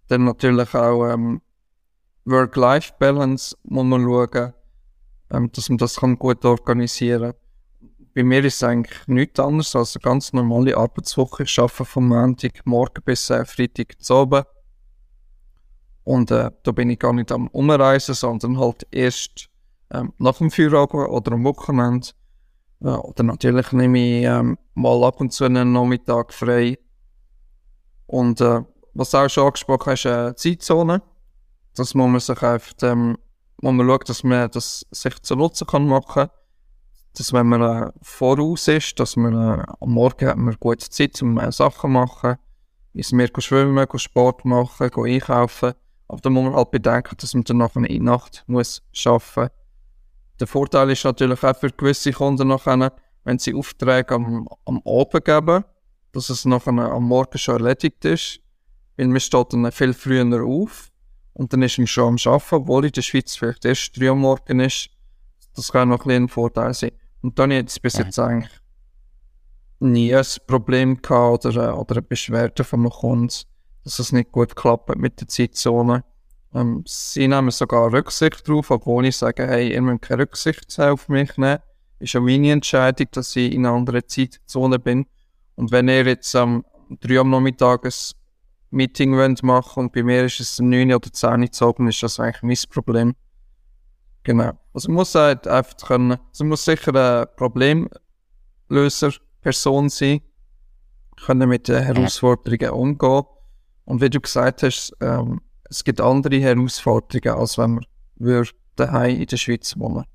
Dann 0.07 0.23
natürlich 0.23 0.73
auch 0.73 1.07
ähm, 1.11 1.41
Work-Life-Balance 2.25 3.55
muss 3.63 3.85
man 3.85 4.01
schauen 4.01 4.53
ähm, 5.33 5.51
dass 5.51 5.69
man 5.69 5.77
das 5.77 5.97
kann 5.97 6.17
gut 6.17 6.45
organisieren 6.45 7.31
kann. 7.31 7.39
Bei 8.15 8.23
mir 8.23 8.45
ist 8.45 8.55
es 8.55 8.63
eigentlich 8.63 9.07
nichts 9.07 9.39
anderes 9.39 9.75
als 9.75 9.95
eine 9.95 10.01
ganz 10.03 10.33
normale 10.33 10.77
Arbeitswoche. 10.77 11.43
Ich 11.43 11.57
arbeite 11.57 11.85
vom 11.85 12.07
Montag 12.09 12.65
morgen 12.65 13.01
bis 13.03 13.29
äh, 13.31 13.43
Freitag 13.43 13.99
zu 13.99 14.13
oben. 14.15 14.43
Und 16.03 16.29
äh, 16.29 16.51
da 16.63 16.71
bin 16.71 16.91
ich 16.91 16.99
gar 16.99 17.13
nicht 17.13 17.31
am 17.31 17.47
Umreisen, 17.47 18.13
sondern 18.13 18.59
halt 18.59 18.85
erst 18.91 19.49
ähm, 19.89 20.13
nach 20.19 20.37
dem 20.37 20.51
Feierabend 20.51 21.09
oder 21.09 21.31
am 21.31 21.43
Wochenende. 21.43 22.09
Äh, 22.81 22.89
oder 22.89 23.23
natürlich 23.23 23.71
nehme 23.71 23.97
ich 23.99 24.25
ähm, 24.25 24.59
mal 24.75 25.03
ab 25.03 25.19
und 25.19 25.33
zu 25.33 25.45
einen 25.45 25.71
Nachmittag 25.71 26.33
frei. 26.33 26.77
Und 28.05 28.41
äh, 28.41 28.61
was 28.93 29.09
du 29.09 29.17
auch 29.17 29.29
schon 29.29 29.47
angesprochen 29.47 29.91
hast, 29.91 30.05
äh, 30.05 30.35
Zeitzone. 30.35 31.01
Das 31.75 31.95
muss 31.95 32.07
man 32.07 32.19
sich 32.19 32.43
einfach 32.43 32.73
ähm, 32.83 33.17
wo 33.63 33.71
man 33.71 33.87
schaut, 33.87 34.09
dass 34.09 34.23
man 34.23 34.51
das 34.51 34.85
sich 34.91 35.21
zu 35.21 35.35
Nutzen 35.35 35.65
kann 35.65 35.87
machen 35.87 36.29
dass 37.15 37.31
wenn 37.31 37.47
man 37.47 37.61
äh, 37.61 37.91
voraus 38.01 38.67
ist, 38.67 38.99
dass 38.99 39.15
man 39.15 39.33
äh, 39.33 39.63
am 39.79 39.91
Morgen 39.91 40.27
hat 40.27 40.37
man 40.37 40.55
gute 40.59 40.89
Zeit, 40.89 41.21
um 41.21 41.37
äh, 41.37 41.51
Sachen 41.51 41.81
zu 41.81 41.87
machen. 41.87 42.37
ins 42.93 43.11
Meer 43.11 43.29
schwimmen, 43.37 43.87
Sport 43.97 44.45
machen, 44.45 44.89
einkaufen. 44.91 45.73
Aber 46.07 46.21
da 46.21 46.29
muss 46.31 46.43
man 46.43 46.55
halt 46.55 46.71
bedenken, 46.71 47.15
dass 47.19 47.35
man 47.35 47.43
dann 47.43 47.57
nachher 47.57 47.83
in 47.83 47.85
der 47.85 48.01
Nacht 48.01 48.43
muss 48.47 48.81
arbeiten 49.05 49.41
muss. 49.41 49.49
Der 50.39 50.47
Vorteil 50.47 50.89
ist 50.89 51.03
natürlich 51.03 51.43
auch 51.43 51.55
für 51.55 51.69
gewisse 51.69 52.11
Kunden 52.11 52.47
nachher, 52.47 52.91
wenn 53.23 53.37
sie 53.37 53.53
Aufträge 53.53 54.15
am, 54.15 54.49
am 54.65 54.81
Abend 54.83 55.23
geben, 55.23 55.63
dass 56.13 56.29
es 56.29 56.45
nachher 56.45 56.71
am 56.71 57.03
Morgen 57.03 57.37
schon 57.37 57.57
erledigt 57.57 58.03
ist. 58.05 58.39
Weil 58.97 59.07
man 59.07 59.19
steht 59.19 59.53
dann 59.53 59.71
viel 59.71 59.93
früher 59.93 60.43
auf 60.43 60.91
und 61.33 61.53
dann 61.53 61.61
ist 61.61 61.77
man 61.77 61.87
schon 61.87 62.07
am 62.25 62.31
Arbeiten, 62.31 62.55
obwohl 62.55 62.85
in 62.85 62.91
der 62.91 63.01
Schweiz 63.01 63.35
vielleicht 63.35 63.65
erst 63.65 63.99
drei 63.99 64.09
am 64.09 64.19
Morgen 64.19 64.59
ist. 64.59 64.89
Das 65.55 65.71
kann 65.71 65.89
noch 65.89 66.05
ein, 66.05 66.23
ein 66.23 66.27
Vorteil 66.29 66.73
sein. 66.73 66.91
Und 67.21 67.39
dann 67.39 67.51
jetzt 67.51 67.81
bis 67.81 67.97
jetzt 67.97 68.19
eigentlich 68.19 68.51
nie 69.79 70.13
ein 70.15 70.25
Problem 70.47 71.01
gehabt 71.01 71.45
oder, 71.45 71.79
oder 71.79 71.95
eine 71.95 72.01
Beschwerde 72.01 72.63
von 72.63 72.81
einem 72.81 72.89
Kunden, 72.91 73.33
dass 73.83 73.99
es 73.99 74.11
nicht 74.11 74.31
gut 74.31 74.55
klappt 74.55 74.95
mit 74.95 75.19
der 75.19 75.27
Zeitzone. 75.27 76.03
Ähm, 76.53 76.83
sie 76.85 77.27
nehmen 77.27 77.51
sogar 77.51 77.91
Rücksicht 77.91 78.47
drauf, 78.47 78.71
obwohl 78.71 79.05
ich 79.05 79.17
sage, 79.17 79.47
hey, 79.47 79.73
ihr 79.73 79.81
müsst 79.81 80.03
keine 80.03 80.23
Rücksicht 80.23 80.79
auf 80.79 81.09
mich 81.09 81.35
nehmen. 81.37 81.59
Ist 81.99 82.13
ja 82.13 82.19
meine 82.19 82.51
Entscheidung, 82.51 83.07
dass 83.11 83.35
ich 83.35 83.53
in 83.53 83.65
einer 83.65 83.75
anderen 83.75 84.07
Zeitzone 84.07 84.79
bin. 84.79 85.05
Und 85.55 85.71
wenn 85.71 85.87
ihr 85.87 86.05
jetzt 86.05 86.35
am 86.35 86.65
ähm, 86.89 86.97
3 87.01 87.19
am 87.19 87.29
Nachmittag 87.29 87.85
ein 87.85 87.91
Meeting 88.73 89.15
wollt 89.15 89.43
machen 89.43 89.85
und 89.85 89.93
bei 89.93 90.03
mir 90.03 90.25
ist 90.25 90.39
es 90.39 90.59
um 90.59 90.69
9 90.69 90.93
oder 90.93 91.11
10 91.11 91.41
Uhr 91.41 91.51
zu 91.51 91.67
oben, 91.67 91.87
ist 91.87 92.03
das 92.03 92.19
eigentlich 92.19 92.43
mein 92.43 92.57
Problem. 92.69 93.15
Genau. 94.23 94.51
Also 94.73 94.89
man 94.89 94.95
muss 94.95 95.15
halt 95.15 95.47
einfach 95.47 95.77
können, 95.77 96.11
also 96.11 96.43
man 96.43 96.49
muss 96.49 96.65
sicher 96.65 96.93
ein 96.95 97.25
Problemlöser-Person 97.35 99.89
sein, 99.89 100.21
können 101.25 101.49
mit 101.49 101.67
den 101.67 101.83
Herausforderungen 101.83 102.69
umgehen. 102.69 103.23
Und 103.85 104.01
wie 104.01 104.09
du 104.09 104.19
gesagt 104.19 104.63
hast, 104.63 104.95
ähm, 105.01 105.41
es 105.69 105.83
gibt 105.83 106.01
andere 106.01 106.39
Herausforderungen, 106.39 107.39
als 107.39 107.57
wenn 107.57 107.75
man 107.75 107.85
daheim 108.75 109.19
in 109.19 109.27
der 109.27 109.37
Schweiz 109.37 109.77
wohnen 109.77 110.05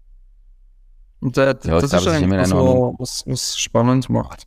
Und 1.20 1.36
äh, 1.36 1.46
ja, 1.46 1.54
das 1.54 1.92
ist 1.92 2.09
eigentlich 2.09 2.40
das, 2.40 2.52
was, 2.52 3.24
was 3.26 3.59
spannend 3.59 4.09
macht. 4.09 4.46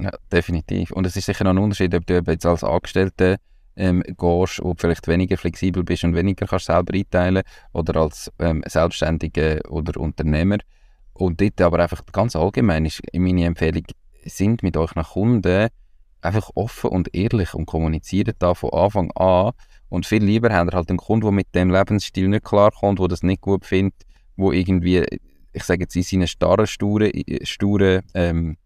Ja, 0.00 0.12
definitiv. 0.32 0.90
Und 0.92 1.06
es 1.06 1.16
ist 1.16 1.26
sicher 1.26 1.44
noch 1.44 1.50
ein 1.50 1.58
Unterschied, 1.58 1.94
ob 1.94 2.06
du 2.06 2.22
jetzt 2.26 2.46
als 2.46 2.64
Angestellter 2.64 3.36
ähm, 3.76 4.02
gehst, 4.02 4.62
wo 4.62 4.72
du 4.72 4.74
vielleicht 4.78 5.08
weniger 5.08 5.36
flexibel 5.36 5.84
bist 5.84 6.04
und 6.04 6.14
weniger 6.14 6.46
kannst 6.46 6.66
selber 6.66 6.94
einteilen 6.94 7.42
oder 7.72 8.00
als 8.00 8.30
ähm, 8.38 8.62
Selbstständiger 8.66 9.60
oder 9.68 10.00
Unternehmer. 10.00 10.58
Und 11.12 11.40
dort 11.40 11.60
aber 11.60 11.80
einfach 11.80 12.04
ganz 12.12 12.34
allgemein 12.36 12.86
ist 12.86 13.02
meine 13.12 13.44
Empfehlung, 13.44 13.84
sind 14.24 14.62
mit 14.62 14.76
euch 14.76 14.94
nach 14.94 15.12
Kunden 15.12 15.68
einfach 16.22 16.50
offen 16.54 16.90
und 16.90 17.14
ehrlich 17.14 17.54
und 17.54 17.66
kommuniziert 17.66 18.36
da 18.38 18.54
von 18.54 18.70
Anfang 18.70 19.10
an. 19.12 19.52
Und 19.88 20.06
viel 20.06 20.22
lieber 20.22 20.50
haben 20.50 20.70
halt 20.70 20.88
einen 20.88 20.98
Kunden, 20.98 21.22
der 21.22 21.32
mit 21.32 21.54
dem 21.54 21.70
Lebensstil 21.70 22.28
nicht 22.28 22.44
klarkommt, 22.44 22.98
der 22.98 23.08
das 23.08 23.22
nicht 23.22 23.40
gut 23.40 23.64
findet, 23.64 23.94
wo 24.36 24.52
irgendwie, 24.52 25.04
ich 25.52 25.64
sage 25.64 25.82
jetzt, 25.82 25.96
in 25.96 26.02
seinen 26.02 26.26
starren, 26.26 26.66
sturen, 26.66 27.10
sturen 27.42 28.02
ähm, 28.14 28.56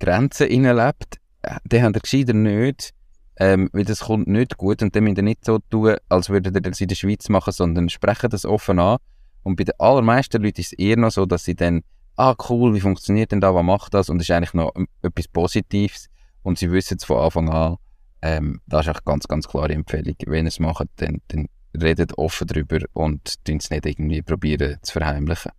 Grenzen 0.00 0.48
lebt. 0.48 1.20
Den 1.64 1.82
haben 1.82 1.94
ihr 1.94 2.00
gescheiter 2.00 2.32
nicht, 2.32 2.92
ähm, 3.36 3.70
weil 3.72 3.84
das 3.84 4.00
kommt 4.00 4.26
nicht 4.26 4.56
gut 4.56 4.82
und 4.82 4.94
dann 4.94 5.04
müsst 5.04 5.18
ihr 5.18 5.22
nicht 5.22 5.44
so 5.44 5.58
tun, 5.58 5.96
als 6.08 6.28
würdet 6.28 6.54
ihr 6.54 6.60
das 6.60 6.80
in 6.80 6.88
der 6.88 6.96
Schweiz 6.96 7.28
machen, 7.28 7.52
sondern 7.52 7.88
sprechen 7.88 8.30
das 8.30 8.44
offen 8.44 8.78
an. 8.78 8.98
Und 9.42 9.56
bei 9.56 9.64
den 9.64 9.78
allermeisten 9.78 10.42
Leuten 10.42 10.60
ist 10.60 10.72
es 10.72 10.78
eher 10.78 10.96
noch 10.98 11.10
so, 11.10 11.24
dass 11.24 11.44
sie 11.44 11.54
dann, 11.54 11.82
ah 12.16 12.34
cool, 12.48 12.74
wie 12.74 12.80
funktioniert 12.80 13.32
denn 13.32 13.40
da, 13.40 13.54
was 13.54 13.64
macht 13.64 13.94
das? 13.94 14.10
Und 14.10 14.18
das 14.18 14.28
ist 14.28 14.34
eigentlich 14.34 14.54
noch 14.54 14.72
etwas 15.02 15.28
Positives 15.28 16.08
und 16.42 16.58
sie 16.58 16.70
wissen 16.70 16.98
es 16.98 17.04
von 17.04 17.18
Anfang 17.18 17.48
an, 17.48 17.76
ähm, 18.22 18.60
das 18.66 18.86
ist 18.86 18.94
auch 18.94 19.04
ganz, 19.04 19.26
ganz 19.28 19.48
klare 19.48 19.72
Empfehlung. 19.72 20.16
Wenn 20.26 20.44
ihr 20.44 20.48
es 20.48 20.58
macht, 20.58 20.88
dann, 20.96 21.22
dann 21.28 21.46
redet 21.80 22.18
offen 22.18 22.46
darüber 22.46 22.78
und 22.92 23.36
es 23.48 23.70
nicht 23.70 23.86
irgendwie 23.86 24.22
probieren 24.22 24.76
zu 24.82 24.92
verheimlichen. 24.92 25.52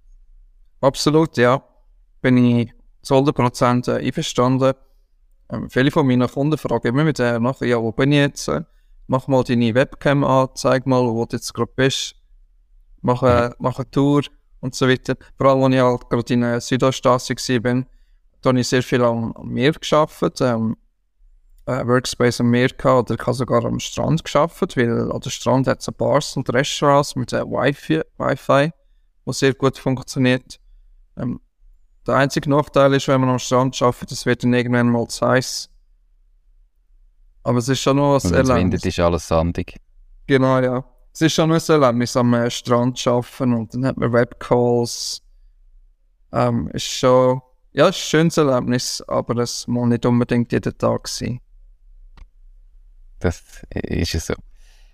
Absolut, 0.81 1.37
ja. 1.37 1.63
Bin 2.21 2.37
ich 2.37 2.71
zu 3.01 3.15
100% 3.15 3.93
einverstanden. 3.93 4.73
Ähm, 5.49 5.69
viele 5.69 5.91
von 5.91 6.07
meinen 6.07 6.29
Kunden 6.29 6.57
fragen 6.57 6.87
immer 6.87 7.05
wieder 7.05 7.39
nach, 7.39 7.61
ja, 7.61 7.81
wo 7.81 7.91
bin 7.91 8.11
ich 8.11 8.19
jetzt? 8.19 8.51
Mach 9.07 9.27
mal 9.27 9.43
deine 9.43 9.75
Webcam 9.75 10.23
an, 10.23 10.49
zeig 10.55 10.85
mal, 10.85 11.03
wo 11.03 11.25
du 11.25 11.35
jetzt 11.35 11.53
gerade 11.53 11.71
bist. 11.75 12.15
Mach, 13.01 13.23
äh, 13.23 13.51
mach 13.59 13.77
eine 13.77 13.89
Tour 13.91 14.23
und 14.61 14.75
so 14.75 14.87
weiter. 14.87 15.15
Vor 15.37 15.47
allem, 15.47 15.63
als 15.63 15.73
ich 15.73 15.81
halt 15.81 16.09
gerade 16.09 16.33
in 16.33 16.41
der 16.41 16.61
Südostasien 16.61 17.63
war, 17.63 17.83
da 18.41 18.49
habe 18.49 18.59
ich 18.59 18.67
sehr 18.67 18.83
viel 18.83 19.03
am, 19.03 19.33
am 19.33 19.49
Meer 19.49 19.73
gearbeitet, 19.73 20.41
ähm, 20.41 20.77
äh, 21.65 21.85
Workspace 21.85 22.41
am 22.41 22.49
Meer 22.49 22.69
gehabt, 22.69 23.11
oder 23.11 23.19
ich 23.19 23.27
habe 23.27 23.35
sogar 23.35 23.65
am 23.65 23.79
Strand 23.79 24.23
gearbeitet, 24.23 24.77
weil 24.77 25.11
an 25.11 25.19
der 25.19 25.29
Strand 25.29 25.67
hat 25.67 25.79
es 25.79 25.91
Bars 25.91 26.35
und 26.37 26.51
Restaurants 26.51 27.15
mit 27.15 27.33
äh, 27.33 27.43
Wi-Fi, 27.43 28.01
Wi-Fi, 28.17 28.71
was 29.25 29.39
sehr 29.39 29.53
gut 29.53 29.77
funktioniert. 29.77 30.59
Ähm, 31.17 31.39
der 32.07 32.15
einzige 32.15 32.49
Nachteil 32.49 32.93
ist, 32.93 33.07
wenn 33.07 33.21
man 33.21 33.29
am 33.29 33.39
Strand 33.39 33.79
arbeitet, 33.81 34.11
es 34.11 34.25
wird 34.25 34.43
dann 34.43 34.53
irgendwann 34.53 34.89
mal 34.89 35.07
zu 35.07 35.27
heiß. 35.27 35.69
Aber 37.43 37.57
es 37.57 37.69
ist 37.69 37.81
schon 37.81 37.97
noch 37.97 38.23
ein 38.23 38.33
Erlebnis. 38.33 38.55
Wenn 38.55 38.73
es 38.73 38.85
ist 38.85 38.99
alles 38.99 39.27
sandig. 39.27 39.77
Genau, 40.27 40.59
ja. 40.59 40.83
Es 41.13 41.21
ist 41.21 41.33
schon 41.33 41.49
noch 41.49 41.69
ein 41.69 41.81
Erlebnis 41.81 42.15
am 42.15 42.33
äh, 42.33 42.49
Strand 42.49 43.05
arbeiten 43.07 43.53
und 43.53 43.73
dann 43.73 43.85
hat 43.85 43.97
man 43.97 44.13
Webcalls. 44.13 45.21
Ähm, 46.31 46.69
ist 46.73 46.85
schon 46.85 47.41
ja, 47.73 47.87
ist 47.87 47.95
ein 47.95 48.01
schönes 48.01 48.37
Erlebnis, 48.37 49.01
aber 49.07 49.37
es 49.37 49.65
muss 49.67 49.87
nicht 49.87 50.05
unbedingt 50.05 50.51
jeden 50.51 50.77
Tag 50.77 51.07
sein. 51.07 51.39
Das 53.19 53.41
ist 53.69 54.15
es 54.15 54.25
so. 54.25 54.33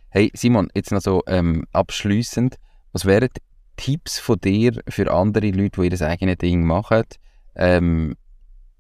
Hey 0.09 0.31
Simon, 0.35 0.69
jetzt 0.75 0.91
noch 0.91 1.01
so 1.01 1.23
ähm, 1.27 1.65
abschließend, 1.71 2.57
was 2.91 3.05
wären 3.05 3.29
Tipps 3.77 4.19
von 4.19 4.39
dir 4.39 4.73
für 4.89 5.11
andere 5.11 5.51
Leute, 5.51 5.81
die 5.81 5.95
ihr 5.95 6.01
eigenes 6.01 6.37
Ding 6.37 6.65
machen? 6.65 7.03
Ähm, 7.55 8.15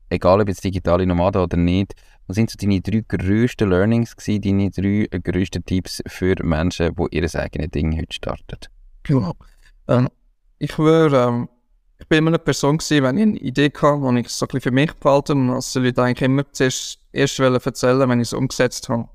egal 0.09 0.41
ob 0.41 0.49
jetzt 0.49 0.63
digitale 0.63 1.05
Nomaden 1.05 1.41
oder 1.41 1.57
nicht, 1.57 1.93
was 2.27 2.35
sind 2.35 2.49
so 2.49 2.57
deine 2.59 2.81
drei 2.81 3.03
grössten 3.07 3.69
Learnings 3.69 4.15
gewesen, 4.15 4.41
deine 4.41 4.69
drei 4.69 5.07
grössten 5.19 5.63
Tipps 5.63 6.03
für 6.07 6.35
Menschen, 6.43 6.93
die 6.95 7.17
ihr 7.17 7.35
eigenes 7.35 7.71
Ding 7.71 7.97
heute 7.97 8.13
starten? 8.13 8.59
Genau. 9.03 9.33
Ähm, 9.87 10.09
ich 10.59 10.77
würde 10.77 11.17
ähm, 11.17 11.49
ich 11.99 12.07
bin 12.07 12.19
immer 12.19 12.29
eine 12.29 12.39
Person 12.39 12.77
gewesen, 12.77 13.03
wenn 13.03 13.17
ich 13.17 13.23
eine 13.23 13.37
Idee 13.37 13.71
hatte, 13.81 14.13
die 14.13 14.19
ich 14.19 14.29
so 14.29 14.45
ein 14.47 14.61
für 14.61 14.71
mich 14.71 14.93
behalten 14.93 15.49
und 15.49 15.55
als 15.55 15.73
die 15.73 15.79
Leute 15.79 16.03
eigentlich 16.03 16.21
immer 16.21 16.51
zuerst 16.51 16.99
erst 17.11 17.39
erzählen 17.39 18.07
wenn 18.07 18.19
ich 18.19 18.27
es 18.27 18.33
umgesetzt 18.33 18.89
habe. 18.89 19.09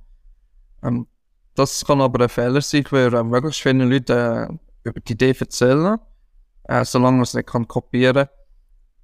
Ähm, 0.82 1.06
das 1.54 1.84
kann 1.84 2.00
aber 2.00 2.24
ein 2.24 2.28
Fehler 2.28 2.60
sein, 2.60 2.84
weil 2.90 3.14
äh, 3.14 3.22
möglichst 3.22 3.60
viele 3.60 3.84
Leute 3.84 4.58
über 4.84 5.00
die 5.00 5.12
Idee 5.12 5.34
erzählen, 5.38 5.98
äh, 6.64 6.84
solange 6.84 7.16
man 7.16 7.22
es 7.22 7.34
nicht 7.34 7.48
kann 7.48 7.68
kopieren 7.68 8.28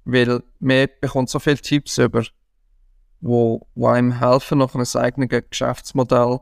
Weil 0.05 0.41
man 0.59 0.87
bekommt 1.01 1.29
so 1.29 1.39
viele 1.39 1.57
Tipps 1.57 1.97
über, 1.97 2.23
wo, 3.21 3.67
wo 3.75 3.87
einem 3.87 4.19
helfen, 4.19 4.59
noch 4.59 4.75
ein 4.75 4.85
eigenes 4.95 5.43
Geschäftsmodell 5.49 6.39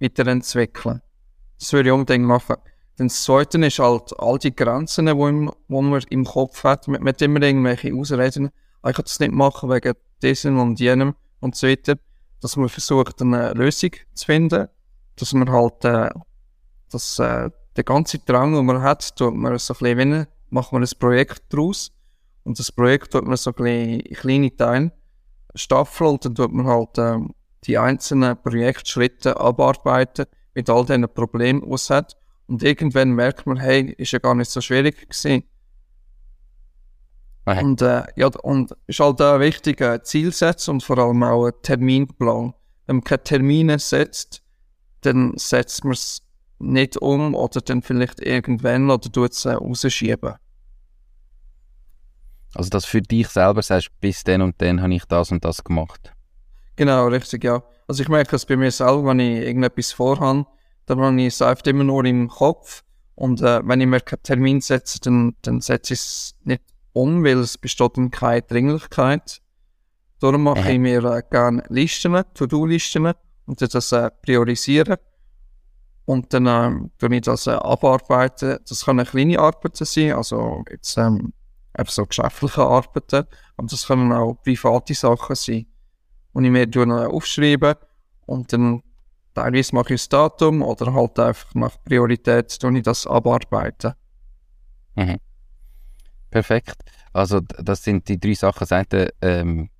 weiterentwickeln. 0.00 1.02
Das 1.58 1.72
würde 1.72 1.88
ich 1.88 1.92
unbedingt 1.92 2.24
machen. 2.24 2.56
Dann 2.96 3.08
das 3.08 3.24
Zweite 3.24 3.58
ist 3.64 3.78
halt 3.78 4.12
all 4.18 4.38
die 4.38 4.54
Grenzen, 4.54 5.06
die, 5.06 5.12
im, 5.12 5.52
die 5.68 5.82
man 5.82 6.02
im 6.10 6.24
Kopf 6.24 6.62
hat. 6.62 6.86
Man, 6.86 7.06
hat 7.06 7.22
immer 7.22 7.42
irgendwelche 7.42 7.92
Ausreden. 7.92 8.50
Ah, 8.82 8.90
ich 8.90 8.96
kann 8.96 9.04
das 9.04 9.18
nicht 9.18 9.32
machen 9.32 9.70
wegen 9.70 9.94
diesem 10.22 10.60
und 10.60 10.78
jenem 10.78 11.14
und 11.40 11.56
so 11.56 11.66
weiter. 11.66 11.96
Dass 12.40 12.56
man 12.56 12.68
versucht, 12.68 13.20
eine 13.20 13.52
Lösung 13.54 13.90
zu 14.14 14.26
finden. 14.26 14.68
Dass 15.16 15.32
man 15.32 15.50
halt, 15.50 15.84
äh, 15.84 16.10
dass, 16.90 17.18
äh, 17.18 17.50
der 17.76 17.84
ganze 17.84 18.18
Drang, 18.18 18.54
den 18.54 18.66
man 18.66 18.82
hat, 18.82 19.16
tut 19.16 19.34
man 19.34 19.58
so 19.58 19.74
ein 19.74 19.96
bisschen, 19.96 20.26
macht 20.50 20.72
man 20.72 20.82
ein 20.82 20.98
Projekt 20.98 21.52
daraus. 21.52 21.92
Und 22.44 22.58
das 22.58 22.70
Projekt 22.70 23.12
tut 23.12 23.24
man 23.24 23.36
so 23.36 23.50
ein 23.50 23.54
bisschen 23.54 24.00
in 24.00 24.16
kleine 24.16 24.56
Teile 24.56 24.92
staffeln 25.54 26.10
und 26.10 26.24
dann 26.24 26.34
tut 26.34 26.52
man 26.52 26.66
halt 26.66 26.98
äh, 26.98 27.18
die 27.64 27.78
einzelnen 27.78 28.40
Projektschritte 28.40 29.38
abarbeiten 29.38 30.26
mit 30.54 30.68
all 30.68 30.84
den 30.84 31.08
Problemen, 31.08 31.62
die 31.62 31.74
es 31.74 31.90
hat. 31.90 32.16
Und 32.46 32.62
irgendwann 32.62 33.12
merkt 33.12 33.46
man, 33.46 33.56
hey, 33.56 33.94
ist 33.96 34.12
ja 34.12 34.18
gar 34.18 34.34
nicht 34.34 34.50
so 34.50 34.60
schwierig 34.60 35.08
gewesen. 35.08 35.44
Okay. 37.46 37.62
Und, 37.62 37.82
äh, 37.82 38.04
ja, 38.16 38.28
und 38.42 38.74
ist 38.86 39.00
halt 39.00 39.20
auch 39.20 39.40
wichtig, 39.40 39.82
ein 39.82 40.02
Ziel 40.04 40.32
setzen 40.32 40.72
und 40.72 40.82
vor 40.82 40.98
allem 40.98 41.22
auch 41.22 41.44
einen 41.44 41.62
Terminplan. 41.62 42.54
Wenn 42.86 42.96
man 42.96 43.04
keine 43.04 43.22
Termine 43.22 43.78
setzt, 43.78 44.42
dann 45.02 45.34
setzt 45.36 45.84
man 45.84 45.92
es 45.92 46.23
nicht 46.64 46.96
um 46.96 47.34
oder 47.34 47.60
dann 47.60 47.82
vielleicht 47.82 48.20
irgendwann 48.20 48.90
oder 48.90 49.10
tut 49.10 49.32
es 49.32 49.44
äh, 49.44 49.52
rausschieben. 49.52 50.34
Also, 52.54 52.70
dass 52.70 52.84
für 52.84 53.02
dich 53.02 53.28
selber 53.28 53.62
sagst, 53.62 53.90
bis 54.00 54.22
dann 54.24 54.42
und 54.42 54.60
dann 54.62 54.80
habe 54.80 54.94
ich 54.94 55.04
das 55.06 55.32
und 55.32 55.44
das 55.44 55.64
gemacht. 55.64 56.12
Genau, 56.76 57.08
richtig, 57.08 57.44
ja. 57.44 57.62
Also 57.86 58.02
ich 58.02 58.08
merke 58.08 58.36
es 58.36 58.46
bei 58.46 58.56
mir 58.56 58.70
selber, 58.70 59.06
wenn 59.06 59.20
ich 59.20 59.44
irgendetwas 59.44 59.92
vorhabe, 59.92 60.46
dann 60.86 61.00
habe 61.00 61.20
ich 61.20 61.28
es 61.28 61.42
einfach 61.42 61.66
immer 61.66 61.84
nur 61.84 62.04
im 62.04 62.28
Kopf. 62.28 62.82
Und 63.14 63.42
äh, 63.42 63.60
wenn 63.64 63.80
ich 63.80 63.86
mir 63.86 64.00
keinen 64.00 64.22
Termin 64.22 64.60
setze, 64.60 64.98
dann, 65.00 65.36
dann 65.42 65.60
setze 65.60 65.94
ich 65.94 66.00
es 66.00 66.34
nicht 66.44 66.62
um, 66.92 67.24
weil 67.24 67.38
es 67.38 67.58
besteht 67.58 67.96
dann 67.96 68.10
keine 68.10 68.42
Dringlichkeit. 68.42 69.40
Darum 70.20 70.44
mache 70.44 70.60
Aha. 70.60 70.70
ich 70.70 70.78
mir 70.78 71.04
äh, 71.04 71.22
gerne 71.30 71.62
Listen, 71.68 72.22
To-Do-Listen 72.34 73.12
und 73.46 73.60
das 73.60 73.92
äh, 73.92 74.10
priorisieren. 74.22 74.96
Und 76.06 76.32
dann 76.34 76.46
ähm, 76.46 76.90
tue 76.98 77.14
ich 77.14 77.22
das 77.22 77.46
äh, 77.46 77.52
abarbeiten. 77.52 78.58
Das 78.68 78.84
können 78.84 79.06
kleine 79.06 79.38
Arbeiten 79.38 79.84
sein, 79.84 80.12
also 80.12 80.62
jetzt 80.70 80.98
ähm, 80.98 81.32
eben 81.78 81.88
so 81.88 82.06
geschäftliche 82.06 82.62
Arbeiten, 82.62 83.26
aber 83.56 83.68
das 83.68 83.86
können 83.86 84.12
auch 84.12 84.34
private 84.42 84.94
Sachen 84.94 85.34
sein. 85.34 85.66
Und 86.32 86.44
ich 86.44 86.50
mir 86.50 86.70
tue, 86.70 86.84
äh, 86.84 87.06
aufschreiben 87.06 87.74
und 88.26 88.52
dann 88.52 88.82
teilweise 89.34 89.74
mache 89.74 89.94
ich 89.94 90.02
das 90.02 90.08
Datum 90.08 90.62
oder 90.62 90.92
halt 90.92 91.18
einfach 91.18 91.54
nach 91.54 91.76
Priorität 91.84 92.58
tue 92.60 92.76
ich 92.76 92.82
das 92.82 93.06
abarbeiten. 93.06 93.94
Mhm. 94.96 95.18
Perfekt. 96.30 96.76
Also 97.12 97.40
das 97.40 97.82
sind 97.84 98.08
die 98.08 98.18
drei 98.18 98.34
Sachen. 98.34 98.60
Das 98.60 98.72
eine 98.72 99.08
ähm, 99.22 99.70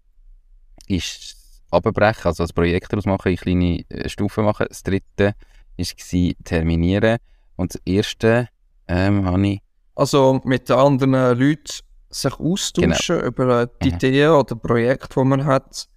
ist 0.86 1.36
abbrechen, 1.70 2.26
also 2.26 2.44
das 2.44 2.52
Projekt 2.52 2.92
daraus 2.92 3.06
machen, 3.06 3.32
in 3.32 3.36
kleine 3.36 3.84
äh, 3.88 4.08
Stufen 4.08 4.44
machen. 4.44 4.66
Das 4.68 4.82
dritte 4.82 5.34
war 5.76 6.44
terminieren. 6.44 7.18
Und 7.56 7.74
das 7.74 7.82
erste 7.84 8.48
ähm, 8.88 9.26
habe 9.26 9.46
ich... 9.46 9.60
Also 9.94 10.40
mit 10.44 10.70
anderen 10.70 11.12
Leuten 11.12 11.80
sich 12.10 12.40
austauschen 12.40 13.16
genau. 13.16 13.26
über 13.26 13.66
die 13.66 13.88
mhm. 13.88 13.94
Ideen 13.94 14.30
oder 14.30 14.56
Projekte, 14.56 15.20
die 15.20 15.24
man 15.24 15.44
hat, 15.44 15.88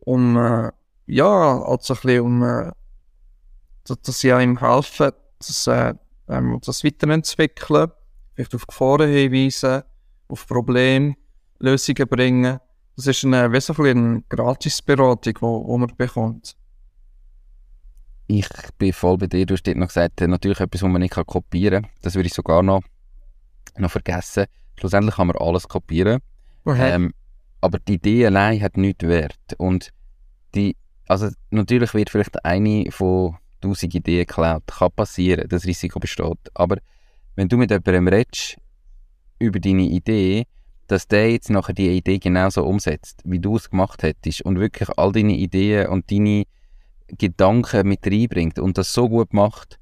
um 0.00 0.36
äh, 0.36 0.70
ja, 1.06 1.62
also 1.62 1.94
ein 1.94 2.00
bisschen 2.00 2.20
um 2.20 2.42
äh, 2.42 2.72
dass 3.84 4.20
sie 4.20 4.30
ihm 4.30 4.58
helfen, 4.58 5.12
das, 5.38 5.66
äh, 5.66 5.94
ähm, 6.28 6.60
das 6.64 6.82
weiterentwickeln, 6.84 7.92
vielleicht 8.34 8.54
auf 8.54 8.66
Gefahren 8.66 9.08
hinweisen, 9.08 9.82
auf 10.28 10.46
Probleme, 10.46 11.14
Lösungen 11.58 12.08
bringen. 12.08 12.58
Das 12.96 13.06
ist 13.06 13.24
eine, 13.24 13.52
wesentlich 13.52 13.94
eine 13.94 14.22
Gratisberatung, 14.28 15.34
die 15.34 15.78
man 15.78 15.96
bekommt. 15.96 16.56
Ich 18.28 18.48
bin 18.78 18.92
voll 18.92 19.18
bei 19.18 19.26
dir. 19.26 19.46
Du 19.46 19.54
hast 19.54 19.62
dort 19.62 19.76
noch 19.76 19.88
gesagt, 19.88 20.20
äh, 20.20 20.26
natürlich 20.26 20.60
etwas, 20.60 20.82
was 20.82 20.90
man 20.90 21.00
nicht 21.00 21.14
kopieren 21.14 21.82
kann. 21.82 21.92
Das 22.02 22.14
würde 22.14 22.26
ich 22.26 22.34
sogar 22.34 22.62
noch, 22.62 22.82
noch 23.76 23.90
vergessen. 23.90 24.46
Schlussendlich 24.78 25.16
kann 25.16 25.28
man 25.28 25.36
alles 25.36 25.68
kopieren. 25.68 26.20
Okay. 26.64 26.94
Ähm, 26.94 27.14
aber 27.60 27.78
die 27.78 27.94
Idee 27.94 28.26
allein 28.26 28.60
hat 28.60 28.76
nichts 28.76 29.04
Wert. 29.04 29.54
Und 29.58 29.90
die, 30.54 30.76
also 31.06 31.28
natürlich 31.50 31.94
wird 31.94 32.10
vielleicht 32.10 32.44
eine 32.44 32.90
von 32.90 33.36
tausend 33.60 33.94
Ideen 33.94 34.26
geklaut. 34.26 34.64
Kann 34.66 34.90
passieren, 34.94 35.48
das 35.48 35.64
Risiko 35.64 36.00
besteht. 36.00 36.50
Aber 36.54 36.78
wenn 37.36 37.48
du 37.48 37.56
mit 37.56 37.70
jemandem 37.70 38.08
redest 38.08 38.56
über 39.38 39.60
deine 39.60 39.84
Idee, 39.84 40.46
dass 40.86 41.08
der 41.08 41.32
jetzt 41.32 41.50
nachher 41.50 41.74
die 41.74 41.90
Idee 41.90 42.18
genauso 42.18 42.64
umsetzt, 42.64 43.20
wie 43.24 43.40
du 43.40 43.56
es 43.56 43.70
gemacht 43.70 44.02
hättest 44.02 44.42
und 44.42 44.58
wirklich 44.58 44.88
all 44.96 45.12
deine 45.12 45.34
Ideen 45.34 45.88
und 45.88 46.10
deine 46.10 46.44
Gedanken 47.18 47.88
mit 47.88 48.06
reinbringt 48.06 48.58
und 48.58 48.78
das 48.78 48.92
so 48.92 49.08
gut 49.08 49.32
macht, 49.32 49.78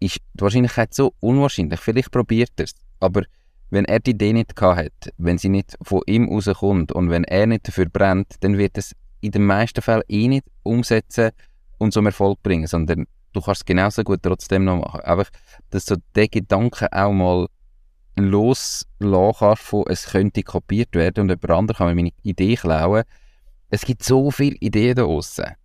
ist 0.00 0.18
die 0.34 0.40
Wahrscheinlichkeit 0.42 0.94
so 0.94 1.14
unwahrscheinlich. 1.20 1.80
Vielleicht 1.80 2.10
probiert 2.10 2.52
er 2.56 2.64
es, 2.64 2.74
aber 3.00 3.22
wenn 3.70 3.84
er 3.84 4.00
die 4.00 4.12
Idee 4.12 4.32
nicht 4.32 4.60
hat, 4.60 5.12
wenn 5.18 5.38
sie 5.38 5.48
nicht 5.48 5.76
von 5.82 6.02
ihm 6.06 6.28
rauskommt 6.28 6.92
und 6.92 7.10
wenn 7.10 7.24
er 7.24 7.46
nicht 7.46 7.66
dafür 7.66 7.86
brennt, 7.86 8.34
dann 8.40 8.58
wird 8.58 8.78
es 8.78 8.94
in 9.20 9.32
den 9.32 9.44
meisten 9.44 9.82
Fällen 9.82 10.02
eh 10.08 10.28
nicht 10.28 10.46
umsetzen 10.62 11.30
und 11.78 11.92
zum 11.92 12.06
Erfolg 12.06 12.42
bringen, 12.42 12.66
sondern 12.66 13.06
du 13.32 13.40
kannst 13.40 13.62
es 13.62 13.64
genauso 13.66 14.04
gut 14.04 14.22
trotzdem 14.22 14.64
noch 14.64 14.78
machen. 14.78 15.00
Einfach, 15.00 15.30
dass 15.70 15.84
du 15.84 15.96
den 16.14 16.28
Gedanken 16.30 16.88
auch 16.92 17.12
mal 17.12 17.46
loslassen 18.16 19.34
kannst 19.38 19.62
von, 19.62 19.84
es 19.88 20.06
könnte 20.06 20.42
kopiert 20.42 20.94
werden 20.94 21.22
und 21.22 21.28
jemand 21.28 21.50
anderes 21.50 21.78
kann 21.78 21.88
mir 21.88 21.94
meine 21.94 22.12
Idee 22.22 22.54
klauen. 22.54 23.02
Es 23.68 23.82
gibt 23.82 24.04
so 24.04 24.30
viele 24.30 24.56
Ideen 24.56 24.94
da 24.94 25.02
draussen. 25.02 25.56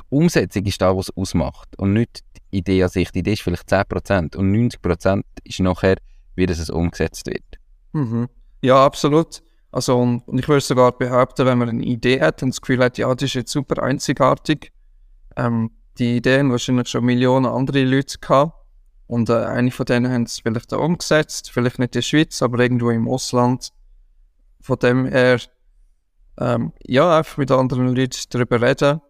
Die 0.00 0.04
Umsetzung 0.10 0.64
ist 0.64 0.80
da, 0.80 0.96
was 0.96 1.08
es 1.08 1.16
ausmacht 1.16 1.78
und 1.78 1.92
nicht 1.92 2.20
die 2.34 2.58
Idee 2.58 2.82
an 2.82 2.88
sich. 2.88 3.10
Die 3.10 3.20
Idee 3.20 3.34
ist 3.34 3.42
vielleicht 3.42 3.68
10% 3.68 4.36
und 4.36 4.52
90% 4.52 5.22
ist 5.44 5.60
nachher, 5.60 5.96
wie 6.34 6.46
das 6.46 6.70
umgesetzt 6.70 7.26
wird. 7.26 7.44
Mhm. 7.92 8.28
Ja, 8.62 8.84
absolut. 8.84 9.42
Also, 9.70 9.98
und, 9.98 10.22
ich 10.38 10.48
würde 10.48 10.60
sogar 10.60 10.92
behaupten, 10.92 11.46
wenn 11.46 11.58
man 11.58 11.68
eine 11.68 11.84
Idee 11.84 12.20
hat 12.20 12.42
und 12.42 12.50
das 12.50 12.60
Gefühl 12.60 12.82
hat, 12.82 12.96
ja, 12.96 13.12
das 13.12 13.24
ist 13.24 13.34
jetzt 13.34 13.52
super 13.52 13.82
einzigartig, 13.82 14.72
ähm, 15.36 15.70
die 15.98 16.16
Ideen 16.16 16.50
wahrscheinlich 16.50 16.88
schon 16.88 17.04
Millionen 17.04 17.46
andere 17.46 17.84
Leute 17.84 18.18
gehabt. 18.18 18.54
Und 19.06 19.28
äh, 19.28 19.34
eine 19.34 19.70
von 19.70 19.86
denen 19.86 20.10
haben 20.12 20.22
es 20.22 20.40
vielleicht 20.40 20.72
auch 20.72 20.82
umgesetzt, 20.82 21.50
vielleicht 21.50 21.78
nicht 21.78 21.94
in 21.94 21.98
der 21.98 22.02
Schweiz, 22.02 22.40
aber 22.40 22.60
irgendwo 22.60 22.90
im 22.90 23.08
Ausland. 23.08 23.70
Von 24.60 24.78
dem 24.78 25.06
her, 25.06 25.40
ähm, 26.38 26.72
ja, 26.86 27.18
einfach 27.18 27.36
mit 27.36 27.50
anderen 27.50 27.94
Leuten 27.94 28.18
darüber 28.30 28.62
reden, 28.62 29.00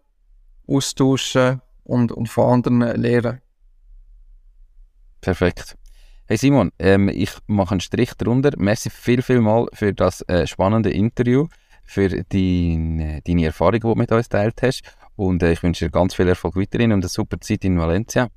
austauschen 0.67 1.61
und, 1.83 2.11
und 2.11 2.27
von 2.27 2.53
anderen 2.53 3.01
lernen. 3.01 3.41
Perfekt. 5.21 5.77
Hey 6.27 6.37
Simon, 6.37 6.71
ähm, 6.79 7.09
ich 7.09 7.31
mache 7.47 7.71
einen 7.71 7.81
Strich 7.81 8.13
drunter. 8.15 8.51
Merci 8.57 8.89
viel, 8.89 9.21
viel 9.21 9.41
mal 9.41 9.67
für 9.73 9.93
das 9.93 10.21
äh, 10.27 10.47
spannende 10.47 10.89
Interview, 10.89 11.47
für 11.83 12.09
die, 12.09 13.21
deine 13.25 13.45
Erfahrung, 13.45 13.73
die 13.73 13.79
du 13.81 13.95
mit 13.95 14.11
uns 14.11 14.29
geteilt 14.29 14.61
hast. 14.63 14.81
Und 15.15 15.43
äh, 15.43 15.53
ich 15.53 15.61
wünsche 15.61 15.85
dir 15.85 15.91
ganz 15.91 16.15
viel 16.15 16.27
Erfolg 16.27 16.55
weiterhin 16.55 16.91
und 16.91 17.03
eine 17.03 17.09
super 17.09 17.39
Zeit 17.39 17.63
in 17.63 17.79
Valencia. 17.79 18.29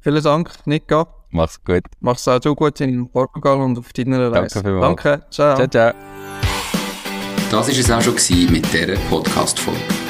Vielen 0.00 0.22
Dank, 0.22 0.50
Nico. 0.64 1.06
Mach's 1.30 1.62
gut. 1.62 1.82
Mach's 2.00 2.26
auch 2.26 2.40
so 2.42 2.54
gut 2.54 2.80
in 2.80 3.08
Portugal 3.08 3.60
und 3.60 3.78
auf 3.78 3.92
deiner 3.92 4.32
Reise. 4.32 4.60
Danke 4.60 4.68
vielmals. 4.68 5.02
Danke, 5.02 5.30
ciao. 5.30 5.56
Ciao, 5.56 5.68
ciao. 5.68 5.92
Das 7.50 7.68
war 7.68 7.68
es 7.68 7.90
auch 7.90 8.00
schon 8.00 8.52
mit 8.52 8.72
dieser 8.72 8.94
Podcast-Folge. 9.08 10.09